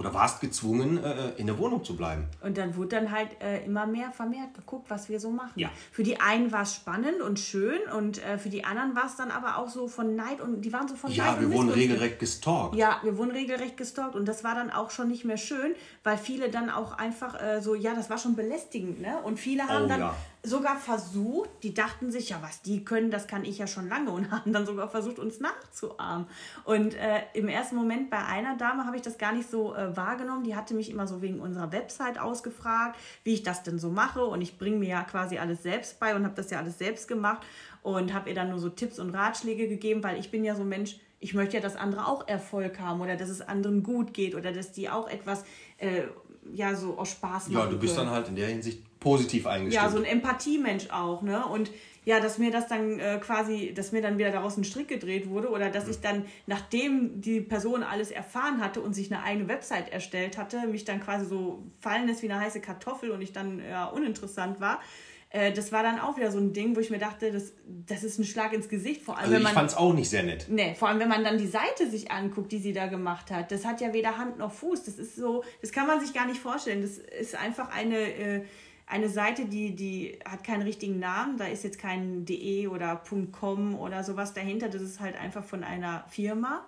oder 0.00 0.14
warst 0.14 0.40
gezwungen, 0.40 0.96
äh, 1.04 1.32
in 1.36 1.46
der 1.46 1.58
Wohnung 1.58 1.84
zu 1.84 1.94
bleiben. 1.94 2.24
Und 2.40 2.56
dann 2.56 2.74
wurde 2.74 2.96
dann 2.96 3.10
halt 3.10 3.28
äh, 3.42 3.62
immer 3.66 3.86
mehr 3.86 4.10
vermehrt 4.12 4.54
geguckt, 4.54 4.88
was 4.88 5.10
wir 5.10 5.20
so 5.20 5.30
machen. 5.30 5.52
Ja. 5.56 5.68
Für 5.92 6.02
die 6.02 6.18
einen 6.18 6.50
war 6.52 6.62
es 6.62 6.74
spannend 6.74 7.20
und 7.20 7.38
schön 7.38 7.78
und 7.94 8.24
äh, 8.24 8.38
für 8.38 8.48
die 8.48 8.64
anderen 8.64 8.96
war 8.96 9.04
es 9.04 9.16
dann 9.16 9.30
aber 9.30 9.58
auch 9.58 9.68
so 9.68 9.88
von 9.88 10.16
Neid 10.16 10.40
und 10.40 10.62
die 10.62 10.72
waren 10.72 10.88
so 10.88 10.94
von 10.94 11.12
ja, 11.12 11.24
Neid. 11.24 11.34
Ja, 11.34 11.40
wir 11.42 11.52
wurden 11.52 11.68
regelrecht 11.68 12.18
gestalkt. 12.18 12.76
Ja, 12.76 12.98
wir 13.02 13.18
wurden 13.18 13.32
regelrecht 13.32 13.76
gestalkt 13.76 14.16
und 14.16 14.26
das 14.26 14.42
war 14.42 14.54
dann 14.54 14.70
auch 14.70 14.90
schon 14.90 15.08
nicht 15.08 15.26
mehr 15.26 15.36
schön, 15.36 15.74
weil 16.02 16.16
viele 16.16 16.48
dann 16.48 16.70
auch 16.70 16.96
einfach 16.96 17.40
äh, 17.40 17.60
so, 17.60 17.74
ja, 17.74 17.94
das 17.94 18.08
war 18.08 18.16
schon 18.16 18.34
belästigend, 18.34 19.02
ne? 19.02 19.18
Und 19.22 19.38
viele 19.38 19.68
haben 19.68 19.84
oh, 19.84 19.88
dann 19.88 20.00
ja 20.00 20.14
sogar 20.42 20.76
versucht, 20.76 21.50
die 21.62 21.74
dachten 21.74 22.10
sich, 22.10 22.30
ja, 22.30 22.40
was 22.40 22.62
die 22.62 22.84
können, 22.84 23.10
das 23.10 23.26
kann 23.26 23.44
ich 23.44 23.58
ja 23.58 23.66
schon 23.66 23.88
lange 23.88 24.10
und 24.10 24.30
haben 24.30 24.52
dann 24.52 24.66
sogar 24.66 24.88
versucht, 24.88 25.18
uns 25.18 25.40
nachzuahmen. 25.40 26.26
Und 26.64 26.94
äh, 26.94 27.22
im 27.34 27.48
ersten 27.48 27.76
Moment 27.76 28.10
bei 28.10 28.24
einer 28.24 28.56
Dame 28.56 28.86
habe 28.86 28.96
ich 28.96 29.02
das 29.02 29.18
gar 29.18 29.32
nicht 29.32 29.50
so 29.50 29.74
äh, 29.74 29.96
wahrgenommen. 29.96 30.44
Die 30.44 30.56
hatte 30.56 30.74
mich 30.74 30.90
immer 30.90 31.06
so 31.06 31.22
wegen 31.22 31.40
unserer 31.40 31.72
Website 31.72 32.18
ausgefragt, 32.18 32.98
wie 33.24 33.34
ich 33.34 33.42
das 33.42 33.62
denn 33.62 33.78
so 33.78 33.90
mache. 33.90 34.24
Und 34.24 34.40
ich 34.40 34.58
bringe 34.58 34.78
mir 34.78 34.88
ja 34.88 35.02
quasi 35.02 35.38
alles 35.38 35.62
selbst 35.62 36.00
bei 36.00 36.14
und 36.14 36.24
habe 36.24 36.34
das 36.34 36.50
ja 36.50 36.58
alles 36.58 36.78
selbst 36.78 37.08
gemacht 37.08 37.46
und 37.82 38.14
habe 38.14 38.30
ihr 38.30 38.34
dann 38.34 38.50
nur 38.50 38.58
so 38.58 38.68
Tipps 38.68 38.98
und 38.98 39.10
Ratschläge 39.10 39.68
gegeben, 39.68 40.02
weil 40.02 40.18
ich 40.18 40.30
bin 40.30 40.44
ja 40.44 40.54
so 40.54 40.62
ein 40.62 40.68
Mensch, 40.68 40.98
ich 41.18 41.34
möchte 41.34 41.56
ja, 41.56 41.62
dass 41.62 41.76
andere 41.76 42.06
auch 42.06 42.26
Erfolg 42.26 42.78
haben 42.80 43.00
oder 43.00 43.16
dass 43.16 43.28
es 43.28 43.42
anderen 43.42 43.82
gut 43.82 44.14
geht 44.14 44.34
oder 44.34 44.52
dass 44.52 44.72
die 44.72 44.88
auch 44.88 45.08
etwas 45.08 45.44
äh, 45.76 46.04
ja 46.52 46.74
so 46.74 46.96
aus 46.98 47.10
Spaß 47.10 47.48
machen. 47.48 47.64
Ja, 47.64 47.66
du 47.66 47.78
bist 47.78 47.94
können. 47.94 48.06
dann 48.06 48.14
halt 48.14 48.28
in 48.28 48.36
der 48.36 48.48
Hinsicht 48.48 48.82
positiv 49.00 49.46
eingestellt. 49.46 49.84
Ja, 49.84 49.90
so 49.90 49.98
ein 49.98 50.04
Empathiemensch 50.04 50.90
auch, 50.90 51.22
ne? 51.22 51.44
Und 51.46 51.70
ja, 52.04 52.18
dass 52.18 52.38
mir 52.38 52.50
das 52.50 52.66
dann 52.66 52.98
äh, 52.98 53.18
quasi, 53.20 53.72
dass 53.74 53.92
mir 53.92 54.00
dann 54.00 54.16
wieder 54.16 54.30
daraus 54.30 54.56
ein 54.56 54.64
Strick 54.64 54.88
gedreht 54.88 55.28
wurde 55.28 55.50
oder 55.50 55.68
dass 55.68 55.86
ich 55.86 56.00
dann, 56.00 56.24
nachdem 56.46 57.20
die 57.20 57.40
Person 57.40 57.82
alles 57.82 58.10
erfahren 58.10 58.60
hatte 58.62 58.80
und 58.80 58.94
sich 58.94 59.12
eine 59.12 59.22
eigene 59.22 59.48
Website 59.48 59.92
erstellt 59.92 60.38
hatte, 60.38 60.66
mich 60.66 60.84
dann 60.84 61.00
quasi 61.00 61.26
so 61.26 61.62
fallen 61.80 62.06
lässt 62.06 62.22
wie 62.22 62.30
eine 62.30 62.40
heiße 62.40 62.60
Kartoffel 62.60 63.10
und 63.10 63.20
ich 63.20 63.32
dann 63.32 63.60
ja, 63.68 63.86
uninteressant 63.86 64.60
war. 64.60 64.80
Äh, 65.28 65.52
das 65.52 65.72
war 65.72 65.82
dann 65.82 66.00
auch 66.00 66.16
wieder 66.16 66.32
so 66.32 66.38
ein 66.38 66.54
Ding, 66.54 66.74
wo 66.74 66.80
ich 66.80 66.90
mir 66.90 66.98
dachte, 66.98 67.30
das, 67.32 67.52
das 67.86 68.02
ist 68.02 68.18
ein 68.18 68.24
Schlag 68.24 68.54
ins 68.54 68.70
Gesicht. 68.70 69.02
Vor 69.02 69.18
allem, 69.18 69.26
also 69.26 69.36
ich 69.36 69.42
man, 69.44 69.52
fand's 69.52 69.74
auch 69.74 69.92
nicht 69.92 70.08
sehr 70.08 70.22
nett. 70.22 70.46
Nee, 70.48 70.74
vor 70.74 70.88
allem, 70.88 71.00
wenn 71.00 71.08
man 71.08 71.22
dann 71.22 71.36
die 71.36 71.46
Seite 71.46 71.88
sich 71.88 72.10
anguckt, 72.10 72.50
die 72.50 72.58
sie 72.58 72.72
da 72.72 72.86
gemacht 72.86 73.30
hat. 73.30 73.52
Das 73.52 73.66
hat 73.66 73.82
ja 73.82 73.92
weder 73.92 74.16
Hand 74.16 74.38
noch 74.38 74.52
Fuß. 74.52 74.84
Das 74.84 74.94
ist 74.94 75.16
so, 75.16 75.44
das 75.60 75.70
kann 75.70 75.86
man 75.86 76.00
sich 76.00 76.14
gar 76.14 76.26
nicht 76.26 76.40
vorstellen. 76.40 76.80
Das 76.80 76.98
ist 76.98 77.34
einfach 77.34 77.70
eine... 77.70 77.98
Äh, 77.98 78.44
eine 78.90 79.08
Seite, 79.08 79.46
die, 79.46 79.76
die 79.76 80.18
hat 80.24 80.42
keinen 80.44 80.62
richtigen 80.62 80.98
Namen, 80.98 81.36
da 81.36 81.46
ist 81.46 81.62
jetzt 81.62 81.78
kein 81.78 82.24
.de 82.24 82.66
oder 82.66 83.00
.com 83.32 83.78
oder 83.78 84.02
sowas 84.02 84.34
dahinter, 84.34 84.68
das 84.68 84.82
ist 84.82 85.00
halt 85.00 85.16
einfach 85.16 85.44
von 85.44 85.62
einer 85.62 86.04
Firma. 86.08 86.66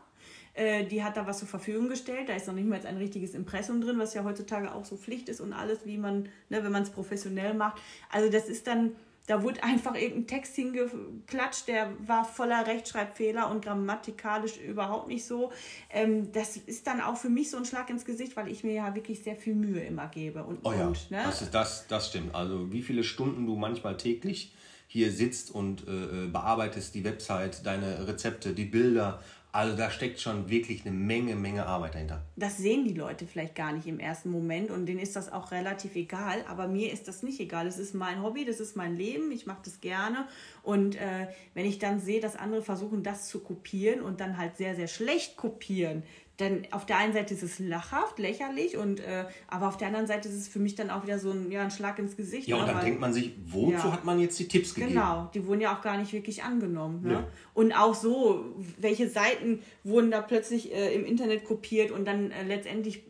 Äh, 0.54 0.84
die 0.84 1.02
hat 1.02 1.16
da 1.16 1.26
was 1.26 1.38
zur 1.38 1.48
Verfügung 1.48 1.88
gestellt, 1.88 2.28
da 2.28 2.34
ist 2.34 2.46
noch 2.46 2.54
nicht 2.54 2.68
mal 2.68 2.76
jetzt 2.76 2.86
ein 2.86 2.98
richtiges 2.98 3.34
Impressum 3.34 3.80
drin, 3.80 3.98
was 3.98 4.14
ja 4.14 4.22
heutzutage 4.22 4.72
auch 4.72 4.84
so 4.84 4.96
Pflicht 4.96 5.28
ist 5.28 5.40
und 5.40 5.52
alles, 5.52 5.84
wie 5.84 5.96
man, 5.96 6.28
ne, 6.48 6.62
wenn 6.62 6.70
man 6.70 6.82
es 6.82 6.90
professionell 6.90 7.54
macht. 7.54 7.80
Also 8.10 8.30
das 8.30 8.48
ist 8.48 8.66
dann, 8.66 8.92
Da 9.26 9.42
wurde 9.42 9.62
einfach 9.62 9.94
irgendein 9.94 10.26
Text 10.26 10.56
hingeklatscht, 10.56 11.68
der 11.68 11.92
war 12.06 12.24
voller 12.24 12.66
Rechtschreibfehler 12.66 13.50
und 13.50 13.64
grammatikalisch 13.64 14.56
überhaupt 14.58 15.08
nicht 15.08 15.24
so. 15.24 15.52
Ähm, 15.90 16.32
das 16.32 16.56
ist 16.56 16.86
dann 16.86 17.00
auch 17.00 17.16
für 17.16 17.28
mich 17.28 17.50
so 17.50 17.56
ein 17.56 17.64
Schlag 17.64 17.88
ins 17.88 18.04
Gesicht, 18.04 18.36
weil 18.36 18.48
ich 18.48 18.64
mir 18.64 18.74
ja 18.74 18.94
wirklich 18.94 19.22
sehr 19.22 19.36
viel 19.36 19.54
Mühe 19.54 19.80
immer 19.80 20.08
gebe. 20.08 20.42
Und, 20.42 20.58
oh 20.64 20.72
ja, 20.72 20.88
und, 20.88 21.10
ne? 21.10 21.22
das, 21.24 21.42
ist, 21.42 21.54
das, 21.54 21.86
das 21.86 22.08
stimmt. 22.08 22.34
Also 22.34 22.72
wie 22.72 22.82
viele 22.82 23.04
Stunden 23.04 23.46
du 23.46 23.54
manchmal 23.54 23.96
täglich 23.96 24.52
hier 24.88 25.12
sitzt 25.12 25.50
und 25.54 25.86
äh, 25.86 26.24
äh 26.24 26.26
bearbeitest 26.26 26.94
die 26.94 27.04
Website, 27.04 27.64
deine 27.64 28.06
Rezepte, 28.08 28.52
die 28.52 28.64
Bilder, 28.64 29.22
also 29.52 29.76
da 29.76 29.90
steckt 29.90 30.18
schon 30.18 30.48
wirklich 30.48 30.86
eine 30.86 30.96
Menge, 30.96 31.36
Menge 31.36 31.66
Arbeit 31.66 31.94
dahinter. 31.94 32.22
Das 32.36 32.56
sehen 32.56 32.86
die 32.86 32.94
Leute 32.94 33.26
vielleicht 33.26 33.54
gar 33.54 33.72
nicht 33.72 33.86
im 33.86 34.00
ersten 34.00 34.30
Moment 34.30 34.70
und 34.70 34.86
denen 34.86 34.98
ist 34.98 35.14
das 35.14 35.30
auch 35.30 35.50
relativ 35.52 35.94
egal. 35.94 36.42
Aber 36.48 36.68
mir 36.68 36.90
ist 36.90 37.06
das 37.06 37.22
nicht 37.22 37.38
egal. 37.38 37.66
Es 37.66 37.78
ist 37.78 37.94
mein 37.94 38.22
Hobby, 38.22 38.46
das 38.46 38.60
ist 38.60 38.76
mein 38.76 38.96
Leben, 38.96 39.30
ich 39.30 39.44
mache 39.44 39.60
das 39.64 39.82
gerne. 39.82 40.26
Und 40.62 40.96
äh, 40.96 41.28
wenn 41.52 41.66
ich 41.66 41.78
dann 41.78 42.00
sehe, 42.00 42.20
dass 42.20 42.34
andere 42.34 42.62
versuchen, 42.62 43.02
das 43.02 43.28
zu 43.28 43.40
kopieren 43.40 44.00
und 44.00 44.20
dann 44.20 44.38
halt 44.38 44.56
sehr, 44.56 44.74
sehr 44.74 44.88
schlecht 44.88 45.36
kopieren, 45.36 46.02
denn 46.40 46.66
auf 46.70 46.86
der 46.86 46.96
einen 46.96 47.12
Seite 47.12 47.34
ist 47.34 47.42
es 47.42 47.58
lachhaft, 47.58 48.18
lächerlich, 48.18 48.76
und, 48.76 49.00
äh, 49.00 49.26
aber 49.48 49.68
auf 49.68 49.76
der 49.76 49.88
anderen 49.88 50.06
Seite 50.06 50.28
ist 50.28 50.34
es 50.34 50.48
für 50.48 50.58
mich 50.58 50.74
dann 50.74 50.90
auch 50.90 51.04
wieder 51.04 51.18
so 51.18 51.30
ein, 51.30 51.50
ja, 51.50 51.62
ein 51.62 51.70
Schlag 51.70 51.98
ins 51.98 52.16
Gesicht. 52.16 52.48
Ja, 52.48 52.56
und 52.56 52.66
ne, 52.66 52.72
dann 52.72 52.84
denkt 52.84 53.00
man 53.00 53.12
sich, 53.12 53.34
wozu 53.46 53.72
ja. 53.72 53.92
hat 53.92 54.04
man 54.04 54.18
jetzt 54.18 54.38
die 54.38 54.48
Tipps 54.48 54.74
gegeben? 54.74 54.94
Genau, 54.94 55.30
die 55.34 55.46
wurden 55.46 55.60
ja 55.60 55.76
auch 55.76 55.82
gar 55.82 55.98
nicht 55.98 56.12
wirklich 56.12 56.42
angenommen. 56.42 57.02
Ne? 57.02 57.12
Ja. 57.12 57.28
Und 57.52 57.72
auch 57.72 57.94
so, 57.94 58.46
welche 58.78 59.10
Seiten 59.10 59.60
wurden 59.84 60.10
da 60.10 60.22
plötzlich 60.22 60.72
äh, 60.72 60.94
im 60.94 61.04
Internet 61.04 61.44
kopiert 61.44 61.90
und 61.90 62.06
dann 62.06 62.30
äh, 62.30 62.44
letztendlich 62.44 63.02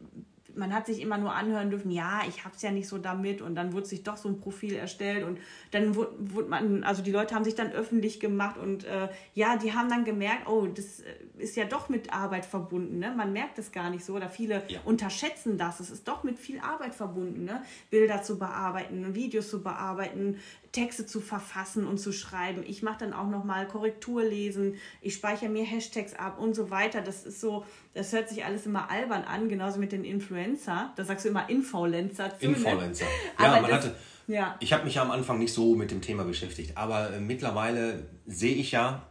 man 0.54 0.74
hat 0.74 0.86
sich 0.86 1.00
immer 1.00 1.18
nur 1.18 1.32
anhören 1.32 1.70
dürfen, 1.70 1.90
ja, 1.90 2.22
ich 2.28 2.44
habe 2.44 2.54
es 2.54 2.62
ja 2.62 2.70
nicht 2.70 2.88
so 2.88 2.98
damit 2.98 3.42
und 3.42 3.54
dann 3.54 3.72
wurde 3.72 3.86
sich 3.86 4.02
doch 4.02 4.16
so 4.16 4.28
ein 4.28 4.40
Profil 4.40 4.74
erstellt 4.74 5.24
und 5.24 5.38
dann 5.70 5.94
wurde, 5.94 6.12
wurde 6.18 6.48
man, 6.48 6.84
also 6.84 7.02
die 7.02 7.10
Leute 7.10 7.34
haben 7.34 7.44
sich 7.44 7.54
dann 7.54 7.72
öffentlich 7.72 8.20
gemacht 8.20 8.58
und 8.58 8.84
äh, 8.84 9.08
ja, 9.34 9.56
die 9.56 9.72
haben 9.72 9.88
dann 9.88 10.04
gemerkt, 10.04 10.48
oh, 10.48 10.66
das 10.66 11.00
äh, 11.00 11.14
ist 11.38 11.56
ja 11.56 11.64
doch 11.64 11.88
mit 11.88 12.12
Arbeit 12.12 12.44
verbunden, 12.44 12.98
ne? 12.98 13.12
man 13.16 13.32
merkt 13.32 13.58
es 13.58 13.72
gar 13.72 13.90
nicht 13.90 14.04
so 14.04 14.14
oder 14.14 14.28
viele 14.28 14.62
ja. 14.68 14.80
unterschätzen 14.84 15.58
das, 15.58 15.80
es 15.80 15.90
ist 15.90 16.06
doch 16.08 16.22
mit 16.22 16.38
viel 16.38 16.60
Arbeit 16.60 16.94
verbunden, 16.94 17.44
ne? 17.44 17.62
Bilder 17.90 18.22
zu 18.22 18.38
bearbeiten, 18.38 19.14
Videos 19.14 19.50
zu 19.50 19.62
bearbeiten, 19.62 20.38
Texte 20.72 21.06
zu 21.06 21.20
verfassen 21.20 21.86
und 21.86 21.98
zu 21.98 22.12
schreiben. 22.12 22.64
Ich 22.66 22.82
mache 22.82 23.00
dann 23.00 23.12
auch 23.12 23.28
nochmal 23.28 23.68
Korrektur 23.68 24.24
lesen, 24.24 24.76
ich 25.02 25.14
speichere 25.14 25.50
mir 25.50 25.64
Hashtags 25.64 26.14
ab 26.14 26.38
und 26.38 26.54
so 26.54 26.70
weiter. 26.70 27.02
Das 27.02 27.24
ist 27.24 27.40
so, 27.40 27.64
das 27.94 28.12
hört 28.12 28.30
sich 28.30 28.44
alles 28.44 28.64
immer 28.64 28.90
albern 28.90 29.24
an, 29.24 29.48
genauso 29.48 29.78
mit 29.78 29.92
den 29.92 30.04
Influencer. 30.04 30.92
Da 30.96 31.04
sagst 31.04 31.24
du 31.26 31.28
immer 31.28 31.48
Influencer 31.48 32.38
zu. 32.38 32.46
Influencer. 32.46 33.04
Ne? 33.04 33.10
Ja, 33.44 33.60
man 33.60 33.70
das, 33.70 33.84
hatte. 33.84 33.96
Ja. 34.26 34.56
Ich 34.60 34.72
habe 34.72 34.84
mich 34.84 34.94
ja 34.94 35.02
am 35.02 35.10
Anfang 35.10 35.38
nicht 35.38 35.52
so 35.52 35.74
mit 35.74 35.90
dem 35.90 36.00
Thema 36.00 36.24
beschäftigt, 36.24 36.76
aber 36.76 37.12
äh, 37.12 37.20
mittlerweile 37.20 38.06
sehe 38.26 38.54
ich 38.54 38.72
ja, 38.72 39.06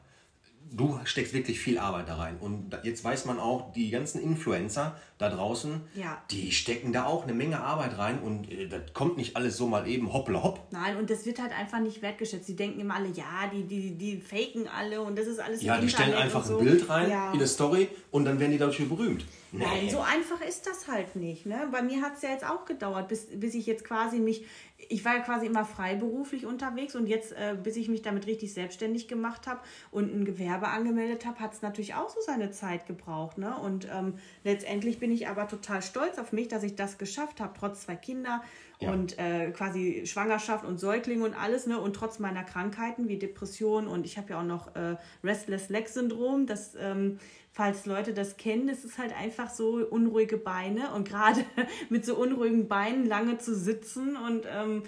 du 0.71 0.99
steckst 1.03 1.33
wirklich 1.33 1.59
viel 1.59 1.77
Arbeit 1.77 2.09
da 2.09 2.15
rein. 2.15 2.37
Und 2.39 2.75
jetzt 2.83 3.03
weiß 3.03 3.25
man 3.25 3.39
auch, 3.39 3.71
die 3.73 3.91
ganzen 3.91 4.21
Influencer 4.21 4.95
da 5.21 5.29
draußen, 5.29 5.81
ja. 5.95 6.21
die 6.31 6.51
stecken 6.51 6.91
da 6.91 7.05
auch 7.05 7.23
eine 7.23 7.33
Menge 7.33 7.61
Arbeit 7.61 7.97
rein 7.97 8.19
und 8.19 8.51
äh, 8.51 8.67
das 8.67 8.93
kommt 8.93 9.17
nicht 9.17 9.35
alles 9.35 9.57
so 9.57 9.67
mal 9.67 9.87
eben 9.87 10.11
hoppla 10.11 10.43
hopp. 10.43 10.67
Nein, 10.71 10.97
und 10.97 11.09
das 11.09 11.25
wird 11.25 11.39
halt 11.39 11.51
einfach 11.57 11.79
nicht 11.79 12.01
wertgeschätzt. 12.01 12.47
Die 12.47 12.55
denken 12.55 12.79
immer 12.79 12.95
alle, 12.95 13.09
ja, 13.09 13.49
die, 13.53 13.63
die, 13.63 13.97
die 13.97 14.19
faken 14.19 14.67
alle 14.67 15.01
und 15.01 15.17
das 15.17 15.27
ist 15.27 15.39
alles 15.39 15.61
Ja, 15.61 15.77
die 15.77 15.89
stellen 15.89 16.13
einfach 16.13 16.43
so. 16.43 16.57
ein 16.57 16.65
Bild 16.65 16.89
rein 16.89 17.09
ja. 17.09 17.31
in 17.31 17.37
eine 17.37 17.47
Story 17.47 17.87
und 18.09 18.25
dann 18.25 18.39
werden 18.39 18.51
die 18.51 18.57
dadurch 18.57 18.87
berühmt. 18.89 19.25
Nee. 19.53 19.65
Nein, 19.65 19.89
so 19.89 19.99
einfach 19.99 20.41
ist 20.47 20.65
das 20.65 20.87
halt 20.87 21.15
nicht. 21.17 21.45
Ne? 21.45 21.67
Bei 21.71 21.81
mir 21.81 22.01
hat 22.01 22.15
es 22.15 22.21
ja 22.21 22.29
jetzt 22.29 22.45
auch 22.45 22.63
gedauert, 22.65 23.09
bis, 23.09 23.27
bis 23.33 23.53
ich 23.53 23.65
jetzt 23.65 23.83
quasi 23.83 24.19
mich 24.19 24.45
ich 24.89 25.05
war 25.05 25.15
ja 25.15 25.21
quasi 25.21 25.45
immer 25.45 25.65
freiberuflich 25.65 26.45
unterwegs 26.45 26.95
und 26.95 27.07
jetzt, 27.07 27.33
äh, 27.33 27.55
bis 27.61 27.75
ich 27.75 27.87
mich 27.87 28.01
damit 28.01 28.27
richtig 28.27 28.53
selbstständig 28.53 29.07
gemacht 29.07 29.47
habe 29.47 29.59
und 29.91 30.13
ein 30.13 30.25
Gewerbe 30.25 30.67
angemeldet 30.67 31.25
habe, 31.25 31.39
hat 31.39 31.53
es 31.53 31.61
natürlich 31.61 31.95
auch 31.95 32.09
so 32.09 32.19
seine 32.21 32.51
Zeit 32.51 32.87
gebraucht. 32.87 33.37
Ne? 33.37 33.55
Und 33.57 33.87
ähm, 33.91 34.15
letztendlich 34.43 34.99
bin 34.99 35.10
ich 35.13 35.27
aber 35.27 35.47
total 35.47 35.81
stolz 35.81 36.17
auf 36.17 36.31
mich, 36.31 36.47
dass 36.47 36.63
ich 36.63 36.75
das 36.75 36.97
geschafft 36.97 37.39
habe, 37.39 37.53
trotz 37.57 37.81
zwei 37.81 37.95
Kinder 37.95 38.41
ja. 38.79 38.91
und 38.91 39.17
äh, 39.19 39.51
quasi 39.51 40.03
Schwangerschaft 40.05 40.65
und 40.65 40.79
Säugling 40.79 41.21
und 41.21 41.33
alles, 41.33 41.67
ne? 41.67 41.79
Und 41.79 41.95
trotz 41.95 42.19
meiner 42.19 42.43
Krankheiten 42.43 43.07
wie 43.07 43.17
Depression 43.17 43.87
und 43.87 44.05
ich 44.05 44.17
habe 44.17 44.31
ja 44.31 44.39
auch 44.39 44.45
noch 44.45 44.75
äh, 44.75 44.95
Restless 45.23 45.69
Leg 45.69 45.87
Syndrom, 45.87 46.45
das 46.47 46.75
ähm, 46.79 47.19
falls 47.51 47.85
Leute 47.85 48.13
das 48.13 48.37
kennen, 48.37 48.69
es 48.69 48.85
ist 48.85 48.97
halt 48.97 49.15
einfach 49.15 49.49
so 49.49 49.85
unruhige 49.89 50.37
Beine 50.37 50.93
und 50.93 51.07
gerade 51.09 51.43
mit 51.89 52.05
so 52.05 52.15
unruhigen 52.15 52.67
Beinen 52.67 53.05
lange 53.05 53.37
zu 53.37 53.55
sitzen 53.55 54.15
und 54.15 54.45
ähm, 54.49 54.83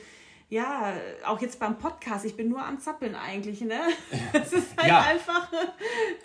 ja, 0.53 0.93
auch 1.25 1.41
jetzt 1.41 1.59
beim 1.59 1.79
Podcast, 1.79 2.25
ich 2.25 2.37
bin 2.37 2.47
nur 2.47 2.63
am 2.63 2.79
Zappeln 2.79 3.15
eigentlich, 3.15 3.61
ne? 3.61 3.79
Das 4.31 4.53
ist 4.53 4.77
halt 4.77 4.87
ja, 4.87 5.01
einfach. 5.01 5.47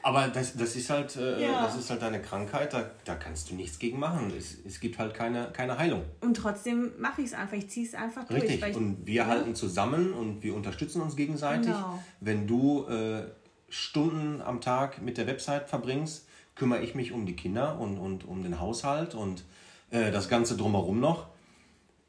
Aber 0.03 0.29
das, 0.29 0.55
das, 0.55 0.77
ist 0.77 0.91
halt, 0.91 1.17
äh, 1.17 1.43
ja. 1.43 1.63
das 1.63 1.77
ist 1.77 1.89
halt 1.89 2.03
deine 2.03 2.21
Krankheit, 2.21 2.75
da, 2.75 2.91
da 3.07 3.15
kannst 3.15 3.51
du 3.51 3.55
nichts 3.55 3.79
gegen 3.79 3.99
machen. 3.99 4.31
Es, 4.37 4.59
es 4.67 4.81
gibt 4.81 4.99
halt 4.99 5.15
keine, 5.15 5.51
keine 5.53 5.79
Heilung. 5.79 6.03
Und 6.21 6.37
trotzdem 6.37 6.93
mache 6.99 7.23
ich 7.23 7.29
es 7.29 7.33
einfach, 7.35 7.57
ich 7.57 7.71
ziehe 7.71 7.87
es 7.87 7.95
einfach 7.95 8.29
Richtig. 8.29 8.61
durch. 8.61 8.77
und 8.77 9.07
wir 9.07 9.15
ja. 9.15 9.27
halten 9.27 9.55
zusammen 9.55 10.13
und 10.13 10.43
wir 10.43 10.55
unterstützen 10.55 11.01
uns 11.01 11.17
gegenseitig. 11.17 11.73
Genau. 11.73 11.99
Wenn 12.21 12.47
du 12.47 12.87
äh, 12.87 13.23
Stunden 13.71 14.43
am 14.43 14.61
Tag 14.61 15.01
mit 15.01 15.17
der 15.17 15.27
Website 15.27 15.71
verbringst, 15.71 16.29
kümmere 16.55 16.83
ich 16.83 16.95
mich 16.95 17.13
um 17.13 17.25
die 17.25 17.35
Kinder 17.35 17.79
und, 17.79 17.97
und 17.97 18.29
um 18.29 18.43
den 18.43 18.61
Haushalt 18.61 19.15
und 19.15 19.45
äh, 19.91 20.11
das 20.11 20.29
Ganze 20.29 20.55
drumherum 20.55 21.01
noch. 21.01 21.29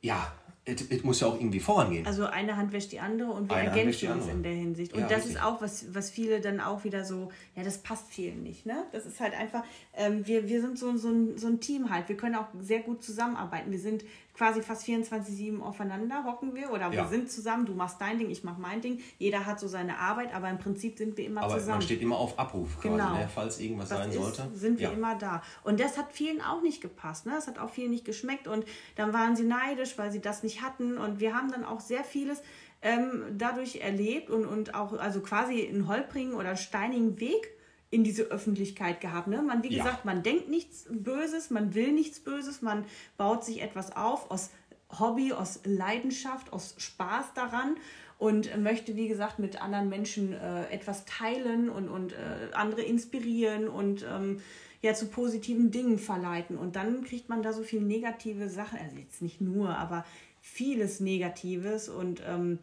Ja, 0.01 0.33
es 0.71 1.03
muss 1.03 1.19
ja 1.19 1.27
auch 1.27 1.35
irgendwie 1.35 1.59
vorangehen. 1.59 2.05
Also 2.05 2.25
eine 2.25 2.55
Hand 2.55 2.71
wäscht 2.71 2.91
die 2.91 2.99
andere 2.99 3.31
und 3.31 3.49
wir 3.49 3.57
eine 3.57 3.69
ergänzen 3.69 4.11
uns 4.11 4.27
in 4.27 4.43
der 4.43 4.53
Hinsicht. 4.53 4.93
Und 4.93 5.01
ja, 5.01 5.07
das 5.07 5.19
richtig. 5.19 5.35
ist 5.35 5.43
auch, 5.43 5.61
was, 5.61 5.93
was 5.93 6.09
viele 6.09 6.41
dann 6.41 6.59
auch 6.59 6.83
wieder 6.83 7.03
so, 7.03 7.31
ja, 7.55 7.63
das 7.63 7.79
passt 7.79 8.07
vielen 8.09 8.43
nicht. 8.43 8.65
Ne? 8.65 8.83
Das 8.91 9.05
ist 9.05 9.19
halt 9.19 9.33
einfach, 9.33 9.63
ähm, 9.95 10.25
wir, 10.25 10.47
wir 10.47 10.61
sind 10.61 10.77
so, 10.77 10.95
so, 10.97 11.09
ein, 11.09 11.37
so 11.37 11.47
ein 11.47 11.59
Team 11.59 11.89
halt. 11.89 12.09
Wir 12.09 12.17
können 12.17 12.35
auch 12.35 12.47
sehr 12.59 12.79
gut 12.79 13.03
zusammenarbeiten. 13.03 13.71
Wir 13.71 13.79
sind 13.79 14.03
quasi 14.39 14.61
fast 14.61 14.87
24-7 14.87 15.61
aufeinander 15.61 16.23
hocken 16.23 16.55
wir 16.55 16.71
oder 16.71 16.93
wir 16.93 17.05
sind 17.07 17.29
zusammen, 17.29 17.65
du 17.65 17.73
machst 17.73 17.99
dein 17.99 18.17
Ding, 18.17 18.29
ich 18.29 18.45
mach 18.45 18.57
mein 18.57 18.79
Ding. 18.79 19.01
Jeder 19.17 19.45
hat 19.45 19.59
so 19.59 19.67
seine 19.67 19.97
Arbeit, 19.97 20.33
aber 20.33 20.49
im 20.49 20.57
Prinzip 20.57 20.97
sind 20.97 21.17
wir 21.17 21.25
immer 21.25 21.41
aber 21.41 21.55
zusammen. 21.55 21.79
man 21.79 21.81
steht 21.81 22.01
immer 22.01 22.15
auf 22.17 22.39
Abruf 22.39 22.77
quasi, 22.79 22.87
genau. 22.87 23.17
ne? 23.17 23.29
falls 23.33 23.59
irgendwas 23.59 23.89
das 23.89 23.97
sein 23.97 24.09
ist, 24.11 24.15
sollte. 24.15 24.49
sind 24.53 24.79
wir 24.79 24.87
ja. 24.87 24.93
immer 24.93 25.15
da. 25.15 25.43
Und 25.65 25.81
das 25.81 25.97
hat 25.97 26.13
vielen 26.13 26.41
auch 26.41 26.61
nicht 26.61 26.79
gepasst. 26.79 27.25
Ne? 27.25 27.33
Das 27.35 27.47
hat 27.47 27.59
auch 27.59 27.69
vielen 27.69 27.91
nicht 27.91 28.05
geschmeckt 28.05 28.47
und 28.47 28.63
dann 28.95 29.11
waren 29.11 29.35
sie 29.35 29.43
neidisch, 29.43 29.97
weil 29.97 30.09
sie 30.09 30.21
das 30.21 30.41
nicht 30.41 30.61
hatten 30.61 30.97
und 30.97 31.19
wir 31.19 31.35
haben 31.35 31.51
dann 31.51 31.65
auch 31.65 31.81
sehr 31.81 32.05
vieles 32.05 32.41
ähm, 32.81 33.23
dadurch 33.37 33.81
erlebt 33.81 34.29
und, 34.29 34.45
und 34.45 34.73
auch 34.73 34.93
also 34.93 35.19
quasi 35.19 35.67
einen 35.67 35.89
holprigen 35.89 36.33
oder 36.33 36.55
steinigen 36.55 37.19
Weg 37.19 37.58
in 37.91 38.03
diese 38.03 38.23
Öffentlichkeit 38.23 39.01
gehabt. 39.01 39.27
Ne? 39.27 39.41
Man, 39.41 39.63
wie 39.63 39.75
ja. 39.75 39.83
gesagt, 39.83 40.05
man 40.05 40.21
denkt 40.23 40.49
nichts 40.49 40.85
Böses, 40.89 41.49
man 41.49 41.73
will 41.73 41.91
nichts 41.91 42.19
Böses, 42.19 42.61
man 42.61 42.85
baut 43.17 43.43
sich 43.43 43.61
etwas 43.61 43.95
auf 43.95 44.29
aus 44.29 44.51
Hobby, 44.99 45.33
aus 45.33 45.61
Leidenschaft, 45.65 46.51
aus 46.51 46.75
Spaß 46.77 47.33
daran 47.35 47.75
und 48.17 48.55
möchte, 48.61 48.95
wie 48.95 49.07
gesagt, 49.07 49.39
mit 49.39 49.61
anderen 49.61 49.89
Menschen 49.89 50.33
äh, 50.33 50.65
etwas 50.69 51.05
teilen 51.05 51.69
und, 51.69 51.89
und 51.89 52.13
äh, 52.13 52.53
andere 52.53 52.81
inspirieren 52.81 53.67
und 53.67 54.05
ähm, 54.11 54.41
ja 54.81 54.93
zu 54.93 55.07
positiven 55.07 55.71
Dingen 55.71 55.99
verleiten. 55.99 56.57
Und 56.57 56.75
dann 56.75 57.03
kriegt 57.03 57.29
man 57.29 57.43
da 57.43 57.53
so 57.53 57.63
viel 57.63 57.81
negative 57.81 58.49
Sachen, 58.49 58.79
also 58.79 58.97
jetzt 58.97 59.21
nicht 59.21 59.41
nur, 59.41 59.77
aber 59.77 60.05
vieles 60.41 60.99
Negatives 60.99 61.89
und 61.89 62.21
ähm, 62.27 62.59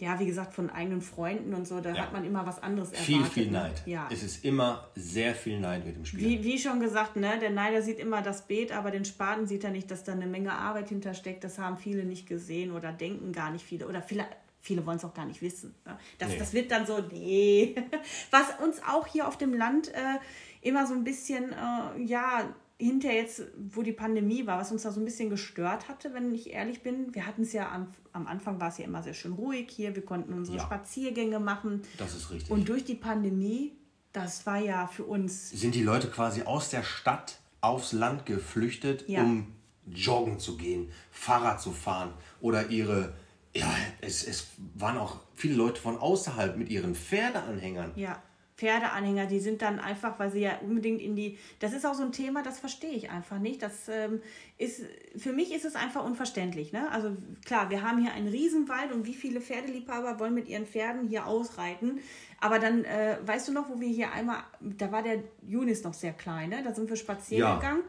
ja, 0.00 0.20
wie 0.20 0.26
gesagt, 0.26 0.54
von 0.54 0.70
eigenen 0.70 1.02
Freunden 1.02 1.54
und 1.54 1.66
so, 1.66 1.80
da 1.80 1.92
ja. 1.92 2.02
hat 2.02 2.12
man 2.12 2.24
immer 2.24 2.46
was 2.46 2.62
anderes 2.62 2.92
erwartet. 2.92 3.06
Viel, 3.06 3.24
viel 3.24 3.46
ne? 3.46 3.58
Neid. 3.58 3.82
Ja. 3.84 4.08
Es 4.12 4.22
ist 4.22 4.44
immer 4.44 4.88
sehr 4.94 5.34
viel 5.34 5.58
Neid 5.58 5.84
mit 5.84 5.96
dem 5.96 6.04
Spiel. 6.04 6.20
Wie, 6.20 6.44
wie 6.44 6.58
schon 6.58 6.78
gesagt, 6.78 7.16
ne, 7.16 7.38
der 7.40 7.50
Neider 7.50 7.82
sieht 7.82 7.98
immer 7.98 8.22
das 8.22 8.46
Beet, 8.46 8.70
aber 8.70 8.92
den 8.92 9.04
Spaten 9.04 9.48
sieht 9.48 9.64
er 9.64 9.70
nicht, 9.70 9.90
dass 9.90 10.04
da 10.04 10.12
eine 10.12 10.28
Menge 10.28 10.52
Arbeit 10.52 10.90
hintersteckt. 10.90 11.42
Das 11.42 11.58
haben 11.58 11.76
viele 11.76 12.04
nicht 12.04 12.28
gesehen 12.28 12.70
oder 12.70 12.92
denken 12.92 13.32
gar 13.32 13.50
nicht 13.50 13.64
viele. 13.64 13.88
Oder 13.88 14.00
viele, 14.00 14.24
viele 14.60 14.86
wollen 14.86 14.98
es 14.98 15.04
auch 15.04 15.14
gar 15.14 15.26
nicht 15.26 15.42
wissen. 15.42 15.74
Ne? 15.84 15.98
Das, 16.18 16.28
nee. 16.28 16.38
das 16.38 16.52
wird 16.52 16.70
dann 16.70 16.86
so, 16.86 17.00
nee. 17.10 17.74
Was 18.30 18.46
uns 18.64 18.80
auch 18.84 19.08
hier 19.08 19.26
auf 19.26 19.36
dem 19.36 19.52
Land 19.52 19.88
äh, 19.88 20.18
immer 20.60 20.86
so 20.86 20.94
ein 20.94 21.02
bisschen, 21.02 21.52
äh, 21.52 22.00
ja, 22.04 22.44
hinterher 22.78 23.22
jetzt, 23.22 23.42
wo 23.56 23.82
die 23.82 23.92
Pandemie 23.92 24.46
war, 24.46 24.58
was 24.58 24.70
uns 24.70 24.82
da 24.82 24.92
so 24.92 25.00
ein 25.00 25.04
bisschen 25.04 25.30
gestört 25.30 25.88
hatte, 25.88 26.14
wenn 26.14 26.32
ich 26.32 26.50
ehrlich 26.50 26.82
bin, 26.82 27.14
wir 27.14 27.26
hatten 27.26 27.42
es 27.42 27.52
ja 27.52 27.70
am, 27.72 27.88
am 28.12 28.26
Anfang 28.26 28.60
war 28.60 28.68
es 28.68 28.78
ja 28.78 28.84
immer 28.84 29.02
sehr 29.02 29.14
schön 29.14 29.32
ruhig 29.32 29.68
hier, 29.68 29.94
wir 29.96 30.04
konnten 30.04 30.32
unsere 30.32 30.58
ja. 30.58 30.62
Spaziergänge 30.62 31.40
machen. 31.40 31.82
Das 31.98 32.14
ist 32.14 32.30
richtig. 32.30 32.50
Und 32.50 32.68
durch 32.68 32.84
die 32.84 32.94
Pandemie, 32.94 33.72
das 34.12 34.46
war 34.46 34.58
ja 34.58 34.86
für 34.86 35.04
uns. 35.04 35.50
Sind 35.50 35.74
die 35.74 35.82
Leute 35.82 36.08
quasi 36.08 36.42
aus 36.42 36.70
der 36.70 36.84
Stadt 36.84 37.40
aufs 37.60 37.92
Land 37.92 38.26
geflüchtet, 38.26 39.08
ja. 39.08 39.22
um 39.22 39.52
joggen 39.86 40.38
zu 40.38 40.56
gehen, 40.56 40.90
Fahrrad 41.10 41.60
zu 41.60 41.72
fahren 41.72 42.12
oder 42.40 42.68
ihre. 42.68 43.14
Ja, 43.54 43.74
es, 44.02 44.24
es 44.24 44.48
waren 44.74 44.98
auch 44.98 45.16
viele 45.34 45.54
Leute 45.54 45.80
von 45.80 45.96
außerhalb 45.98 46.56
mit 46.56 46.68
ihren 46.68 46.94
Pferdeanhängern. 46.94 47.92
Ja 47.96 48.22
Pferdeanhänger, 48.58 49.26
die 49.26 49.38
sind 49.38 49.62
dann 49.62 49.78
einfach, 49.78 50.18
weil 50.18 50.32
sie 50.32 50.40
ja 50.40 50.58
unbedingt 50.58 51.00
in 51.00 51.14
die. 51.14 51.38
Das 51.60 51.72
ist 51.72 51.86
auch 51.86 51.94
so 51.94 52.02
ein 52.02 52.10
Thema, 52.10 52.42
das 52.42 52.58
verstehe 52.58 52.90
ich 52.90 53.08
einfach 53.08 53.38
nicht. 53.38 53.62
Das 53.62 53.88
ähm, 53.88 54.20
ist 54.58 54.82
für 55.16 55.32
mich 55.32 55.54
ist 55.54 55.64
es 55.64 55.76
einfach 55.76 56.04
unverständlich. 56.04 56.72
Ne? 56.72 56.90
Also 56.90 57.16
klar, 57.44 57.70
wir 57.70 57.82
haben 57.82 58.02
hier 58.02 58.12
einen 58.12 58.26
Riesenwald 58.26 58.90
und 58.90 59.06
wie 59.06 59.14
viele 59.14 59.40
Pferdeliebhaber 59.40 60.18
wollen 60.18 60.34
mit 60.34 60.48
ihren 60.48 60.66
Pferden 60.66 61.06
hier 61.06 61.28
ausreiten? 61.28 62.00
Aber 62.40 62.58
dann, 62.58 62.84
äh, 62.84 63.18
weißt 63.24 63.46
du 63.46 63.52
noch, 63.52 63.68
wo 63.68 63.80
wir 63.80 63.88
hier 63.88 64.10
einmal, 64.10 64.38
da 64.60 64.90
war 64.90 65.04
der 65.04 65.22
Junis 65.46 65.84
noch 65.84 65.94
sehr 65.94 66.12
klein, 66.12 66.50
ne? 66.50 66.64
da 66.64 66.74
sind 66.74 66.90
wir 66.90 66.96
spazieren 66.96 67.48
ja. 67.48 67.54
gegangen. 67.56 67.84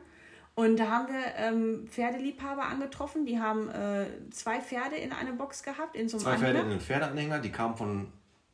Und 0.53 0.77
da 0.77 0.87
haben 0.87 1.07
wir 1.07 1.35
ähm, 1.37 1.87
Pferdeliebhaber 1.87 2.65
angetroffen, 2.65 3.25
die 3.25 3.39
haben 3.39 3.69
äh, 3.69 4.05
zwei 4.29 4.61
Pferde 4.61 4.97
in 4.97 5.13
einer 5.13 5.31
Box 5.31 5.63
gehabt. 5.63 5.95
In 5.95 6.09
so 6.09 6.17
einem 6.17 6.25
zwei 6.25 6.33
Anhänger. 6.33 6.51
Pferde 6.51 6.59
in 6.59 6.71
einem 6.71 6.81
Pferdeanhänger, 6.81 7.39
die 7.39 7.51
kamen 7.51 7.75
von 7.75 8.07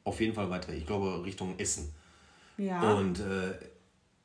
auf 0.06 0.22
jeden 0.22 0.34
Fall 0.34 0.50
weiter, 0.50 0.72
ich 0.72 0.86
glaube 0.86 1.26
Richtung 1.26 1.56
Essen. 1.58 1.94
Ja. 2.58 2.94
Und 2.94 3.20
äh, 3.20 3.54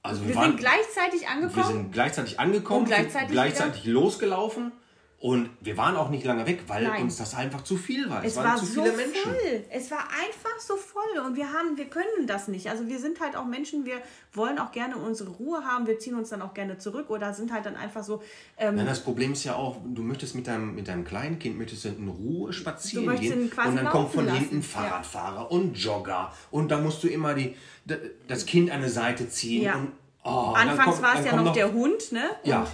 also 0.03 0.23
wir, 0.23 0.29
wir 0.29 0.35
waren, 0.37 0.51
sind 0.53 0.61
gleichzeitig 0.61 1.29
angekommen. 1.29 1.57
Wir 1.57 1.65
sind 1.65 1.93
gleichzeitig 1.93 2.41
angekommen, 2.41 2.81
und 2.81 2.87
gleichzeitig, 2.87 3.31
gleichzeitig 3.31 3.85
losgelaufen 3.85 4.73
und 5.21 5.51
wir 5.61 5.77
waren 5.77 5.97
auch 5.97 6.09
nicht 6.09 6.25
lange 6.25 6.47
weg, 6.47 6.63
weil 6.67 6.83
Nein. 6.83 7.03
uns 7.03 7.19
das 7.19 7.35
einfach 7.35 7.63
zu 7.63 7.77
viel 7.77 8.09
war. 8.09 8.25
Es, 8.25 8.33
es 8.33 8.37
waren 8.39 8.47
war 8.47 8.57
zu 8.57 8.65
so 8.65 8.83
viele 8.83 8.97
Menschen. 8.97 9.23
Voll. 9.23 9.65
Es 9.69 9.91
war 9.91 9.99
einfach 9.99 10.59
so 10.59 10.77
voll 10.77 11.27
und 11.27 11.37
wir 11.37 11.53
haben, 11.53 11.77
wir 11.77 11.85
können 11.91 12.27
das 12.27 12.49
nicht. 12.49 12.71
Also 12.71 12.89
wir 12.89 12.99
sind 12.99 13.21
halt 13.21 13.37
auch 13.37 13.45
Menschen, 13.45 13.85
wir 13.85 14.01
wollen 14.33 14.59
auch 14.59 14.73
gerne 14.73 14.97
unsere 14.97 15.29
Ruhe 15.29 15.63
haben, 15.63 15.87
wir 15.87 15.99
ziehen 15.99 16.15
uns 16.15 16.31
dann 16.31 16.41
auch 16.41 16.55
gerne 16.55 16.79
zurück 16.79 17.11
oder 17.11 17.35
sind 17.35 17.53
halt 17.53 17.67
dann 17.67 17.77
einfach 17.77 18.03
so. 18.03 18.23
Ähm, 18.57 18.79
ja, 18.79 18.85
das 18.85 19.05
Problem 19.05 19.33
ist 19.33 19.45
ja 19.45 19.57
auch, 19.57 19.77
du 19.85 20.01
möchtest 20.01 20.35
mit 20.35 20.47
deinem, 20.47 20.75
mit 20.75 20.89
deinem 20.89 21.05
kleinen 21.05 21.39
Kind 21.39 21.59
möchtest 21.59 21.85
in 21.85 22.09
Ruhe 22.09 22.55
spazieren 22.55 23.21
gehen 23.21 23.53
und 23.53 23.77
dann 23.77 23.91
kommt 23.91 24.13
von 24.13 24.25
lassen. 24.25 24.39
hinten 24.39 24.63
Fahrradfahrer 24.63 25.43
ja. 25.43 25.43
und 25.43 25.75
Jogger 25.75 26.33
und 26.51 26.71
da 26.71 26.81
musst 26.81 27.05
du 27.05 27.09
immer 27.09 27.35
die, 27.35 27.55
das 28.27 28.47
Kind 28.47 28.71
an 28.71 28.79
eine 28.79 28.89
Seite 28.89 29.29
ziehen. 29.29 29.65
Ja. 29.65 29.75
Und, 29.77 29.93
oh, 30.25 30.55
Anfangs 30.57 31.03
war 31.03 31.19
es 31.19 31.27
ja 31.27 31.37
noch, 31.37 31.45
noch 31.45 31.53
der 31.53 31.71
Hund, 31.75 32.11
ne? 32.11 32.23
Und 32.43 32.49
ja. 32.49 32.67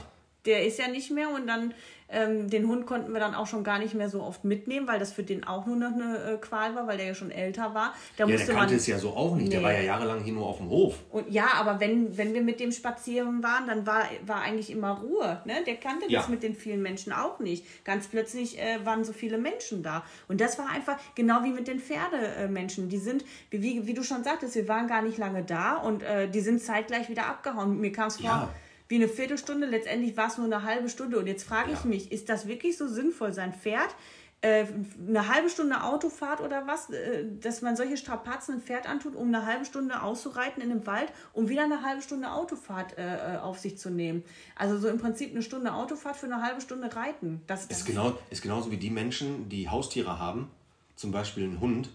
Der 0.44 0.64
ist 0.64 0.78
ja 0.78 0.86
nicht 0.86 1.10
mehr 1.10 1.28
und 1.28 1.48
dann 1.48 1.74
ähm, 2.08 2.48
den 2.48 2.68
Hund 2.68 2.86
konnten 2.86 3.12
wir 3.12 3.20
dann 3.20 3.34
auch 3.34 3.46
schon 3.46 3.64
gar 3.64 3.78
nicht 3.78 3.94
mehr 3.94 4.08
so 4.08 4.22
oft 4.22 4.44
mitnehmen, 4.44 4.86
weil 4.86 4.98
das 4.98 5.12
für 5.12 5.24
den 5.24 5.44
auch 5.44 5.66
nur 5.66 5.76
noch 5.76 5.92
eine 5.92 6.34
äh, 6.34 6.36
Qual 6.36 6.74
war, 6.74 6.86
weil 6.86 6.98
der 6.98 7.06
ja 7.06 7.14
schon 7.14 7.30
älter 7.30 7.74
war. 7.74 7.94
Da 8.16 8.26
ja, 8.26 8.36
der 8.36 8.46
kannte 8.46 8.54
man, 8.54 8.74
es 8.74 8.86
ja 8.86 8.98
so 8.98 9.10
auch 9.10 9.34
nicht. 9.34 9.48
Nee. 9.48 9.54
Der 9.54 9.62
war 9.62 9.72
ja 9.72 9.80
jahrelang 9.80 10.22
hier 10.22 10.32
nur 10.32 10.46
auf 10.46 10.58
dem 10.58 10.68
Hof. 10.68 10.94
Und 11.10 11.30
ja, 11.30 11.48
aber 11.54 11.80
wenn, 11.80 12.16
wenn 12.16 12.32
wir 12.32 12.42
mit 12.42 12.60
dem 12.60 12.70
spazieren 12.70 13.42
waren, 13.42 13.66
dann 13.66 13.86
war, 13.86 14.04
war 14.24 14.42
eigentlich 14.42 14.70
immer 14.70 15.00
Ruhe. 15.00 15.40
Ne? 15.44 15.54
Der 15.66 15.76
kannte 15.76 16.06
ja. 16.08 16.20
das 16.20 16.28
mit 16.28 16.42
den 16.42 16.54
vielen 16.54 16.80
Menschen 16.80 17.12
auch 17.12 17.40
nicht. 17.40 17.64
Ganz 17.84 18.06
plötzlich 18.06 18.58
äh, 18.58 18.84
waren 18.84 19.04
so 19.04 19.12
viele 19.12 19.38
Menschen 19.38 19.82
da. 19.82 20.04
Und 20.28 20.40
das 20.40 20.58
war 20.58 20.70
einfach 20.70 20.96
genau 21.16 21.42
wie 21.42 21.50
mit 21.50 21.66
den 21.66 21.80
Pferdemenschen. 21.80 22.88
Die 22.88 22.98
sind, 22.98 23.24
wie, 23.50 23.62
wie, 23.62 23.86
wie 23.86 23.94
du 23.94 24.04
schon 24.04 24.22
sagtest, 24.22 24.54
wir 24.54 24.68
waren 24.68 24.86
gar 24.86 25.02
nicht 25.02 25.18
lange 25.18 25.42
da 25.42 25.76
und 25.76 26.04
äh, 26.04 26.28
die 26.28 26.40
sind 26.40 26.62
zeitgleich 26.62 27.08
wieder 27.08 27.26
abgehauen. 27.26 27.80
Mir 27.80 27.90
kam 27.90 28.08
es 28.08 28.18
vor. 28.18 28.26
Ja 28.26 28.48
wie 28.88 28.96
eine 28.96 29.08
Viertelstunde, 29.08 29.66
letztendlich 29.66 30.16
war 30.16 30.28
es 30.28 30.38
nur 30.38 30.46
eine 30.46 30.62
halbe 30.62 30.88
Stunde. 30.88 31.18
Und 31.18 31.26
jetzt 31.26 31.44
frage 31.44 31.72
ich 31.72 31.80
ja. 31.80 31.86
mich, 31.86 32.12
ist 32.12 32.28
das 32.28 32.46
wirklich 32.46 32.76
so 32.76 32.86
sinnvoll, 32.86 33.32
sein 33.32 33.52
Pferd, 33.52 33.94
äh, 34.42 34.66
eine 35.08 35.28
halbe 35.28 35.48
Stunde 35.48 35.82
Autofahrt 35.82 36.40
oder 36.40 36.66
was, 36.66 36.90
äh, 36.90 37.24
dass 37.40 37.62
man 37.62 37.74
solche 37.74 37.96
Strapazen 37.96 38.56
ein 38.56 38.60
Pferd 38.60 38.88
antut, 38.88 39.16
um 39.16 39.28
eine 39.28 39.46
halbe 39.46 39.64
Stunde 39.64 40.02
auszureiten 40.02 40.62
in 40.62 40.70
einem 40.70 40.86
Wald, 40.86 41.10
um 41.32 41.48
wieder 41.48 41.64
eine 41.64 41.82
halbe 41.82 42.02
Stunde 42.02 42.30
Autofahrt 42.30 42.98
äh, 42.98 43.34
äh, 43.34 43.38
auf 43.38 43.58
sich 43.58 43.78
zu 43.78 43.90
nehmen? 43.90 44.22
Also 44.54 44.78
so 44.78 44.88
im 44.88 44.98
Prinzip 44.98 45.30
eine 45.30 45.42
Stunde 45.42 45.72
Autofahrt 45.72 46.16
für 46.16 46.26
eine 46.26 46.42
halbe 46.42 46.60
Stunde 46.60 46.94
Reiten. 46.94 47.40
Das, 47.46 47.66
das 47.66 47.78
ist, 47.78 47.86
genau, 47.86 48.18
ist 48.30 48.42
genauso 48.42 48.70
wie 48.70 48.76
die 48.76 48.90
Menschen, 48.90 49.48
die 49.48 49.68
Haustiere 49.68 50.18
haben, 50.18 50.50
zum 50.96 51.12
Beispiel 51.12 51.44
einen 51.44 51.60
Hund, 51.60 51.88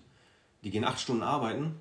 die 0.63 0.71
gehen 0.71 0.83
acht 0.83 0.99
Stunden 0.99 1.23
arbeiten 1.23 1.75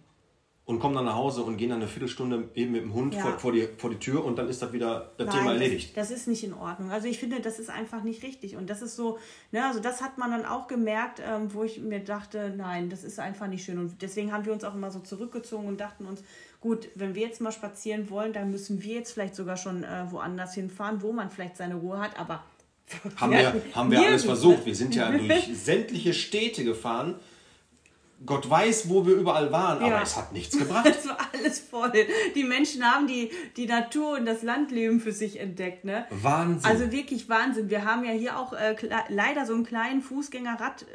und 0.71 0.79
kommen 0.79 0.95
dann 0.95 1.05
nach 1.05 1.17
Hause 1.17 1.43
und 1.43 1.57
gehen 1.57 1.71
dann 1.71 1.81
eine 1.81 1.89
Viertelstunde 1.89 2.49
eben 2.55 2.73
mit 2.73 2.83
dem 2.83 2.95
Hund 2.95 3.15
ja. 3.15 3.23
vor, 3.23 3.39
vor, 3.39 3.53
die, 3.53 3.69
vor 3.77 3.91
die 3.91 3.99
Tür 3.99 4.25
und 4.25 4.39
dann 4.39 4.49
ist 4.49 4.63
das 4.63 4.73
wieder 4.73 5.11
das 5.17 5.27
Nein, 5.27 5.37
Thema 5.37 5.53
erledigt. 5.53 5.97
Das, 5.97 6.09
das, 6.09 6.19
ist 6.19 6.29
nicht 6.29 6.45
in 6.45 6.55
Ordnung. 6.55 6.93
Also 6.93 7.09
ich 7.09 7.19
finde, 7.19 7.41
das 7.41 7.59
ist 7.59 7.71
einfach 7.71 8.05
nicht 8.05 8.23
richtig. 8.23 8.57
Und 8.57 8.71
das 8.71 8.81
ist 8.81 8.95
so, 8.95 9.19
ne, 9.51 9.67
also 9.67 9.81
das 9.81 10.01
hat 10.01 10.17
man 10.17 10.31
dann 10.31 10.47
auch 10.47 10.69
gemerkt, 10.69 11.21
ähm, 11.27 11.53
wo 11.53 11.65
ich 11.65 11.81
mir 11.81 11.99
dachte, 11.99 12.55
nein, 12.57 12.89
das 12.89 13.03
ist 13.03 13.19
einfach 13.19 13.49
nicht 13.49 13.65
schön. 13.65 13.79
Und 13.79 14.01
deswegen 14.01 14.33
haben 14.33 14.47
wir 14.47 14.53
uns 14.53 14.63
auch 14.63 14.75
immer 14.75 14.93
so 14.93 15.01
zurückgezogen 15.01 15.67
und 15.67 15.81
dachten 15.81 16.07
uns, 16.07 16.23
gut, 16.61 16.89
wenn 16.95 17.17
wir 17.17 17.27
jetzt 17.27 17.41
mal 17.41 17.53
spazieren 17.53 18.09
wollen, 18.09 18.33
dann 18.33 18.53
müssen 18.53 18.83
wir 18.83 18.95
jetzt 18.95 19.13
vielleicht 19.13 19.35
sogar 19.35 19.57
schon 19.57 19.83
äh, 19.83 20.05
woanders 20.11 20.55
hinfahren, 20.55 21.03
wo 21.03 21.13
man 21.13 21.31
vielleicht 21.31 21.57
seine 21.57 21.75
Ruhe 21.75 21.99
hat, 21.99 22.19
aber 22.19 22.45
haben 23.17 23.33
wir, 23.33 23.63
haben 23.75 23.91
wir 23.91 24.01
alles 24.01 24.25
versucht. 24.25 24.67
Wir 24.67 24.75
sind 24.77 24.95
ja 24.95 25.11
durch 25.11 25.49
sämtliche 25.55 26.15
Städte 26.15 26.63
gefahren 26.63 27.17
Gott 28.27 28.49
weiß, 28.51 28.91
wo 28.91 29.07
wir 29.07 29.15
überall 29.15 29.51
waren, 29.51 29.79
aber 29.79 29.89
ja. 29.89 30.03
es 30.03 30.17
hat 30.17 30.33
nichts 30.33 30.59
gebracht. 30.59 30.87
Es 31.01 31.09
war 31.09 31.17
alles 31.33 31.59
voll. 31.59 31.91
Die 32.35 32.45
Menschen 32.45 32.85
haben 32.85 33.07
die, 33.07 33.31
die 33.57 33.67
Natur 33.67 34.19
und 34.19 34.27
das 34.27 34.43
Landleben 34.43 35.01
für 35.01 35.13
sich 35.13 35.41
entdeckt. 35.41 35.85
Ne? 35.85 36.07
Wahnsinn. 36.11 36.71
Also 36.71 36.93
wirklich 36.93 37.29
Wahnsinn. 37.29 37.71
Wir 37.71 37.85
haben 37.85 38.05
ja 38.05 38.13
hier 38.13 38.39
auch 38.39 38.53
äh, 38.53 38.77
leider 39.09 39.47
so 39.47 39.55
einen 39.55 39.65
kleinen 39.65 40.03
Fußgängerrad, 40.03 40.83
äh, 40.83 40.87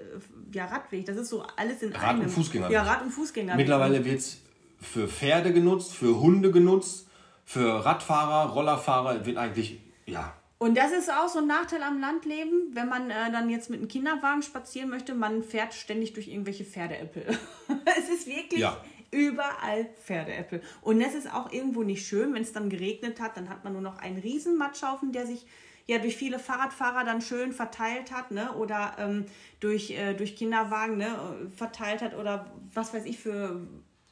ja, 0.55 0.65
Radweg. 0.65 1.05
Das 1.05 1.17
ist 1.17 1.29
so 1.29 1.43
alles 1.57 1.81
in 1.81 1.93
Rad 1.93 2.03
einem. 2.03 2.21
und 2.21 2.29
Fußgängerweg. 2.29 2.71
Ja, 2.71 2.83
Rad- 2.83 3.01
und 3.01 3.11
Fußgängerweg. 3.11 3.57
Mittlerweile 3.57 4.05
wird 4.05 4.19
es 4.19 4.41
für 4.79 5.07
Pferde 5.07 5.51
genutzt, 5.51 5.95
für 5.95 6.19
Hunde 6.19 6.51
genutzt, 6.51 7.07
für 7.43 7.83
Radfahrer, 7.85 8.51
Rollerfahrer 8.51 9.25
wird 9.25 9.37
eigentlich, 9.37 9.79
ja, 10.05 10.33
und 10.57 10.77
das 10.77 10.91
ist 10.93 11.11
auch 11.11 11.27
so 11.27 11.39
ein 11.39 11.47
Nachteil 11.47 11.83
am 11.83 11.99
Landleben, 11.99 12.73
wenn 12.73 12.87
man 12.87 13.09
äh, 13.09 13.31
dann 13.31 13.49
jetzt 13.49 13.69
mit 13.69 13.79
einem 13.79 13.89
Kinderwagen 13.89 14.41
spazieren 14.41 14.89
möchte, 14.89 15.13
man 15.13 15.43
fährt 15.43 15.73
ständig 15.73 16.13
durch 16.13 16.27
irgendwelche 16.29 16.63
Pferdeäppel. 16.63 17.25
es 17.97 18.09
ist 18.09 18.27
wirklich 18.27 18.61
ja. 18.61 18.81
überall 19.11 19.89
Pferdeäppel. 20.05 20.61
Und 20.81 21.01
es 21.01 21.13
ist 21.13 21.31
auch 21.31 21.51
irgendwo 21.51 21.83
nicht 21.83 22.07
schön, 22.07 22.33
wenn 22.33 22.41
es 22.41 22.53
dann 22.53 22.69
geregnet 22.69 23.19
hat, 23.19 23.35
dann 23.35 23.49
hat 23.49 23.65
man 23.65 23.73
nur 23.73 23.81
noch 23.81 23.97
einen 23.97 24.17
riesen 24.17 24.57
Matschhaufen, 24.57 25.11
der 25.11 25.27
sich 25.27 25.45
ja 25.87 25.97
durch 25.99 26.15
viele 26.15 26.39
Fahrradfahrer 26.39 27.03
dann 27.03 27.21
schön 27.21 27.51
verteilt 27.51 28.11
hat, 28.11 28.31
ne? 28.31 28.53
Oder 28.53 28.95
ähm, 28.97 29.25
durch, 29.59 29.91
äh, 29.91 30.13
durch 30.13 30.35
Kinderwagen 30.35 30.97
ne? 30.97 31.49
verteilt 31.55 32.01
hat 32.01 32.15
oder 32.15 32.51
was 32.73 32.93
weiß 32.93 33.05
ich 33.05 33.19
für 33.19 33.67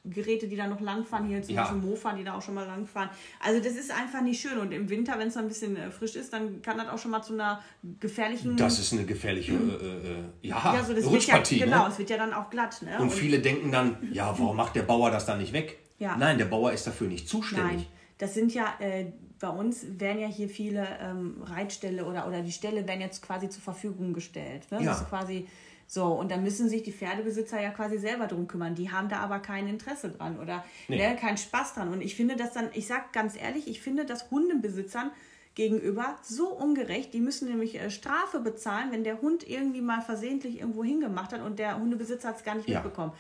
Geräte, 0.05 0.47
die 0.47 0.57
da 0.57 0.67
noch 0.67 0.81
langfahren, 0.81 1.27
hier 1.27 1.41
zum 1.41 1.55
ja. 1.55 1.61
Beispiel 1.61 1.81
Mofa, 1.81 2.13
die 2.13 2.23
da 2.23 2.35
auch 2.35 2.41
schon 2.41 2.55
mal 2.55 2.65
langfahren. 2.65 3.09
Also 3.39 3.61
das 3.61 3.73
ist 3.73 3.89
einfach 3.89 4.21
nicht 4.21 4.41
schön. 4.41 4.57
Und 4.57 4.73
im 4.73 4.89
Winter, 4.89 5.17
wenn 5.17 5.29
es 5.29 5.37
ein 5.37 5.47
bisschen 5.47 5.77
äh, 5.77 5.91
frisch 5.91 6.15
ist, 6.15 6.33
dann 6.33 6.61
kann 6.61 6.77
das 6.77 6.89
auch 6.89 6.97
schon 6.97 7.11
mal 7.11 7.21
zu 7.21 7.33
einer 7.33 7.61
gefährlichen... 7.99 8.57
Das 8.57 8.79
ist 8.79 8.91
eine 8.91 9.05
gefährliche 9.05 9.53
äh, 9.53 9.55
äh, 9.55 10.49
ja, 10.49 10.73
ja, 10.75 10.83
so 10.83 10.93
das 10.93 11.05
Rutschpartie. 11.05 11.59
Ja, 11.59 11.65
genau, 11.65 11.83
ne? 11.85 11.91
es 11.91 11.99
wird 11.99 12.09
ja 12.09 12.17
dann 12.17 12.33
auch 12.33 12.49
glatt. 12.49 12.81
Ne? 12.81 12.97
Und, 12.97 13.03
Und 13.03 13.11
viele 13.11 13.39
denken 13.39 13.71
dann, 13.71 13.97
ja, 14.11 14.37
warum 14.37 14.57
macht 14.57 14.75
der 14.75 14.83
Bauer 14.83 15.09
das 15.09 15.25
dann 15.25 15.39
nicht 15.39 15.53
weg? 15.53 15.79
Ja. 15.99 16.17
Nein, 16.17 16.37
der 16.37 16.45
Bauer 16.45 16.73
ist 16.73 16.85
dafür 16.85 17.07
nicht 17.07 17.29
zuständig. 17.29 17.77
Nein, 17.77 17.85
das 18.17 18.33
sind 18.33 18.53
ja... 18.53 18.75
Äh, 18.79 19.05
bei 19.39 19.49
uns 19.49 19.85
werden 19.99 20.21
ja 20.21 20.27
hier 20.27 20.47
viele 20.47 20.87
ähm, 21.01 21.35
Reitställe 21.43 22.05
oder, 22.05 22.29
oder 22.29 22.41
die 22.41 22.53
Ställe 22.53 22.87
werden 22.87 23.01
jetzt 23.01 23.21
quasi 23.21 23.49
zur 23.49 23.61
Verfügung 23.61 24.13
gestellt. 24.13 24.71
Ne? 24.71 24.79
Ja. 24.79 24.85
Das 24.85 25.01
ist 25.01 25.09
quasi 25.09 25.47
so, 25.87 26.05
und 26.05 26.31
da 26.31 26.37
müssen 26.37 26.69
sich 26.69 26.83
die 26.83 26.91
Pferdebesitzer 26.91 27.61
ja 27.61 27.69
quasi 27.69 27.97
selber 27.97 28.27
drum 28.27 28.47
kümmern. 28.47 28.75
Die 28.75 28.91
haben 28.91 29.09
da 29.09 29.17
aber 29.17 29.39
kein 29.39 29.67
Interesse 29.67 30.09
dran 30.09 30.39
oder 30.39 30.63
nee. 30.87 30.97
ne, 30.97 31.15
keinen 31.15 31.37
Spaß 31.37 31.75
dran. 31.75 31.89
Und 31.89 32.01
ich 32.01 32.15
finde 32.15 32.35
das 32.35 32.53
dann, 32.53 32.69
ich 32.73 32.87
sag 32.87 33.13
ganz 33.13 33.35
ehrlich, 33.39 33.67
ich 33.67 33.81
finde 33.81 34.05
das 34.05 34.31
Hundebesitzern 34.31 35.11
gegenüber 35.55 36.17
so 36.23 36.47
ungerecht. 36.47 37.13
Die 37.13 37.19
müssen 37.19 37.47
nämlich 37.47 37.79
äh, 37.79 37.91
Strafe 37.91 38.39
bezahlen, 38.39 38.91
wenn 38.91 39.03
der 39.03 39.21
Hund 39.21 39.47
irgendwie 39.47 39.81
mal 39.81 40.01
versehentlich 40.01 40.59
irgendwo 40.59 40.83
hingemacht 40.83 41.31
hat 41.31 41.41
und 41.41 41.59
der 41.59 41.77
Hundebesitzer 41.77 42.29
hat 42.29 42.37
es 42.37 42.43
gar 42.43 42.55
nicht 42.55 42.67
ja. 42.67 42.81
mitbekommen. 42.81 43.13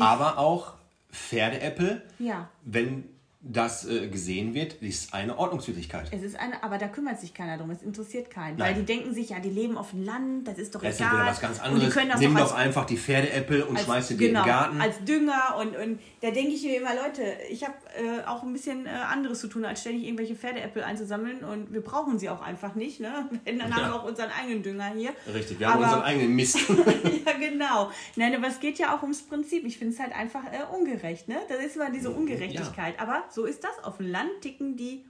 Aber 0.00 0.38
auch 0.38 0.74
Pferdeäppel, 1.10 2.02
ja. 2.18 2.48
wenn 2.64 3.04
das 3.46 3.86
äh, 3.86 4.08
gesehen 4.08 4.54
wird, 4.54 4.74
ist 4.74 5.12
eine 5.12 5.38
Ordnungswidrigkeit. 5.38 6.08
Es 6.10 6.22
ist 6.22 6.38
eine, 6.38 6.62
aber 6.62 6.78
da 6.78 6.88
kümmert 6.88 7.20
sich 7.20 7.34
keiner 7.34 7.58
drum, 7.58 7.70
es 7.70 7.82
interessiert 7.82 8.30
keinen. 8.30 8.56
Nein. 8.56 8.68
Weil 8.68 8.74
die 8.80 8.86
denken 8.86 9.12
sich, 9.12 9.28
ja, 9.28 9.38
die 9.38 9.50
leben 9.50 9.76
auf 9.76 9.90
dem 9.90 10.02
Land, 10.02 10.48
das 10.48 10.56
ist 10.56 10.74
doch 10.74 10.80
das 10.80 10.98
egal. 10.98 11.10
Das 11.26 11.36
ist 11.36 11.42
wieder 11.42 11.52
was 11.52 11.60
ganz 11.60 11.60
anderes. 11.60 12.20
Nimm 12.20 12.36
doch 12.36 12.54
einfach 12.54 12.86
die 12.86 12.96
Pferdeäppel 12.96 13.64
und 13.64 13.76
als, 13.76 13.84
schmeiß 13.84 14.08
sie 14.08 14.16
genau, 14.16 14.40
in 14.40 14.44
den 14.44 14.50
Garten. 14.50 14.80
als 14.80 15.04
Dünger 15.04 15.56
und, 15.60 15.76
und 15.76 16.00
da 16.22 16.30
denke 16.30 16.52
ich 16.52 16.62
mir 16.62 16.78
immer, 16.78 16.94
Leute, 16.94 17.22
ich 17.50 17.62
habe 17.62 17.74
äh, 17.96 18.24
auch 18.26 18.42
ein 18.42 18.52
bisschen 18.52 18.86
äh, 18.86 18.90
anderes 18.90 19.40
zu 19.40 19.48
tun, 19.48 19.64
als 19.64 19.80
ständig 19.80 20.04
irgendwelche 20.04 20.34
Pferdeäpfel 20.34 20.82
einzusammeln 20.82 21.44
und 21.44 21.72
wir 21.72 21.80
brauchen 21.80 22.18
sie 22.18 22.28
auch 22.28 22.42
einfach 22.42 22.74
nicht. 22.74 23.00
Ne? 23.00 23.28
Dann 23.44 23.58
ja. 23.58 23.70
haben 23.70 23.92
wir 23.92 23.94
auch 23.94 24.04
unseren 24.04 24.30
eigenen 24.30 24.62
Dünger 24.62 24.92
hier. 24.94 25.10
Richtig, 25.32 25.60
wir 25.60 25.68
aber, 25.68 25.74
haben 25.74 25.84
unseren 25.84 26.02
eigenen 26.02 26.34
Mist. 26.34 26.58
ja, 26.68 27.32
genau. 27.38 27.90
Nein, 28.16 28.34
aber 28.34 28.48
es 28.48 28.60
geht 28.60 28.78
ja 28.78 28.96
auch 28.96 29.02
ums 29.02 29.22
Prinzip. 29.22 29.64
Ich 29.64 29.78
finde 29.78 29.94
es 29.94 30.00
halt 30.00 30.14
einfach 30.14 30.44
äh, 30.44 30.74
ungerecht. 30.76 31.28
Ne? 31.28 31.36
Das 31.48 31.58
ist 31.58 31.76
immer 31.76 31.90
diese 31.90 32.10
Ungerechtigkeit. 32.10 32.96
Ja. 32.96 33.02
Aber 33.02 33.24
so 33.30 33.44
ist 33.44 33.62
das. 33.62 33.84
Auf 33.84 33.98
dem 33.98 34.10
Land 34.10 34.30
ticken 34.40 34.76
die 34.76 35.04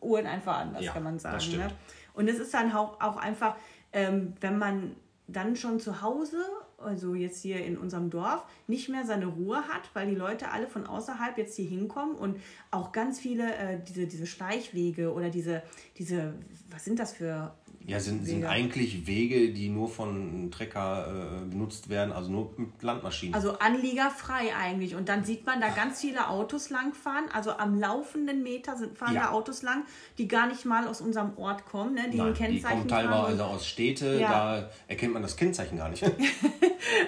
Uhren 0.00 0.26
einfach 0.26 0.58
anders, 0.58 0.84
ja, 0.84 0.92
kann 0.92 1.02
man 1.02 1.18
sagen. 1.18 1.36
Das 1.38 1.48
ne? 1.48 1.70
Und 2.14 2.28
es 2.28 2.38
ist 2.38 2.52
dann 2.52 2.72
auch, 2.72 3.00
auch 3.00 3.16
einfach, 3.16 3.56
ähm, 3.92 4.34
wenn 4.40 4.58
man 4.58 4.96
dann 5.28 5.56
schon 5.56 5.78
zu 5.78 6.02
Hause, 6.02 6.42
also 6.78 7.14
jetzt 7.14 7.42
hier 7.42 7.64
in 7.64 7.76
unserem 7.76 8.08
Dorf, 8.10 8.44
nicht 8.66 8.88
mehr 8.88 9.04
seine 9.04 9.26
Ruhe 9.26 9.56
hat, 9.68 9.90
weil 9.94 10.08
die 10.08 10.14
Leute 10.14 10.50
alle 10.50 10.66
von 10.68 10.86
außerhalb 10.86 11.36
jetzt 11.38 11.56
hier 11.56 11.68
hinkommen 11.68 12.14
und 12.16 12.38
auch 12.70 12.92
ganz 12.92 13.18
viele 13.18 13.54
äh, 13.56 13.78
diese, 13.86 14.06
diese 14.06 14.26
Schleichwege 14.26 15.12
oder 15.12 15.28
diese, 15.30 15.62
diese, 15.98 16.34
was 16.70 16.84
sind 16.84 16.98
das 16.98 17.12
für 17.14 17.52
Ja, 17.86 17.98
sind, 18.00 18.24
sind 18.26 18.44
eigentlich 18.44 19.06
Wege, 19.06 19.52
die 19.52 19.70
nur 19.70 19.88
von 19.88 20.50
Trecker 20.50 21.40
äh, 21.42 21.50
benutzt 21.50 21.88
werden, 21.88 22.12
also 22.12 22.30
nur 22.30 22.52
mit 22.56 22.82
Landmaschinen. 22.82 23.34
Also 23.34 23.58
anliegerfrei 23.58 24.54
eigentlich. 24.54 24.94
Und 24.94 25.08
dann 25.08 25.24
sieht 25.24 25.46
man 25.46 25.60
da 25.60 25.70
ganz 25.70 26.00
viele 26.00 26.28
Autos 26.28 26.70
langfahren. 26.70 27.24
Also 27.32 27.52
am 27.52 27.78
laufenden 27.80 28.42
Meter 28.42 28.76
sind, 28.76 28.96
fahren 28.96 29.14
Ja. 29.14 29.22
da 29.24 29.30
Autos 29.30 29.62
lang, 29.62 29.84
die 30.18 30.28
gar 30.28 30.46
nicht 30.46 30.64
mal 30.64 30.86
aus 30.86 31.00
unserem 31.00 31.36
Ort 31.38 31.64
kommen, 31.66 31.94
ne? 31.94 32.02
die 32.12 32.20
ein 32.20 32.26
Nein, 32.26 32.34
die 32.34 32.38
Kennzeichen 32.38 32.76
kommen 32.78 32.88
tragen. 32.88 33.08
teilweise 33.08 33.44
aus 33.46 33.66
Städte, 33.66 34.18
Ja. 34.20 34.30
da 34.60 34.70
erkennt 34.86 35.14
man 35.14 35.22
das 35.22 35.36
Kennzeichen 35.36 35.76
gar 35.78 35.88
nicht. 35.88 36.04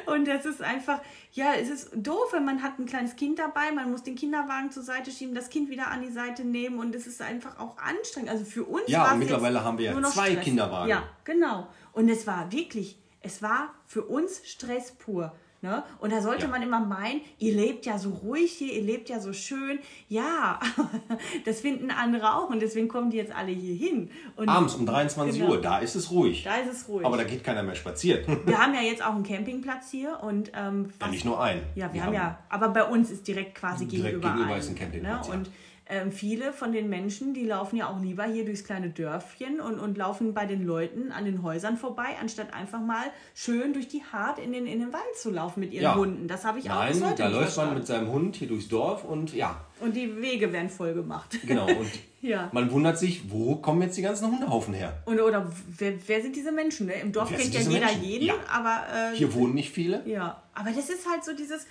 Und 0.06 0.26
das 0.26 0.44
ist 0.44 0.62
einfach, 0.62 1.00
ja, 1.32 1.54
es 1.54 1.68
ist 1.68 1.90
doof, 1.94 2.32
wenn 2.32 2.44
man 2.44 2.62
hat 2.62 2.78
ein 2.78 2.86
kleines 2.86 3.16
Kind 3.16 3.38
dabei, 3.38 3.72
man 3.72 3.90
muss 3.90 4.02
den 4.02 4.14
Kinderwagen 4.14 4.70
zur 4.70 4.82
Seite 4.82 5.10
schieben, 5.10 5.34
das 5.34 5.48
Kind 5.48 5.70
wieder 5.70 5.88
an 5.88 6.02
die 6.02 6.10
Seite 6.10 6.44
nehmen 6.44 6.78
und 6.78 6.94
es 6.94 7.06
ist 7.06 7.22
einfach 7.22 7.58
auch 7.58 7.78
anstrengend. 7.78 8.30
Also 8.30 8.44
für 8.44 8.64
uns 8.64 8.84
Ja, 8.86 9.12
und 9.12 9.18
mittlerweile 9.18 9.64
haben 9.64 9.78
wir 9.78 9.92
ja 9.92 10.02
zwei 10.02 10.30
Stress. 10.30 10.44
Kinderwagen. 10.44 10.88
Ja, 10.88 11.04
genau. 11.24 11.68
Und 11.92 12.08
es 12.08 12.26
war 12.26 12.50
wirklich, 12.52 12.98
es 13.20 13.42
war 13.42 13.74
für 13.86 14.02
uns 14.02 14.42
Stress 14.44 14.92
pur. 14.92 15.32
Ne? 15.62 15.82
Und 15.98 16.10
da 16.10 16.22
sollte 16.22 16.44
Ja. 16.46 16.48
man 16.48 16.62
immer 16.62 16.80
meinen, 16.80 17.20
ihr 17.38 17.54
lebt 17.54 17.84
ja 17.84 17.98
so 17.98 18.10
ruhig 18.10 18.50
hier, 18.52 18.72
ihr 18.72 18.82
lebt 18.82 19.10
ja 19.10 19.20
so 19.20 19.32
schön. 19.34 19.78
Ja, 20.08 20.58
das 21.44 21.60
finden 21.60 21.90
andere 21.90 22.34
auch 22.34 22.48
und 22.48 22.60
deswegen 22.62 22.88
kommen 22.88 23.10
die 23.10 23.18
jetzt 23.18 23.32
alle 23.34 23.52
hier 23.52 23.74
hin. 23.74 24.10
Und 24.36 24.48
Abends 24.48 24.74
um 24.74 24.86
23 24.86 25.40
Genau. 25.40 25.52
Uhr, 25.52 25.60
da 25.60 25.78
ist 25.78 25.94
es 25.96 26.10
ruhig. 26.10 26.44
Da 26.44 26.56
ist 26.56 26.70
es 26.72 26.88
ruhig. 26.88 27.04
Aber 27.04 27.16
da 27.18 27.24
geht 27.24 27.44
keiner 27.44 27.62
mehr 27.62 27.74
spazieren. 27.74 28.24
wir 28.46 28.58
haben 28.58 28.72
ja 28.74 28.80
jetzt 28.80 29.04
auch 29.04 29.14
einen 29.14 29.22
Campingplatz 29.24 29.90
hier 29.90 30.18
und 30.22 30.50
ähm, 30.54 30.90
ja, 31.00 31.08
nicht 31.08 31.24
nur 31.26 31.40
ein. 31.42 31.60
ja, 31.74 31.92
wir 31.92 32.04
haben 32.04 32.14
ja, 32.14 32.38
aber 32.48 32.70
bei 32.70 32.84
uns 32.84 33.10
ist 33.10 33.28
direkt 33.28 33.54
quasi 33.54 33.84
Direkt 33.86 34.06
gegenüber, 34.14 34.28
gegenüber 34.30 34.54
ein, 34.54 34.60
ist 34.60 34.68
ein 34.70 34.76
Campingplatz, 34.76 35.28
Ne? 35.28 35.42
Ähm, 35.90 36.12
viele 36.12 36.52
von 36.52 36.72
den 36.72 36.88
Menschen, 36.88 37.34
die 37.34 37.44
laufen 37.44 37.76
ja 37.76 37.88
auch 37.88 38.00
lieber 38.00 38.24
hier 38.24 38.44
durchs 38.44 38.64
kleine 38.64 38.90
Dörfchen 38.90 39.60
und, 39.60 39.78
und 39.78 39.98
laufen 39.98 40.32
bei 40.34 40.46
den 40.46 40.64
Leuten 40.64 41.12
an 41.12 41.24
den 41.24 41.42
Häusern 41.42 41.76
vorbei, 41.76 42.16
anstatt 42.20 42.54
einfach 42.54 42.80
mal 42.80 43.04
schön 43.34 43.72
durch 43.72 43.88
die 43.88 44.02
Hart 44.12 44.38
in 44.38 44.52
den, 44.52 44.66
in 44.66 44.80
den 44.80 44.92
Wald 44.92 45.16
zu 45.16 45.30
laufen 45.30 45.60
mit 45.60 45.72
ihren 45.72 45.82
Ja. 45.82 45.94
Hunden. 45.96 46.28
Das 46.28 46.44
habe 46.44 46.58
ich 46.60 46.70
auch 46.70 46.76
Nein, 46.76 46.92
bis 46.92 47.02
heute 47.04 47.14
da 47.16 47.24
nicht 47.28 47.32
läuft 47.34 47.40
man 47.40 47.46
verstanden. 47.66 47.74
mit 47.74 47.86
seinem 47.86 48.08
Hund 48.12 48.36
hier 48.36 48.48
durchs 48.48 48.68
Dorf 48.68 49.04
und 49.04 49.34
ja, 49.34 49.64
Und 49.80 49.96
die 49.96 50.20
Wege 50.20 50.52
werden 50.52 50.70
voll 50.70 50.94
gemacht. 50.94 51.38
genau. 51.46 51.66
Und 51.80 51.90
Ja. 52.22 52.50
man 52.52 52.70
wundert 52.70 52.98
sich, 52.98 53.30
wo 53.30 53.56
kommen 53.56 53.80
jetzt 53.82 53.96
die 53.96 54.02
ganzen 54.02 54.26
Hundehaufen 54.30 54.74
her? 54.74 55.02
Und, 55.06 55.20
oder 55.20 55.50
wer, 55.78 55.94
wer 56.06 56.20
sind 56.22 56.36
diese 56.36 56.52
Menschen? 56.52 56.86
Ne? 56.86 56.92
Im 57.00 57.12
Dorf 57.12 57.30
Wer 57.30 57.38
kennt 57.38 57.54
ja 57.54 57.60
jeder 57.60 57.86
Menschen? 57.86 58.02
jeden, 58.04 58.26
Ja. 58.26 58.34
aber 58.52 58.82
äh, 59.12 59.16
Hier 59.16 59.32
wohnen 59.32 59.54
nicht 59.54 59.70
viele. 59.70 60.02
Ja, 60.06 60.42
aber 60.54 60.70
das 60.70 60.90
ist 60.90 61.08
halt 61.10 61.24
so 61.24 61.32
dieses, 61.34 61.66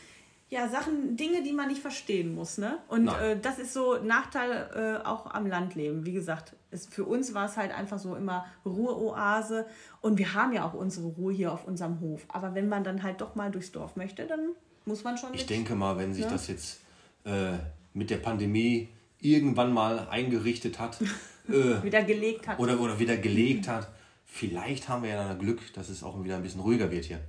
ja, 0.52 0.68
Sachen, 0.68 1.16
Dinge, 1.16 1.44
die 1.44 1.54
man 1.54 1.68
nicht 1.68 1.82
verstehen 1.82 2.34
muss, 2.34 2.58
ne? 2.58 2.80
Und 2.88 3.08
äh, 3.08 3.40
das 3.40 3.60
ist 3.60 3.72
so 3.74 3.98
Nachteil 4.04 5.00
äh, 5.04 5.06
auch 5.08 5.28
am 5.28 5.46
Landleben. 5.46 6.06
Wie 6.08 6.12
gesagt, 6.14 6.56
es, 6.72 6.88
für 6.88 7.06
uns 7.06 7.34
war 7.36 7.46
es 7.46 7.56
halt 7.56 7.72
einfach 7.72 8.00
so 8.00 8.16
immer 8.16 8.46
Ruheoase 8.66 9.66
und 10.02 10.18
wir 10.18 10.34
haben 10.34 10.54
ja 10.54 10.66
auch 10.66 10.74
unsere 10.74 11.08
Ruhe 11.08 11.34
hier 11.34 11.52
auf 11.54 11.66
unserem 11.68 12.00
Hof. 12.00 12.26
Aber 12.30 12.56
wenn 12.56 12.68
man 12.68 12.84
dann 12.84 13.04
halt 13.04 13.22
doch 13.22 13.36
mal 13.36 13.52
durchs 13.52 13.72
Dorf 13.72 13.96
möchte, 13.96 14.26
dann 14.26 14.50
muss 14.86 15.04
man 15.04 15.18
schon 15.18 15.34
Ich 15.34 15.42
mit- 15.42 15.50
denke 15.52 15.76
mal, 15.76 15.98
wenn 15.98 16.14
sich 16.14 16.24
Ja. 16.26 16.32
das 16.32 16.48
jetzt 16.48 16.82
äh, 17.26 17.52
mit 17.94 18.10
der 18.10 18.18
Pandemie 18.18 18.90
irgendwann 19.20 19.72
mal 19.74 20.08
eingerichtet 20.10 20.80
hat 20.80 21.00
äh, 21.48 21.84
wieder 21.84 22.02
gelegt 22.04 22.48
hat. 22.48 22.58
oder, 22.60 22.80
oder 22.80 22.98
wieder 22.98 23.18
gelegt 23.18 23.68
hat, 23.68 23.88
vielleicht 24.26 24.90
haben 24.90 25.04
wir 25.04 25.10
ja 25.12 25.28
dann 25.28 25.38
Glück, 25.38 25.74
dass 25.74 25.90
es 25.90 26.02
auch 26.04 26.24
wieder 26.24 26.38
ein 26.38 26.42
bisschen 26.44 26.62
ruhiger 26.62 26.90
wird 26.90 27.06
hier. 27.06 27.20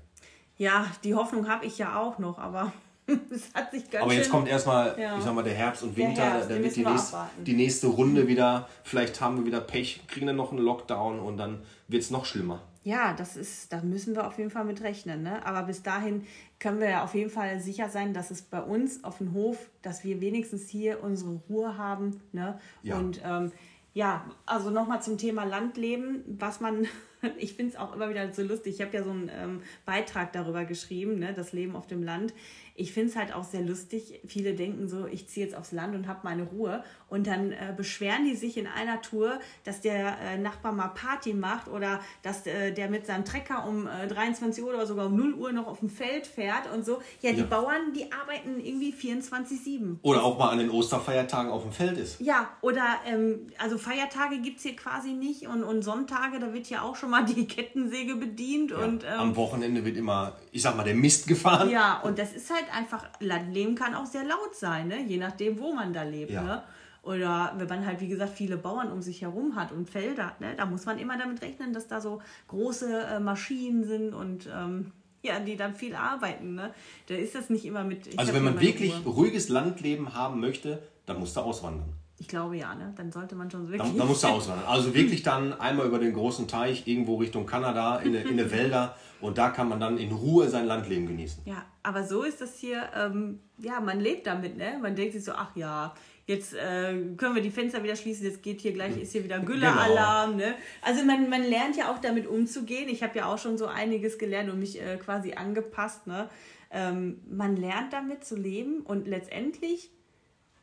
Ja, 0.57 0.87
die 1.05 1.15
Hoffnung 1.15 1.49
habe 1.49 1.67
ich 1.67 1.79
ja 1.79 1.99
auch 1.99 2.19
noch, 2.19 2.39
aber 2.39 2.73
es 3.31 3.55
hat 3.55 3.71
sich 3.71 3.91
ganz 3.91 4.05
Aber 4.05 4.13
jetzt 4.13 4.25
schön... 4.25 4.33
kommt 4.33 4.49
erstmal, 4.49 4.99
Ja. 4.99 5.17
ich 5.19 5.25
sag 5.25 5.35
mal, 5.35 5.43
der 5.43 5.55
Herbst 5.55 5.83
und 5.83 5.97
Winter, 5.97 6.23
Herbst, 6.23 6.51
da 6.51 6.63
wird 6.63 6.77
die, 6.77 6.85
nächst, 6.85 7.15
die 7.47 7.55
nächste 7.55 7.87
Runde 7.89 8.29
wieder, 8.29 8.69
vielleicht 8.85 9.21
haben 9.21 9.39
wir 9.39 9.47
wieder 9.47 9.61
Pech, 9.61 10.03
kriegen 10.07 10.27
dann 10.27 10.37
noch 10.37 10.53
einen 10.53 10.61
Lockdown 10.63 11.19
und 11.21 11.37
dann 11.37 11.63
wird 11.89 12.03
es 12.03 12.11
noch 12.11 12.25
schlimmer. 12.25 12.61
Ja, 12.83 13.13
das 13.13 13.37
ist, 13.37 13.73
da 13.73 13.83
müssen 13.83 14.15
wir 14.15 14.27
auf 14.27 14.39
jeden 14.39 14.51
Fall 14.51 14.65
mit 14.65 14.83
rechnen. 14.83 15.23
Ne? 15.23 15.45
Aber 15.45 15.65
bis 15.65 15.83
dahin 15.83 16.27
können 16.59 16.81
wir 16.81 16.89
ja 16.89 17.05
auf 17.05 17.15
jeden 17.15 17.31
Fall 17.31 17.61
sicher 17.61 17.91
sein, 17.91 18.15
dass 18.15 18.31
es 18.31 18.41
bei 18.41 18.61
uns 18.61 19.05
auf 19.05 19.19
dem 19.19 19.35
Hof, 19.35 19.69
dass 19.83 20.03
wir 20.03 20.21
wenigstens 20.23 20.69
hier 20.71 21.03
unsere 21.05 21.41
Ruhe 21.49 21.77
haben. 21.77 22.23
Ne? 22.33 22.59
Ja. 22.83 22.97
Und 22.97 23.21
ähm, 23.23 23.53
ja, 23.93 24.25
also 24.47 24.71
nochmal 24.71 25.03
zum 25.03 25.19
Thema 25.19 25.45
Landleben, 25.45 26.25
was 26.39 26.61
man, 26.61 26.87
ich 27.37 27.53
finde 27.53 27.73
es 27.73 27.79
auch 27.79 27.95
immer 27.95 28.09
wieder 28.09 28.33
so 28.33 28.43
lustig. 28.43 28.77
Ich 28.77 28.81
habe 28.81 28.97
ja 28.97 29.05
so 29.05 29.11
einen 29.11 29.31
ähm, 29.35 29.63
Beitrag 29.85 30.33
darüber 30.33 30.65
geschrieben, 30.65 31.19
ne? 31.19 31.35
das 31.35 31.53
Leben 31.53 31.77
auf 31.77 31.87
dem 31.87 32.03
Land. 32.03 32.33
Ich 32.81 32.93
finde 32.93 33.11
es 33.11 33.17
halt 33.17 33.35
auch 33.35 33.45
sehr 33.45 33.61
lustig. 33.63 34.21
Viele 34.27 34.55
denken 34.55 34.89
so, 34.89 35.07
ich 35.07 35.29
ziehe 35.29 35.45
jetzt 35.45 35.55
aufs 35.55 35.73
Land 35.73 35.95
und 35.95 36.09
habe 36.09 36.21
meine 36.23 36.45
Ruhe. 36.45 36.83
Und 37.09 37.27
dann 37.27 37.53
äh, 37.53 37.75
beschweren 37.77 38.25
die 38.25 38.37
sich 38.37 38.57
in 38.57 38.67
einer 38.67 39.03
Tour, 39.03 39.39
dass 39.65 39.81
der 39.81 40.17
äh, 40.21 40.39
Nachbar 40.39 40.73
mal 40.73 40.89
Party 40.89 41.35
macht 41.35 41.69
oder 41.69 42.01
dass 42.23 42.47
äh, 42.47 42.73
der 42.73 42.89
mit 42.89 43.05
seinem 43.07 43.25
Trecker 43.25 43.67
um 43.67 43.87
äh, 43.87 44.07
23 44.09 44.63
Uhr 44.65 44.71
oder 44.75 44.87
sogar 44.87 45.07
um 45.07 45.17
0 45.17 45.35
Uhr 45.35 45.53
noch 45.53 45.67
auf 45.67 45.81
dem 45.81 45.91
Feld 45.91 46.27
fährt 46.27 46.73
und 46.73 46.87
so. 46.87 47.03
Ja, 47.21 47.33
die 47.33 47.41
Ja. 47.41 47.47
Bauern, 47.47 47.93
die 47.95 48.11
arbeiten 48.13 48.61
irgendwie 48.65 48.93
24-7. 48.95 49.97
Oder 50.03 50.23
auch 50.25 50.39
mal 50.39 50.51
an 50.51 50.59
den 50.59 50.71
Osterfeiertagen 50.71 51.51
auf 51.51 51.63
dem 51.63 51.73
Feld 51.73 51.99
ist. 51.99 52.21
Ja, 52.21 52.49
oder 52.61 52.85
ähm, 53.07 53.49
also 53.59 53.77
Feiertage 53.79 54.39
gibt 54.39 54.59
es 54.59 54.63
hier 54.63 54.77
quasi 54.77 55.11
nicht 55.11 55.47
und, 55.47 55.63
und 55.65 55.83
Sonntage, 55.83 56.39
da 56.39 56.53
wird 56.53 56.69
ja 56.71 56.83
auch 56.83 56.97
schon 56.97 57.11
mal 57.11 57.25
die 57.25 57.47
Kettensäge 57.47 58.17
bedient 58.17 58.73
und 58.73 59.05
ähm, 59.05 59.11
Am 59.19 59.37
Wochenende 59.37 59.85
wird 59.85 59.97
immer, 59.97 60.37
ich 60.53 60.63
sag 60.63 60.77
mal, 60.77 60.85
der 60.85 60.95
Mist 60.95 61.27
gefahren. 61.27 61.71
ja, 61.71 62.01
und 62.01 62.19
das 62.19 62.33
ist 62.33 62.51
halt 62.51 62.65
einfach, 62.71 63.09
Landleben 63.21 63.75
kann 63.75 63.95
auch 63.95 64.07
sehr 64.07 64.25
laut 64.25 64.55
sein, 64.55 64.89
ne? 64.89 65.03
je 65.03 65.19
nachdem, 65.19 65.59
wo 65.59 65.73
man 65.73 65.93
da 65.93 66.03
lebt. 66.03 66.33
Ja. 66.33 66.43
Ne? 66.43 66.63
Oder 67.03 67.55
wenn 67.57 67.69
man 67.69 67.87
halt, 67.87 68.01
wie 68.01 68.09
gesagt, 68.09 68.33
viele 68.35 68.57
Bauern 68.57 68.93
um 68.93 69.01
sich 69.01 69.23
herum 69.23 69.57
hat 69.57 69.73
und 69.73 69.89
Felder, 69.89 70.35
ne? 70.39 70.55
da 70.57 70.67
muss 70.67 70.85
man 70.85 70.99
immer 70.99 71.17
damit 71.17 71.41
rechnen, 71.43 71.73
dass 71.73 71.89
da 71.89 72.01
so 72.01 72.21
große 72.49 73.05
äh, 73.05 73.21
Maschinen 73.21 73.85
sind 73.85 74.13
und 74.13 74.49
ähm, 74.55 74.93
ja, 75.23 75.41
die 75.41 75.57
dann 75.57 75.75
viel 75.75 75.95
arbeiten. 75.95 76.55
Ne? 76.55 76.75
Da 77.07 77.15
ist 77.15 77.35
das 77.35 77.51
nicht 77.51 77.65
immer 77.65 77.85
mit. 77.85 78.19
Also 78.19 78.33
wenn 78.35 78.45
man 78.45 78.61
wirklich 78.61 78.93
Ruhe. 79.05 79.15
ruhiges 79.15 79.49
Landleben 79.49 80.15
haben 80.15 80.41
möchte, 80.41 80.83
dann 81.07 81.19
muss 81.19 81.37
er 81.37 81.45
auswandern. 81.45 81.93
Ich 82.21 82.29
glaube 82.29 82.59
ja, 82.59 82.75
ne? 82.75 82.93
dann 82.97 83.11
sollte 83.11 83.35
man 83.35 83.51
schon 83.51 83.69
wirklich. 83.69 83.81
Dann, 83.81 83.97
dann 83.97 84.07
muss 84.07 84.23
er 84.23 84.33
auswandern. 84.33 84.67
Also 84.67 84.95
wirklich 84.95 85.23
dann 85.23 85.59
einmal 85.59 85.87
über 85.87 85.99
den 85.99 86.13
großen 86.13 86.47
Teich 86.47 86.87
irgendwo 86.87 87.17
Richtung 87.17 87.47
Kanada 87.47 87.97
in 87.97 88.15
eine, 88.15 88.21
in 88.21 88.39
eine 88.39 88.51
Wälder 88.51 88.95
und 89.23 89.39
da 89.39 89.49
kann 89.49 89.71
man 89.71 89.81
dann 89.81 89.97
in 89.97 90.13
Ruhe 90.13 90.47
sein 90.51 90.67
Landleben 90.67 91.07
genießen. 91.07 91.43
Ja, 91.47 91.65
aber 91.83 92.05
so 92.05 92.23
ist 92.23 92.43
das 92.43 92.59
hier, 92.59 92.91
ähm, 92.95 93.41
ja, 93.57 93.81
man 93.81 94.01
lebt 94.01 94.27
damit, 94.27 94.59
ne? 94.59 94.79
Man 94.83 94.97
denkt 94.97 95.15
sich 95.15 95.25
so, 95.25 95.33
ach 95.33 95.57
ja, 95.57 95.95
jetzt 96.27 96.53
äh, 96.53 96.93
können 97.17 97.35
wir 97.35 97.43
die 97.43 97.51
Fenster 97.51 97.83
wieder 97.83 97.97
schließen, 97.97 98.27
jetzt 98.27 98.43
geht 98.43 98.61
hier 98.61 98.75
gleich, 98.75 99.01
ist 99.01 99.13
hier 99.13 99.25
wieder 99.25 99.41
Gülle-Alarm, 99.41 100.37
ne? 100.37 100.55
Also 100.83 101.03
man, 101.05 101.31
man 101.31 101.43
lernt 101.43 101.79
ja 101.79 101.91
auch 101.91 101.99
damit 101.99 102.27
umzugehen. 102.27 102.91
Ich 102.91 103.03
habe 103.03 103.17
ja 103.17 103.33
auch 103.33 103.39
schon 103.39 103.57
so 103.57 103.67
einiges 103.67 104.19
gelernt 104.19 104.51
und 104.51 104.59
mich 104.59 104.79
äh, 104.79 104.99
quasi 104.99 105.33
angepasst, 105.33 106.07
ne? 106.07 106.29
Ähm, 106.71 107.23
man 107.31 107.57
lernt 107.57 107.95
damit 107.95 108.25
zu 108.25 108.37
leben 108.37 108.81
und 108.83 109.09
letztendlich, 109.09 109.91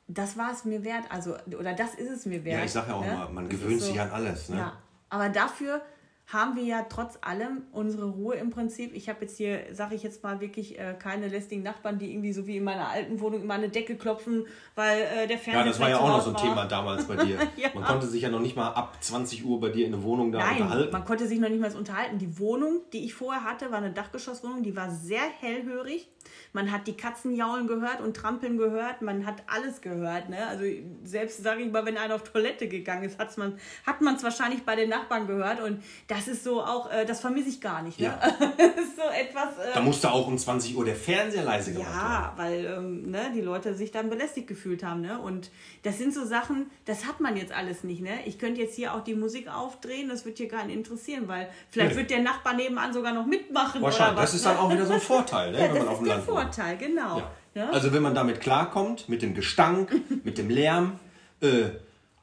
das 0.08 0.38
war 0.38 0.52
es 0.52 0.66
mir 0.66 0.84
wert, 0.84 1.04
also, 1.10 1.36
oder 1.60 1.74
das 1.74 1.96
ist 1.96 2.10
es 2.10 2.26
mir 2.26 2.44
wert. 2.46 2.60
Ja, 2.60 2.66
ich 2.66 2.72
sage 2.72 2.90
ja 2.90 2.96
auch 2.96 3.06
ne? 3.06 3.12
immer, 3.12 3.30
man 3.30 3.50
Das 3.50 3.60
gewöhnt 3.60 3.82
so- 3.82 3.88
sich 3.88 4.00
an 4.00 4.10
alles. 4.12 4.50
Ne? 4.50 4.58
ja, 4.58 4.74
aber 5.10 5.30
dafür 5.30 5.82
haben 6.30 6.58
wir 6.58 6.64
ja 6.64 6.86
trotz 6.90 7.18
allem 7.22 7.62
unsere 7.72 8.10
Ruhe 8.10 8.36
im 8.36 8.50
Prinzip. 8.50 8.94
Ich 8.94 9.08
habe 9.08 9.20
jetzt 9.22 9.38
hier, 9.38 9.62
sage 9.74 9.96
ich 9.96 10.04
jetzt 10.04 10.24
mal, 10.24 10.42
wirklich 10.42 10.78
äh, 10.78 10.94
keine 11.00 11.30
lästigen 11.30 11.64
Nachbarn, 11.64 12.00
die 12.00 12.12
irgendwie 12.12 12.34
so 12.34 12.46
wie 12.46 12.58
in 12.58 12.66
meiner 12.66 12.90
alten 12.90 13.22
Wohnung 13.22 13.44
immer 13.44 13.54
eine 13.54 13.70
Decke 13.70 13.96
klopfen, 13.96 14.46
weil 14.76 15.00
äh, 15.04 15.26
der 15.28 15.38
Fernseher 15.38 15.62
Ja, 15.62 15.64
das 15.66 15.80
war 15.80 15.90
ja 15.90 16.00
auch 16.00 16.10
noch 16.10 16.22
so 16.22 16.32
ein 16.32 16.36
war. 16.36 16.42
Thema 16.42 16.66
damals 16.66 17.06
bei 17.06 17.16
dir. 17.16 17.38
Ja. 17.56 17.70
Man 17.74 17.86
konnte 17.86 18.08
sich 18.08 18.22
ja 18.24 18.30
noch 18.30 18.42
nicht 18.42 18.58
mal 18.58 18.68
ab 18.74 18.98
20 19.00 19.46
Uhr 19.46 19.58
bei 19.62 19.70
dir 19.70 19.86
in 19.86 19.94
der 19.94 20.04
Wohnung 20.04 20.34
da 20.34 20.40
Nein, 20.40 20.64
unterhalten. 20.64 20.92
man 20.92 21.06
konnte 21.06 21.28
sich 21.28 21.40
noch 21.40 21.48
nicht 21.48 21.62
mal 21.62 21.74
unterhalten. 21.74 22.18
Die 22.18 22.38
Wohnung, 22.40 22.82
die 22.92 23.06
ich 23.06 23.14
vorher 23.14 23.46
hatte, 23.46 23.72
war 23.72 23.78
eine 23.78 23.92
Dachgeschosswohnung, 23.92 24.64
die 24.64 24.76
war 24.76 24.92
sehr 24.92 25.22
hellhörig. 25.40 26.10
Man 26.58 26.72
hat 26.72 26.88
die 26.88 26.98
Katzen 26.98 27.36
jaulen 27.36 27.68
gehört 27.68 28.02
und 28.02 28.18
trampeln 28.18 28.58
gehört, 28.58 29.04
man 29.04 29.28
hat 29.28 29.44
alles 29.46 29.80
gehört. 29.82 30.28
Ne? 30.30 30.38
Also 30.48 30.64
selbst, 31.04 31.44
sage 31.44 31.62
ich 31.62 31.72
mal, 31.72 31.86
wenn 31.86 32.00
einer 32.00 32.16
auf 32.16 32.24
Toilette 32.24 32.68
gegangen 32.68 33.04
ist, 33.04 33.20
hat's 33.20 33.38
man, 33.38 33.60
hat 33.86 34.02
man 34.02 34.16
es 34.16 34.24
wahrscheinlich 34.24 34.64
bei 34.66 34.76
den 34.76 34.90
Nachbarn 34.90 35.28
gehört. 35.28 35.62
Und 35.62 35.84
das 36.08 36.28
ist 36.28 36.44
so 36.44 36.64
auch, 36.64 36.92
äh, 36.92 37.06
das 37.06 37.22
vermisse 37.22 37.50
ich 37.50 37.62
gar 37.62 37.84
nicht. 37.84 38.00
Ne? 38.00 38.06
Ja. 38.08 38.20
so 38.40 39.04
etwas... 39.16 39.50
Äh, 39.60 39.74
Da 39.76 39.82
musste 39.82 40.12
auch 40.12 40.26
um 40.28 40.36
20 40.36 40.76
Uhr 40.76 40.84
der 40.84 40.96
Fernseher 40.96 41.44
leise 41.44 41.74
gemacht 41.74 41.90
werden. 41.92 42.02
ja, 42.02 42.34
weil 42.38 42.66
ähm, 42.66 43.12
ne, 43.12 43.32
die 43.36 43.42
Leute 43.42 43.76
sich 43.76 43.92
dann 43.92 44.10
belästigt 44.10 44.48
gefühlt 44.48 44.84
haben. 44.84 45.02
Ne? 45.02 45.20
Und 45.20 45.52
das 45.84 46.00
sind 46.00 46.12
so 46.12 46.26
Sachen, 46.26 46.72
das 46.86 47.06
hat 47.06 47.20
man 47.20 47.38
jetzt 47.38 47.52
alles 47.52 47.84
nicht. 47.84 48.02
Ne? 48.02 48.18
Ich 48.26 48.40
könnte 48.40 48.62
jetzt 48.62 48.76
hier 48.76 48.96
auch 48.96 49.04
die 49.04 49.14
Musik 49.14 49.48
aufdrehen, 49.48 50.10
das 50.10 50.26
wird 50.26 50.40
hier 50.40 50.48
gar 50.48 50.66
nicht 50.66 50.76
interessieren, 50.76 51.28
weil 51.28 51.50
vielleicht 51.70 51.92
Nee. 51.92 51.98
wird 52.02 52.10
der 52.10 52.24
Nachbar 52.24 52.56
nebenan 52.56 52.94
sogar 52.94 53.14
noch 53.14 53.28
mitmachen. 53.28 53.80
Wahrscheinlich. 53.84 54.22
Das 54.22 54.34
ist 54.34 54.44
ne? 54.44 54.54
dann 54.54 54.60
auch 54.60 54.72
wieder 54.72 54.88
so 54.88 54.94
ein 54.94 55.02
Vorteil, 55.02 55.52
ne, 55.52 55.60
ja, 55.68 55.72
wenn 55.72 55.78
man 55.84 55.88
auf 55.90 56.00
dem 56.00 56.08
Land 56.08 56.28
wohnt. 56.28 56.47
Vorteil, 56.56 56.78
genau. 56.78 57.20
Ja. 57.20 57.66
Ne? 57.66 57.74
Also 57.74 57.92
wenn 57.94 58.04
man 58.04 58.14
damit 58.16 58.40
klarkommt, 58.42 59.10
mit 59.10 59.22
dem 59.22 59.34
Gestank, 59.34 59.92
mit 60.24 60.38
dem 60.38 60.50
Lärm, 60.50 61.00
äh, 61.42 61.66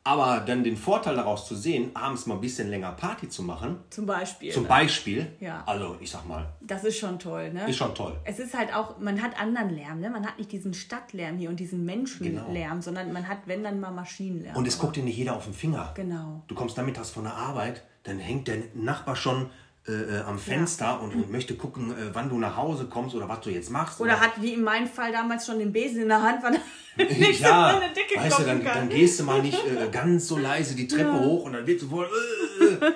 aber 0.06 0.40
dann 0.46 0.62
den 0.62 0.76
Vorteil 0.76 1.16
daraus 1.16 1.48
zu 1.48 1.54
sehen, 1.56 1.90
abends 1.94 2.26
mal 2.26 2.34
ein 2.34 2.40
bisschen 2.42 2.68
länger 2.68 2.92
Party 2.92 3.26
zu 3.30 3.42
machen, 3.42 3.78
Zum 3.88 4.04
Beispiel. 4.04 4.52
zum 4.52 4.64
ne? 4.64 4.68
Beispiel, 4.68 5.32
Ja. 5.40 5.62
also 5.64 5.96
ich 5.98 6.10
sag 6.10 6.28
mal, 6.28 6.46
Das 6.60 6.84
ist 6.84 6.98
schon 6.98 7.18
toll. 7.18 7.50
Ne? 7.54 7.70
ist 7.70 7.76
schon 7.78 7.94
toll. 7.94 8.14
Es 8.24 8.38
ist 8.38 8.52
halt 8.52 8.74
auch, 8.74 8.98
man 8.98 9.22
hat 9.22 9.40
anderen 9.40 9.70
Lärm, 9.70 10.00
ne? 10.00 10.10
Man 10.10 10.26
hat 10.26 10.36
nicht 10.36 10.52
diesen 10.52 10.74
Stadtlärm 10.74 11.38
hier 11.38 11.48
und 11.48 11.58
diesen 11.58 11.86
Menschenlärm, 11.86 12.52
Genau. 12.52 12.80
sondern 12.82 13.14
man 13.14 13.26
hat, 13.28 13.38
wenn 13.46 13.64
dann 13.64 13.80
mal 13.80 13.92
Maschinenlärm. 13.92 14.54
Und 14.56 14.68
es 14.68 14.78
guckt 14.78 14.96
dir 14.96 15.02
nicht 15.04 15.16
jeder 15.16 15.36
auf 15.36 15.44
den 15.44 15.54
Finger. 15.54 15.92
Genau. 15.94 16.42
Du 16.48 16.54
kommst 16.54 16.76
nachmittags 16.76 17.08
von 17.08 17.24
der 17.24 17.34
Arbeit, 17.34 17.82
dann 18.02 18.18
hängt 18.18 18.46
der 18.48 18.58
Nachbar 18.74 19.16
schon 19.16 19.48
äh, 19.86 19.92
äh, 19.92 20.20
am 20.22 20.38
Fenster 20.38 20.86
ja. 20.86 20.94
und, 20.94 21.14
und, 21.14 21.30
möchte 21.30 21.56
gucken, 21.56 21.90
äh, 21.90 22.14
wann 22.14 22.30
du 22.30 22.38
nach 22.38 22.56
Hause 22.56 22.86
kommst 22.86 23.14
oder 23.14 23.28
was 23.28 23.40
du 23.40 23.50
jetzt 23.50 23.70
machst. 23.70 24.00
Oder, 24.00 24.12
oder, 24.12 24.20
hat 24.20 24.40
wie 24.40 24.54
in 24.54 24.62
meinem 24.62 24.86
Fall 24.86 25.12
damals 25.12 25.44
schon 25.44 25.58
den 25.58 25.74
Besen 25.74 26.00
in 26.00 26.08
der 26.08 26.22
Hand, 26.22 26.42
weil 26.42 26.54
er 26.96 27.04
nicht 27.04 27.40
ja, 27.40 27.70
so 27.70 27.76
eine 27.76 27.92
Decke 27.92 28.18
weißt 28.18 28.38
du, 28.38 28.42
dann, 28.44 28.64
dann, 28.64 28.88
gehst 28.88 29.20
du 29.20 29.24
mal 29.24 29.42
nicht 29.42 29.58
äh, 29.66 29.90
ganz 29.90 30.26
so 30.26 30.38
leise 30.38 30.74
die 30.74 30.88
Treppe 30.88 31.10
ja. 31.10 31.20
hoch 31.20 31.44
und 31.44 31.52
dann 31.52 31.66
wird 31.66 31.80
sofort 31.80 32.08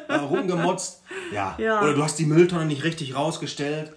äh, 0.08 0.14
rumgemotzt. 0.14 1.02
Ja. 1.30 1.54
ja. 1.58 1.82
Oder 1.82 1.92
du 1.92 2.02
hast 2.02 2.18
die 2.18 2.24
Mülltonne 2.24 2.64
nicht 2.64 2.84
richtig 2.84 3.14
rausgestellt. 3.14 3.92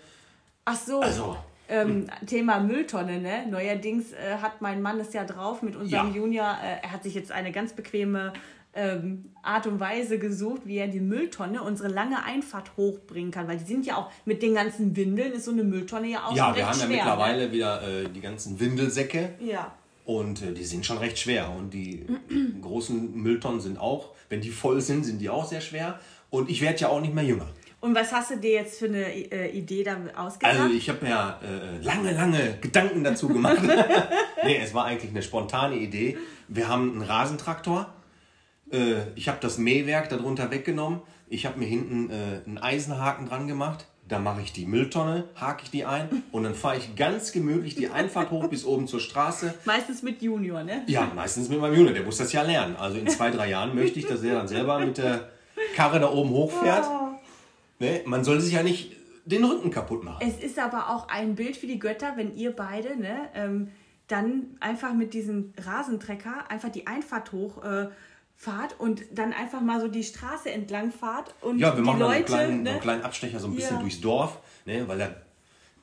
Ach 0.66 0.76
so. 0.76 1.00
Also. 1.00 1.38
Ähm, 1.70 2.08
Thema 2.28 2.60
Mülltonne, 2.60 3.22
ne? 3.22 3.46
Neuerdings 3.50 4.12
äh, 4.12 4.36
hat 4.42 4.62
mein 4.62 4.82
Mann 4.82 5.00
es 5.00 5.14
ja 5.14 5.24
drauf 5.24 5.62
mit 5.62 5.78
unserem. 5.78 6.14
Junior. 6.14 6.58
Äh, 6.62 6.84
er 6.84 6.92
hat 6.92 7.04
sich 7.04 7.16
jetzt 7.16 7.32
eine 7.32 7.54
ganz 7.54 7.72
bequeme 7.72 8.34
ähm, 8.74 9.26
Art 9.44 9.68
und 9.68 9.80
Weise 9.80 10.18
gesucht, 10.18 10.62
wie 10.66 10.78
er 10.78 10.88
die 10.88 11.00
Mülltonne, 11.00 11.62
unsere 11.62 11.90
lange 11.90 12.24
Einfahrt 12.24 12.78
hochbringen 12.78 13.32
kann. 13.32 13.48
Weil 13.48 13.58
die 13.58 13.66
sind 13.66 13.86
ja 13.86 13.98
auch 13.98 14.12
mit 14.26 14.42
den 14.42 14.54
ganzen 14.54 14.96
Windeln, 14.96 15.34
ist 15.34 15.46
so 15.46 15.52
eine 15.52 15.64
Mülltonne 15.64 16.08
ja 16.08 16.26
auch 16.26 16.36
Ja, 16.36 16.56
wir 16.56 16.68
haben 16.68 16.80
ja 16.80 16.86
schwer, 16.86 16.98
mittlerweile 16.98 17.48
ne? 17.48 17.52
wieder 17.52 17.82
äh, 17.82 18.10
die 18.10 18.22
ganzen 18.22 18.60
Windelsäcke. 18.60 19.36
Ja. 19.40 19.74
Und 20.06 20.42
äh, 20.42 20.54
die 20.54 20.64
sind 20.64 20.86
schon 20.86 20.98
recht 20.98 21.20
schwer. 21.20 21.52
Und 21.52 21.74
die 21.74 22.06
großen 22.62 23.14
Mülltonnen 23.14 23.60
sind 23.60 23.80
auch, 23.80 24.12
wenn 24.30 24.42
die 24.42 24.50
voll 24.50 24.82
sind, 24.82 25.04
sind 25.04 25.20
die 25.20 25.30
auch 25.30 25.46
sehr 25.46 25.62
schwer. 25.62 26.00
Und 26.30 26.50
ich 26.50 26.62
werde 26.62 26.80
ja 26.80 26.90
auch 26.90 27.02
nicht 27.02 27.14
mehr 27.14 27.26
jünger. 27.26 27.48
Und 27.82 27.96
was 27.96 28.14
hast 28.14 28.30
du 28.30 28.38
dir 28.38 28.52
jetzt 28.52 28.78
für 28.78 28.86
eine 28.86 29.12
äh, 29.12 29.50
Idee 29.50 29.84
da 29.84 29.98
ausgedacht? 30.16 30.60
Also 30.60 30.74
ich 30.74 30.88
habe 30.88 31.00
mir 31.04 31.10
ja 31.10 31.40
äh, 31.42 31.84
lange, 31.84 32.14
lange 32.14 32.58
Gedanken 32.62 33.04
dazu 33.04 33.28
gemacht. 33.28 33.58
nee, 34.44 34.60
es 34.64 34.74
war 34.76 34.86
eigentlich 34.86 35.10
eine 35.10 35.24
spontane 35.24 35.76
Idee. 35.76 36.18
Wir 36.48 36.68
haben 36.68 36.92
einen 36.92 37.02
Rasentraktor 37.02 37.92
äh, 38.72 39.12
ich 39.16 39.28
habe 39.28 39.38
das 39.42 39.58
Mähwerk 39.58 40.10
darunter 40.10 40.52
weggenommen. 40.52 41.02
Ich 41.30 41.46
habe 41.46 41.60
mir 41.60 41.66
hinten 41.66 42.10
äh, 42.10 42.42
einen 42.46 42.58
Eisenhaken 42.58 43.28
dran 43.28 43.48
gemacht. 43.48 43.86
Da 44.08 44.20
mache 44.20 44.42
ich 44.42 44.52
die 44.52 44.66
Mülltonne, 44.66 45.30
hake 45.36 45.64
ich 45.64 45.72
die 45.72 45.86
ein 45.86 46.24
und 46.32 46.44
dann 46.44 46.54
fahre 46.54 46.78
ich 46.78 46.96
ganz 46.96 47.32
gemütlich 47.32 47.76
die 47.76 47.90
Einfahrt 47.90 48.30
hoch 48.32 48.48
bis 48.50 48.66
oben 48.66 48.88
zur 48.88 49.00
Straße. 49.00 49.54
Meistens 49.64 50.04
mit 50.04 50.22
Junior, 50.22 50.64
ne? 50.64 50.84
Ja, 50.88 51.10
meistens 51.16 51.48
mit 51.48 51.62
meinem 51.62 51.76
Junior. 51.76 51.94
Der 51.94 52.04
muss 52.04 52.18
das 52.18 52.34
ja 52.34 52.42
lernen. 52.42 52.76
Also 52.76 52.98
in 52.98 53.08
zwei, 53.08 53.32
drei 53.32 53.50
Jahren 53.50 53.74
möchte 53.74 54.00
ich, 54.00 54.08
dass 54.08 54.22
er 54.24 54.36
dann 54.36 54.48
selber 54.48 54.80
mit 54.80 54.98
der 54.98 55.30
Karre 55.76 56.00
da 56.00 56.12
oben 56.12 56.32
hochfährt. 56.32 56.86
Oh. 56.86 57.12
Ne? 57.80 58.02
Man 58.06 58.24
soll 58.24 58.42
sich 58.42 58.54
ja 58.54 58.64
nicht 58.64 58.98
den 59.26 59.44
Rücken 59.44 59.72
kaputt 59.72 60.04
machen. 60.04 60.26
Es 60.28 60.44
ist 60.44 60.60
aber 60.60 60.90
auch 60.90 61.08
ein 61.08 61.36
Bild 61.36 61.56
für 61.56 61.68
die 61.68 61.80
Götter, 61.80 62.14
wenn 62.16 62.36
ihr 62.36 62.56
beide 62.56 63.00
ne, 63.00 63.30
ähm, 63.34 63.70
dann 64.08 64.58
einfach 64.60 64.94
mit 64.94 65.14
diesem 65.14 65.54
Rasentrecker 65.58 66.50
einfach 66.50 66.70
die 66.70 66.88
Einfahrt 66.88 67.32
hoch 67.32 67.64
äh, 67.64 67.88
fahrt 68.42 68.80
und 68.80 69.04
dann 69.12 69.34
einfach 69.34 69.62
mal 69.62 69.80
so 69.80 69.88
die 69.88 70.04
Straße 70.04 70.50
entlang 70.50 70.92
fahrt 70.92 71.36
und 71.42 71.60
ja, 71.60 71.76
wir 71.76 71.84
machen 71.84 71.98
die 71.98 72.04
Leute, 72.04 72.16
einen 72.16 72.26
kleinen, 72.26 72.64
ne? 72.64 72.70
einen 72.72 72.80
kleinen 72.80 73.04
Abstecher 73.04 73.40
so 73.40 73.48
ein 73.48 73.54
bisschen 73.54 73.76
ja. 73.76 73.82
durchs 73.82 74.02
Dorf, 74.02 74.40
ne, 74.66 74.88
weil 74.88 74.98
der 74.98 75.22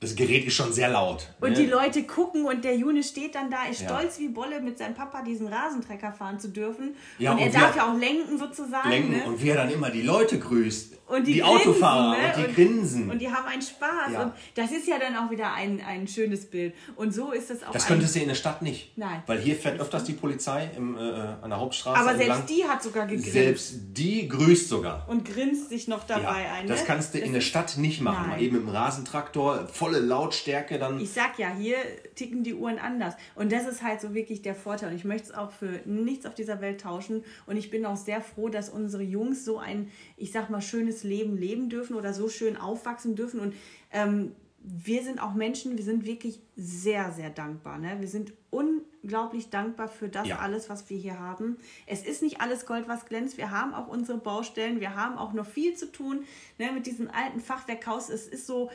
das 0.00 0.14
Gerät 0.14 0.44
ist 0.44 0.54
schon 0.54 0.72
sehr 0.72 0.88
laut. 0.88 1.28
Und 1.40 1.50
ne? 1.50 1.56
die 1.56 1.66
Leute 1.66 2.04
gucken 2.04 2.44
und 2.44 2.64
der 2.64 2.76
Juni 2.76 3.02
steht 3.02 3.34
dann 3.34 3.50
da, 3.50 3.64
ist 3.64 3.82
stolz 3.82 4.18
ja. 4.18 4.24
wie 4.24 4.28
Bolle, 4.28 4.60
mit 4.60 4.78
seinem 4.78 4.94
Papa 4.94 5.22
diesen 5.22 5.48
Rasentrecker 5.48 6.12
fahren 6.12 6.38
zu 6.38 6.50
dürfen. 6.50 6.94
Ja, 7.18 7.32
und, 7.32 7.38
und 7.38 7.44
er 7.44 7.52
darf 7.52 7.74
ja 7.74 7.90
auch 7.90 7.98
lenken 7.98 8.38
sozusagen. 8.38 8.88
Lenken 8.88 9.10
ne? 9.10 9.24
und 9.24 9.42
wie 9.42 9.48
er 9.48 9.56
dann 9.56 9.70
immer 9.70 9.90
die 9.90 10.02
Leute 10.02 10.38
grüßt. 10.38 10.98
Und 11.08 11.26
die, 11.26 11.34
die 11.34 11.40
grinsen, 11.40 11.70
Autofahrer 11.70 12.18
ne? 12.18 12.26
und 12.26 12.36
die 12.36 12.48
und, 12.48 12.54
grinsen. 12.54 13.10
Und 13.10 13.18
die 13.18 13.32
haben 13.32 13.46
einen 13.46 13.62
Spaß. 13.62 14.12
Ja. 14.12 14.22
Und 14.24 14.32
das 14.54 14.70
ist 14.70 14.86
ja 14.86 14.98
dann 14.98 15.16
auch 15.16 15.30
wieder 15.30 15.54
ein, 15.54 15.80
ein 15.80 16.06
schönes 16.06 16.44
Bild. 16.44 16.74
Und 16.96 17.14
so 17.14 17.32
ist 17.32 17.48
das 17.48 17.62
auch. 17.62 17.72
Das 17.72 17.86
könntest 17.86 18.14
du 18.14 18.20
in 18.20 18.28
der 18.28 18.34
Stadt 18.34 18.60
nicht. 18.60 18.92
Nein. 18.96 19.22
Weil 19.26 19.38
hier 19.38 19.56
fährt 19.56 19.80
öfters 19.80 20.04
die 20.04 20.12
Polizei 20.12 20.70
im, 20.76 20.96
äh, 20.96 21.00
an 21.00 21.48
der 21.48 21.58
Hauptstraße. 21.58 21.98
Aber 21.98 22.10
entlang. 22.12 22.36
selbst 22.36 22.50
die 22.50 22.64
hat 22.64 22.82
sogar 22.82 23.06
gegrinst. 23.06 23.32
Selbst 23.32 23.74
die 23.94 24.28
grüßt 24.28 24.68
sogar. 24.68 25.08
Und 25.08 25.24
grinst 25.24 25.70
sich 25.70 25.88
noch 25.88 26.04
dabei 26.04 26.50
ein. 26.52 26.66
Ne? 26.66 26.72
Das 26.72 26.84
kannst 26.84 27.14
du 27.14 27.18
das 27.18 27.26
in 27.26 27.32
der 27.32 27.40
Stadt 27.40 27.78
nicht 27.78 28.02
machen. 28.02 28.28
Mal 28.28 28.42
eben 28.42 28.56
dem 28.56 28.68
Rasentraktor, 28.68 29.66
volle 29.88 30.04
Lautstärke 30.04 30.78
dann. 30.78 31.00
Ich 31.00 31.10
sag 31.10 31.38
ja, 31.38 31.50
hier 31.50 31.76
ticken 32.14 32.44
die 32.44 32.54
Uhren 32.54 32.78
anders. 32.78 33.14
Und 33.34 33.52
das 33.52 33.66
ist 33.66 33.82
halt 33.82 34.00
so 34.00 34.14
wirklich 34.14 34.42
der 34.42 34.54
Vorteil. 34.54 34.90
Und 34.90 34.96
ich 34.96 35.04
möchte 35.04 35.28
es 35.28 35.34
auch 35.34 35.50
für 35.50 35.80
nichts 35.84 36.26
auf 36.26 36.34
dieser 36.34 36.60
Welt 36.60 36.80
tauschen. 36.80 37.24
Und 37.46 37.56
ich 37.56 37.70
bin 37.70 37.84
auch 37.86 37.96
sehr 37.96 38.20
froh, 38.20 38.48
dass 38.48 38.68
unsere 38.68 39.02
Jungs 39.02 39.44
so 39.44 39.58
ein, 39.58 39.90
ich 40.16 40.32
sag 40.32 40.50
mal, 40.50 40.60
schönes 40.60 41.04
Leben 41.04 41.36
leben 41.36 41.68
dürfen 41.68 41.96
oder 41.96 42.12
so 42.12 42.28
schön 42.28 42.56
aufwachsen 42.56 43.16
dürfen. 43.16 43.40
Und 43.40 43.54
ähm, 43.92 44.32
wir 44.60 45.02
sind 45.02 45.22
auch 45.22 45.34
Menschen, 45.34 45.76
wir 45.76 45.84
sind 45.84 46.04
wirklich 46.04 46.40
sehr, 46.56 47.12
sehr 47.12 47.30
dankbar. 47.30 47.78
Ne? 47.78 47.96
Wir 48.00 48.08
sind 48.08 48.32
unglaublich 48.50 49.50
dankbar 49.50 49.88
für 49.88 50.08
das 50.08 50.26
ja. 50.26 50.38
alles, 50.38 50.68
was 50.68 50.90
wir 50.90 50.98
hier 50.98 51.18
haben. 51.18 51.58
Es 51.86 52.02
ist 52.02 52.22
nicht 52.22 52.40
alles 52.40 52.66
Gold, 52.66 52.88
was 52.88 53.06
glänzt. 53.06 53.38
Wir 53.38 53.50
haben 53.50 53.72
auch 53.72 53.88
unsere 53.88 54.18
Baustellen. 54.18 54.80
Wir 54.80 54.96
haben 54.96 55.16
auch 55.16 55.32
noch 55.32 55.46
viel 55.46 55.74
zu 55.74 55.90
tun 55.90 56.24
ne? 56.58 56.72
mit 56.72 56.86
diesem 56.86 57.08
alten 57.08 57.40
Fachwerkhaus. 57.40 58.10
Es 58.10 58.26
ist 58.26 58.46
so, 58.46 58.70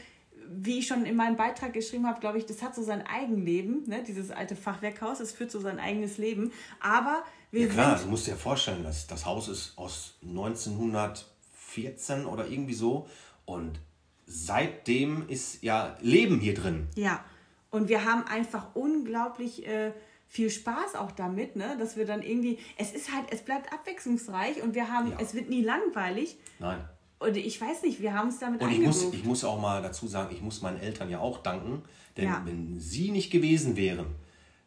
wie 0.49 0.79
ich 0.79 0.87
schon 0.87 1.05
in 1.05 1.15
meinem 1.15 1.35
Beitrag 1.35 1.73
geschrieben 1.73 2.07
habe, 2.07 2.19
glaube 2.19 2.37
ich, 2.37 2.45
das 2.45 2.61
hat 2.61 2.75
so 2.75 2.83
sein 2.83 3.05
Eigenleben, 3.05 3.83
ne? 3.87 4.03
dieses 4.03 4.31
alte 4.31 4.55
Fachwerkhaus. 4.55 5.19
Es 5.19 5.31
führt 5.31 5.51
so 5.51 5.59
sein 5.59 5.79
eigenes 5.79 6.17
Leben. 6.17 6.51
Aber 6.79 7.23
wir 7.51 7.67
ja, 7.67 7.73
klar, 7.73 7.99
du 7.99 8.07
musst 8.07 8.27
dir 8.27 8.35
vorstellen, 8.35 8.83
dass 8.83 9.07
das 9.07 9.25
Haus 9.25 9.47
ist 9.47 9.77
aus 9.77 10.15
1900 10.23 11.25
14 11.73 12.25
oder 12.25 12.47
irgendwie 12.47 12.73
so. 12.73 13.07
Und 13.45 13.79
seitdem 14.25 15.27
ist 15.27 15.63
ja 15.63 15.97
Leben 16.01 16.39
hier 16.39 16.53
drin. 16.53 16.87
Ja, 16.95 17.23
und 17.71 17.89
wir 17.89 18.05
haben 18.05 18.25
einfach 18.27 18.75
unglaublich 18.75 19.67
äh, 19.67 19.91
viel 20.27 20.49
Spaß 20.49 20.95
auch 20.95 21.11
damit, 21.11 21.55
ne? 21.55 21.75
dass 21.79 21.97
wir 21.97 22.05
dann 22.05 22.21
irgendwie, 22.21 22.59
es 22.77 22.93
ist 22.93 23.11
halt, 23.11 23.25
es 23.31 23.41
bleibt 23.41 23.73
abwechslungsreich 23.73 24.61
und 24.61 24.75
wir 24.75 24.89
haben, 24.89 25.11
ja. 25.11 25.17
es 25.19 25.33
wird 25.33 25.49
nie 25.49 25.63
langweilig. 25.63 26.37
Nein. 26.59 26.87
Und 27.20 27.38
ich 27.38 27.59
weiß 27.59 27.84
nicht, 27.84 28.01
wir 28.01 28.14
haben 28.14 28.28
es 28.28 28.39
damit 28.39 28.61
Und 28.61 28.72
ich 28.72 28.80
muss, 28.80 29.03
ich 29.14 29.24
muss 29.24 29.43
auch 29.43 29.59
mal 29.59 29.82
dazu 29.82 30.07
sagen, 30.07 30.36
ich 30.36 30.41
muss 30.41 30.61
meinen 30.61 30.80
Eltern 30.80 31.09
ja 31.09 31.20
auch 31.20 31.41
danken, 31.41 31.84
denn 32.18 32.26
ja. 32.26 32.41
wenn 32.45 32.80
sie 32.80 33.11
nicht 33.11 33.32
gewesen 33.32 33.78
wären, 33.78 34.07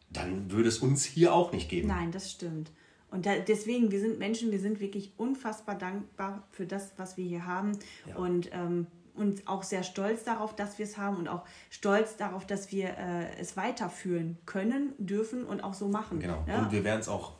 dann 0.09 0.51
würde 0.51 0.69
es 0.69 0.79
uns 0.79 1.05
hier 1.05 1.33
auch 1.33 1.51
nicht 1.51 1.69
geben. 1.69 1.87
Nein, 1.87 2.11
das 2.11 2.31
stimmt. 2.31 2.71
Und 3.09 3.25
da, 3.25 3.37
deswegen, 3.39 3.91
wir 3.91 3.99
sind 3.99 4.19
Menschen, 4.19 4.51
wir 4.51 4.59
sind 4.59 4.79
wirklich 4.79 5.13
unfassbar 5.17 5.75
dankbar 5.75 6.43
für 6.51 6.65
das, 6.65 6.93
was 6.97 7.15
wir 7.17 7.25
hier 7.25 7.45
haben. 7.45 7.77
Ja. 8.07 8.15
Und, 8.15 8.49
ähm, 8.53 8.87
und 9.15 9.47
auch 9.47 9.63
sehr 9.63 9.83
stolz 9.83 10.23
darauf, 10.23 10.55
dass 10.55 10.77
wir 10.77 10.85
es 10.85 10.97
haben 10.97 11.17
und 11.17 11.27
auch 11.27 11.43
stolz 11.69 12.17
darauf, 12.17 12.45
dass 12.45 12.71
wir 12.71 12.89
äh, 12.97 13.37
es 13.39 13.55
weiterführen 13.55 14.37
können, 14.45 14.93
dürfen 14.97 15.45
und 15.45 15.63
auch 15.63 15.73
so 15.73 15.87
machen. 15.87 16.19
Genau. 16.19 16.43
Ja? 16.47 16.59
Und 16.59 16.71
wir 16.71 16.83
werden 16.83 16.99
es 16.99 17.07
auch 17.07 17.36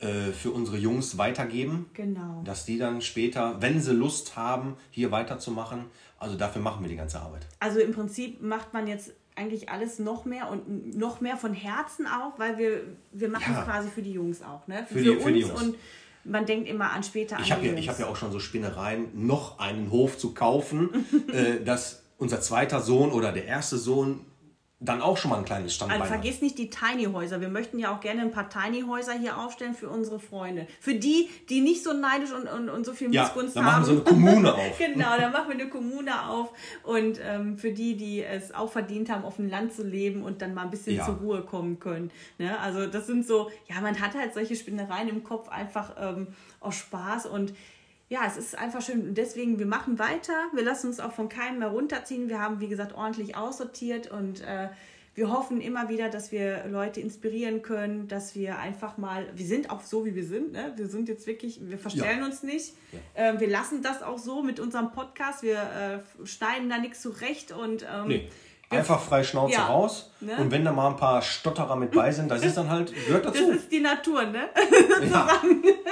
äh, 0.00 0.32
für 0.32 0.50
unsere 0.50 0.76
Jungs 0.76 1.18
weitergeben. 1.18 1.86
Genau. 1.94 2.42
Dass 2.44 2.64
die 2.64 2.78
dann 2.78 3.00
später, 3.00 3.60
wenn 3.60 3.80
sie 3.80 3.92
Lust 3.92 4.36
haben, 4.36 4.76
hier 4.90 5.10
weiterzumachen, 5.10 5.86
also 6.18 6.36
dafür 6.36 6.62
machen 6.62 6.82
wir 6.82 6.88
die 6.88 6.96
ganze 6.96 7.20
Arbeit. 7.20 7.46
Also 7.60 7.80
im 7.80 7.92
Prinzip 7.92 8.42
macht 8.42 8.72
man 8.72 8.86
jetzt 8.86 9.12
eigentlich 9.36 9.68
alles 9.68 9.98
noch 9.98 10.24
mehr 10.24 10.50
und 10.50 10.96
noch 10.96 11.20
mehr 11.20 11.36
von 11.36 11.54
Herzen 11.54 12.06
auch, 12.06 12.38
weil 12.38 12.56
wir, 12.58 12.82
wir 13.12 13.28
machen 13.28 13.54
es 13.56 13.64
quasi 13.64 13.88
für 13.88 14.02
die 14.02 14.12
Jungs 14.12 14.42
auch. 14.42 14.66
Ne? 14.68 14.86
Für, 14.88 14.94
für, 14.94 15.00
die, 15.00 15.10
für 15.10 15.16
uns 15.16 15.32
die 15.32 15.40
Jungs. 15.40 15.62
und 15.62 15.76
man 16.24 16.46
denkt 16.46 16.68
immer 16.68 16.90
an 16.90 17.02
später 17.02 17.38
ich 17.40 17.52
an 17.52 17.62
ja, 17.62 17.72
Ich 17.74 17.88
habe 17.88 18.00
ja 18.00 18.06
auch 18.08 18.16
schon 18.16 18.32
so 18.32 18.40
Spinnereien, 18.40 19.08
noch 19.26 19.58
einen 19.58 19.90
Hof 19.90 20.18
zu 20.18 20.32
kaufen, 20.32 20.90
äh, 21.32 21.62
dass 21.62 22.02
unser 22.16 22.40
zweiter 22.40 22.80
Sohn 22.80 23.10
oder 23.10 23.32
der 23.32 23.44
erste 23.44 23.76
Sohn 23.76 24.20
dann 24.80 25.00
auch 25.00 25.16
schon 25.16 25.30
mal 25.30 25.38
ein 25.38 25.44
kleines 25.44 25.74
Standbein 25.74 26.02
also 26.02 26.12
vergiss 26.12 26.42
nicht 26.42 26.58
die 26.58 26.68
Tiny 26.68 27.04
Häuser. 27.04 27.40
Wir 27.40 27.48
möchten 27.48 27.78
ja 27.78 27.94
auch 27.94 28.00
gerne 28.00 28.22
ein 28.22 28.32
paar 28.32 28.50
Tiny 28.50 28.82
Häuser 28.82 29.12
hier 29.12 29.38
aufstellen 29.38 29.74
für 29.74 29.88
unsere 29.88 30.18
Freunde. 30.18 30.66
Für 30.80 30.94
die, 30.94 31.30
die 31.48 31.60
nicht 31.60 31.82
so 31.82 31.92
neidisch 31.92 32.32
und, 32.32 32.48
und, 32.48 32.68
und 32.68 32.84
so 32.84 32.92
viel 32.92 33.08
Missgunst 33.08 33.54
ja, 33.54 33.62
dann 33.62 33.72
haben. 33.72 33.82
machen 33.82 33.96
wir 33.96 34.02
so 34.02 34.10
eine 34.10 34.10
Kommune 34.10 34.54
auf. 34.54 34.78
genau, 34.78 35.16
dann 35.16 35.32
machen 35.32 35.48
wir 35.48 35.54
eine 35.54 35.68
Kommune 35.68 36.28
auf. 36.28 36.52
Und 36.82 37.20
ähm, 37.22 37.56
für 37.56 37.70
die, 37.70 37.96
die 37.96 38.22
es 38.22 38.52
auch 38.52 38.70
verdient 38.70 39.10
haben, 39.10 39.24
auf 39.24 39.36
dem 39.36 39.48
Land 39.48 39.72
zu 39.72 39.84
leben 39.84 40.22
und 40.22 40.42
dann 40.42 40.54
mal 40.54 40.62
ein 40.62 40.70
bisschen 40.70 40.96
ja. 40.96 41.04
zur 41.04 41.16
Ruhe 41.16 41.42
kommen 41.42 41.78
können. 41.78 42.10
Ne? 42.38 42.58
Also 42.58 42.86
das 42.86 43.06
sind 43.06 43.26
so, 43.26 43.50
ja, 43.68 43.80
man 43.80 44.00
hat 44.00 44.14
halt 44.14 44.34
solche 44.34 44.56
Spinnereien 44.56 45.08
im 45.08 45.22
Kopf 45.22 45.48
einfach 45.48 45.94
ähm, 45.98 46.26
aus 46.60 46.74
Spaß 46.74 47.26
und 47.26 47.54
ja, 48.08 48.26
es 48.26 48.36
ist 48.36 48.56
einfach 48.58 48.82
schön. 48.82 49.14
Deswegen, 49.14 49.58
wir 49.58 49.66
machen 49.66 49.98
weiter. 49.98 50.34
Wir 50.52 50.62
lassen 50.62 50.88
uns 50.88 51.00
auch 51.00 51.12
von 51.12 51.28
keinem 51.28 51.60
mehr 51.60 51.68
runterziehen. 51.68 52.28
Wir 52.28 52.40
haben, 52.40 52.60
wie 52.60 52.68
gesagt, 52.68 52.94
ordentlich 52.94 53.36
aussortiert 53.36 54.10
und 54.10 54.42
äh, 54.42 54.68
wir 55.14 55.30
hoffen 55.30 55.60
immer 55.60 55.88
wieder, 55.88 56.08
dass 56.08 56.32
wir 56.32 56.66
Leute 56.66 57.00
inspirieren 57.00 57.62
können, 57.62 58.08
dass 58.08 58.34
wir 58.34 58.58
einfach 58.58 58.98
mal, 58.98 59.28
wir 59.34 59.46
sind 59.46 59.70
auch 59.70 59.80
so, 59.80 60.04
wie 60.04 60.14
wir 60.16 60.24
sind. 60.24 60.52
Ne? 60.52 60.72
Wir 60.76 60.88
sind 60.88 61.08
jetzt 61.08 61.26
wirklich, 61.26 61.60
wir 61.62 61.78
verstellen 61.78 62.20
ja. 62.20 62.26
uns 62.26 62.42
nicht. 62.42 62.74
Ja. 63.16 63.30
Äh, 63.30 63.40
wir 63.40 63.48
lassen 63.48 63.80
das 63.82 64.02
auch 64.02 64.18
so 64.18 64.42
mit 64.42 64.58
unserem 64.58 64.90
Podcast. 64.90 65.42
Wir 65.44 66.02
äh, 66.22 66.26
schneiden 66.26 66.68
da 66.68 66.78
nichts 66.78 67.00
zurecht 67.00 67.52
und 67.52 67.86
ähm, 67.90 68.08
nee. 68.08 68.28
Einfach 68.70 69.00
frei 69.00 69.22
Schnauze 69.22 69.54
ja, 69.54 69.66
raus. 69.66 70.10
Ne? 70.20 70.36
Und 70.38 70.50
wenn 70.50 70.64
da 70.64 70.72
mal 70.72 70.88
ein 70.88 70.96
paar 70.96 71.22
Stotterer 71.22 71.76
mit 71.76 71.92
bei 71.92 72.10
sind, 72.10 72.30
das 72.30 72.42
ist 72.42 72.56
dann 72.56 72.68
halt, 72.68 72.92
gehört 73.06 73.26
dazu. 73.26 73.46
Das 73.46 73.56
ist 73.56 73.72
die 73.72 73.80
Natur, 73.80 74.24
ne? 74.24 74.48
ja, 75.10 75.28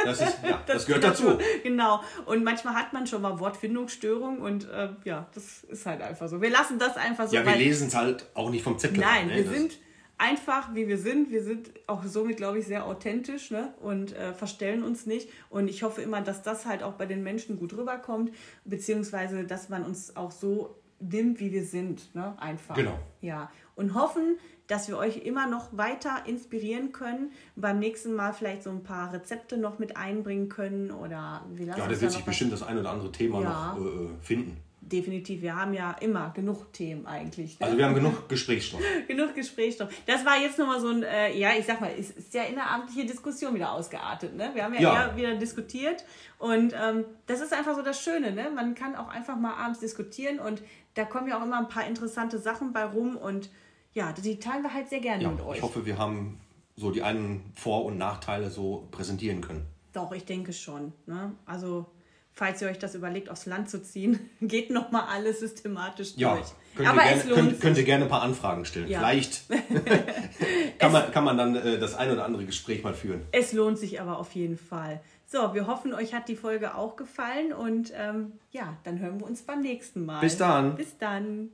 das, 0.04 0.20
ist, 0.20 0.38
ja, 0.42 0.60
das, 0.66 0.76
das 0.76 0.86
gehört 0.86 1.04
dazu. 1.04 1.38
Genau. 1.62 2.00
Und 2.26 2.42
manchmal 2.44 2.74
hat 2.74 2.92
man 2.92 3.06
schon 3.06 3.22
mal 3.22 3.38
Wortfindungsstörungen 3.38 4.40
und 4.40 4.68
äh, 4.70 4.88
ja, 5.04 5.26
das 5.34 5.64
ist 5.64 5.86
halt 5.86 6.02
einfach 6.02 6.28
so. 6.28 6.40
Wir 6.40 6.50
lassen 6.50 6.78
das 6.78 6.96
einfach 6.96 7.28
so. 7.28 7.36
Ja, 7.36 7.44
wir 7.44 7.56
lesen 7.56 7.88
es 7.88 7.94
halt 7.94 8.26
auch 8.34 8.50
nicht 8.50 8.64
vom 8.64 8.78
Zettel. 8.78 8.98
Nein, 8.98 9.28
ne? 9.28 9.36
wir 9.36 9.44
das 9.44 9.52
sind 9.54 9.78
einfach, 10.22 10.74
wie 10.74 10.86
wir 10.86 10.98
sind. 10.98 11.30
Wir 11.30 11.42
sind 11.42 11.70
auch 11.86 12.04
somit, 12.04 12.36
glaube 12.36 12.60
ich, 12.60 12.66
sehr 12.66 12.86
authentisch 12.86 13.50
ne? 13.50 13.74
und 13.80 14.14
äh, 14.14 14.32
verstellen 14.32 14.84
uns 14.84 15.04
nicht. 15.04 15.28
Und 15.50 15.68
ich 15.68 15.82
hoffe 15.82 16.00
immer, 16.00 16.20
dass 16.20 16.42
das 16.42 16.64
halt 16.64 16.82
auch 16.82 16.94
bei 16.94 17.06
den 17.06 17.22
Menschen 17.22 17.58
gut 17.58 17.72
rüberkommt, 17.76 18.32
beziehungsweise 18.64 19.44
dass 19.44 19.68
man 19.68 19.84
uns 19.84 20.16
auch 20.16 20.30
so 20.30 20.81
nimmt, 21.02 21.40
wie 21.40 21.52
wir 21.52 21.64
sind. 21.64 22.14
Ne? 22.14 22.34
Einfach. 22.40 22.74
Genau. 22.74 22.98
Ja. 23.20 23.50
Und 23.74 23.94
hoffen, 23.94 24.36
dass 24.66 24.88
wir 24.88 24.96
euch 24.96 25.18
immer 25.18 25.46
noch 25.46 25.76
weiter 25.76 26.22
inspirieren 26.26 26.92
können. 26.92 27.32
Beim 27.56 27.78
nächsten 27.78 28.14
Mal 28.14 28.32
vielleicht 28.32 28.62
so 28.62 28.70
ein 28.70 28.82
paar 28.82 29.12
Rezepte 29.12 29.56
noch 29.56 29.78
mit 29.78 29.96
einbringen 29.96 30.48
können 30.48 30.90
oder 30.90 31.44
wie 31.52 31.64
Ja, 31.64 31.76
da 31.76 32.00
wird 32.00 32.12
sich 32.12 32.24
bestimmt 32.24 32.52
das 32.52 32.62
ein 32.62 32.78
oder 32.78 32.90
andere 32.90 33.12
Thema 33.12 33.42
ja. 33.42 33.74
noch 33.74 33.84
äh, 33.84 34.08
finden 34.20 34.56
definitiv. 34.92 35.42
Wir 35.42 35.56
haben 35.56 35.72
ja 35.72 35.92
immer 36.00 36.32
genug 36.34 36.72
Themen 36.72 37.06
eigentlich. 37.06 37.58
Ne? 37.58 37.66
Also 37.66 37.78
wir 37.78 37.86
haben 37.86 37.94
genug 37.94 38.28
Gesprächsstoff. 38.28 38.80
genug 39.08 39.34
Gesprächsstoff. 39.34 39.88
Das 40.06 40.24
war 40.24 40.38
jetzt 40.38 40.58
nochmal 40.58 40.80
so 40.80 40.88
ein, 40.88 41.02
äh, 41.02 41.36
ja, 41.36 41.50
ich 41.58 41.66
sag 41.66 41.80
mal, 41.80 41.92
es 41.98 42.10
ist 42.10 42.34
ja 42.34 42.42
innerabendliche 42.42 43.06
Diskussion 43.06 43.54
wieder 43.54 43.72
ausgeartet. 43.72 44.36
Ne? 44.36 44.50
Wir 44.54 44.64
haben 44.64 44.74
ja, 44.74 44.80
ja. 44.80 45.06
eher 45.06 45.16
wieder 45.16 45.34
diskutiert 45.36 46.04
und 46.38 46.74
ähm, 46.74 47.04
das 47.26 47.40
ist 47.40 47.52
einfach 47.52 47.76
so 47.76 47.82
das 47.82 48.02
Schöne. 48.02 48.32
Ne? 48.32 48.50
Man 48.54 48.74
kann 48.74 48.96
auch 48.96 49.08
einfach 49.08 49.36
mal 49.36 49.54
abends 49.54 49.80
diskutieren 49.80 50.38
und 50.40 50.62
da 50.94 51.04
kommen 51.04 51.28
ja 51.28 51.38
auch 51.38 51.44
immer 51.44 51.58
ein 51.58 51.68
paar 51.68 51.86
interessante 51.86 52.38
Sachen 52.38 52.72
bei 52.72 52.84
rum 52.84 53.16
und 53.16 53.50
ja, 53.94 54.12
die 54.12 54.38
teilen 54.38 54.62
wir 54.62 54.72
halt 54.72 54.88
sehr 54.88 55.00
gerne 55.00 55.22
ja, 55.22 55.30
mit 55.30 55.40
euch. 55.40 55.56
Ich 55.58 55.62
hoffe, 55.62 55.84
wir 55.84 55.98
haben 55.98 56.40
so 56.76 56.90
die 56.90 57.02
einen 57.02 57.52
Vor- 57.54 57.84
und 57.84 57.98
Nachteile 57.98 58.50
so 58.50 58.88
präsentieren 58.90 59.40
können. 59.40 59.66
Doch, 59.92 60.12
ich 60.12 60.24
denke 60.24 60.52
schon. 60.52 60.92
Ne? 61.06 61.32
Also 61.44 61.86
falls 62.32 62.62
ihr 62.62 62.68
euch 62.68 62.78
das 62.78 62.94
überlegt, 62.94 63.28
aufs 63.28 63.46
Land 63.46 63.68
zu 63.68 63.82
ziehen, 63.82 64.18
geht 64.40 64.70
nochmal 64.70 65.04
alles 65.08 65.40
systematisch 65.40 66.14
ja, 66.16 66.34
durch. 66.34 66.46
Könnt 66.74 66.88
Aber 66.88 67.02
ihr 67.04 67.16
gerne, 67.16 67.34
könnt, 67.34 67.60
könnt, 67.60 67.76
ihr 67.76 67.84
gerne 67.84 68.04
ein 68.04 68.10
paar 68.10 68.22
Anfragen 68.22 68.64
stellen. 68.64 68.88
Ja. 68.88 69.00
Vielleicht 69.00 69.42
kann, 70.78 70.92
man, 70.92 71.12
kann 71.12 71.24
man 71.24 71.36
dann 71.36 71.56
äh, 71.56 71.78
das 71.78 71.94
ein 71.94 72.10
oder 72.10 72.24
andere 72.24 72.46
Gespräch 72.46 72.82
mal 72.82 72.94
führen. 72.94 73.22
Es 73.32 73.52
lohnt 73.52 73.78
sich 73.78 74.00
aber 74.00 74.18
auf 74.18 74.32
jeden 74.32 74.56
Fall. 74.56 75.00
So, 75.32 75.54
wir 75.54 75.66
hoffen, 75.66 75.94
euch 75.94 76.12
hat 76.12 76.28
die 76.28 76.36
Folge 76.36 76.74
auch 76.74 76.94
gefallen 76.94 77.54
und 77.54 77.90
ähm, 77.96 78.32
ja, 78.50 78.76
dann 78.84 78.98
hören 78.98 79.18
wir 79.18 79.26
uns 79.26 79.40
beim 79.40 79.62
nächsten 79.62 80.04
Mal. 80.04 80.20
Bis 80.20 80.36
dann. 80.36 80.76
Bis 80.76 80.98
dann. 80.98 81.48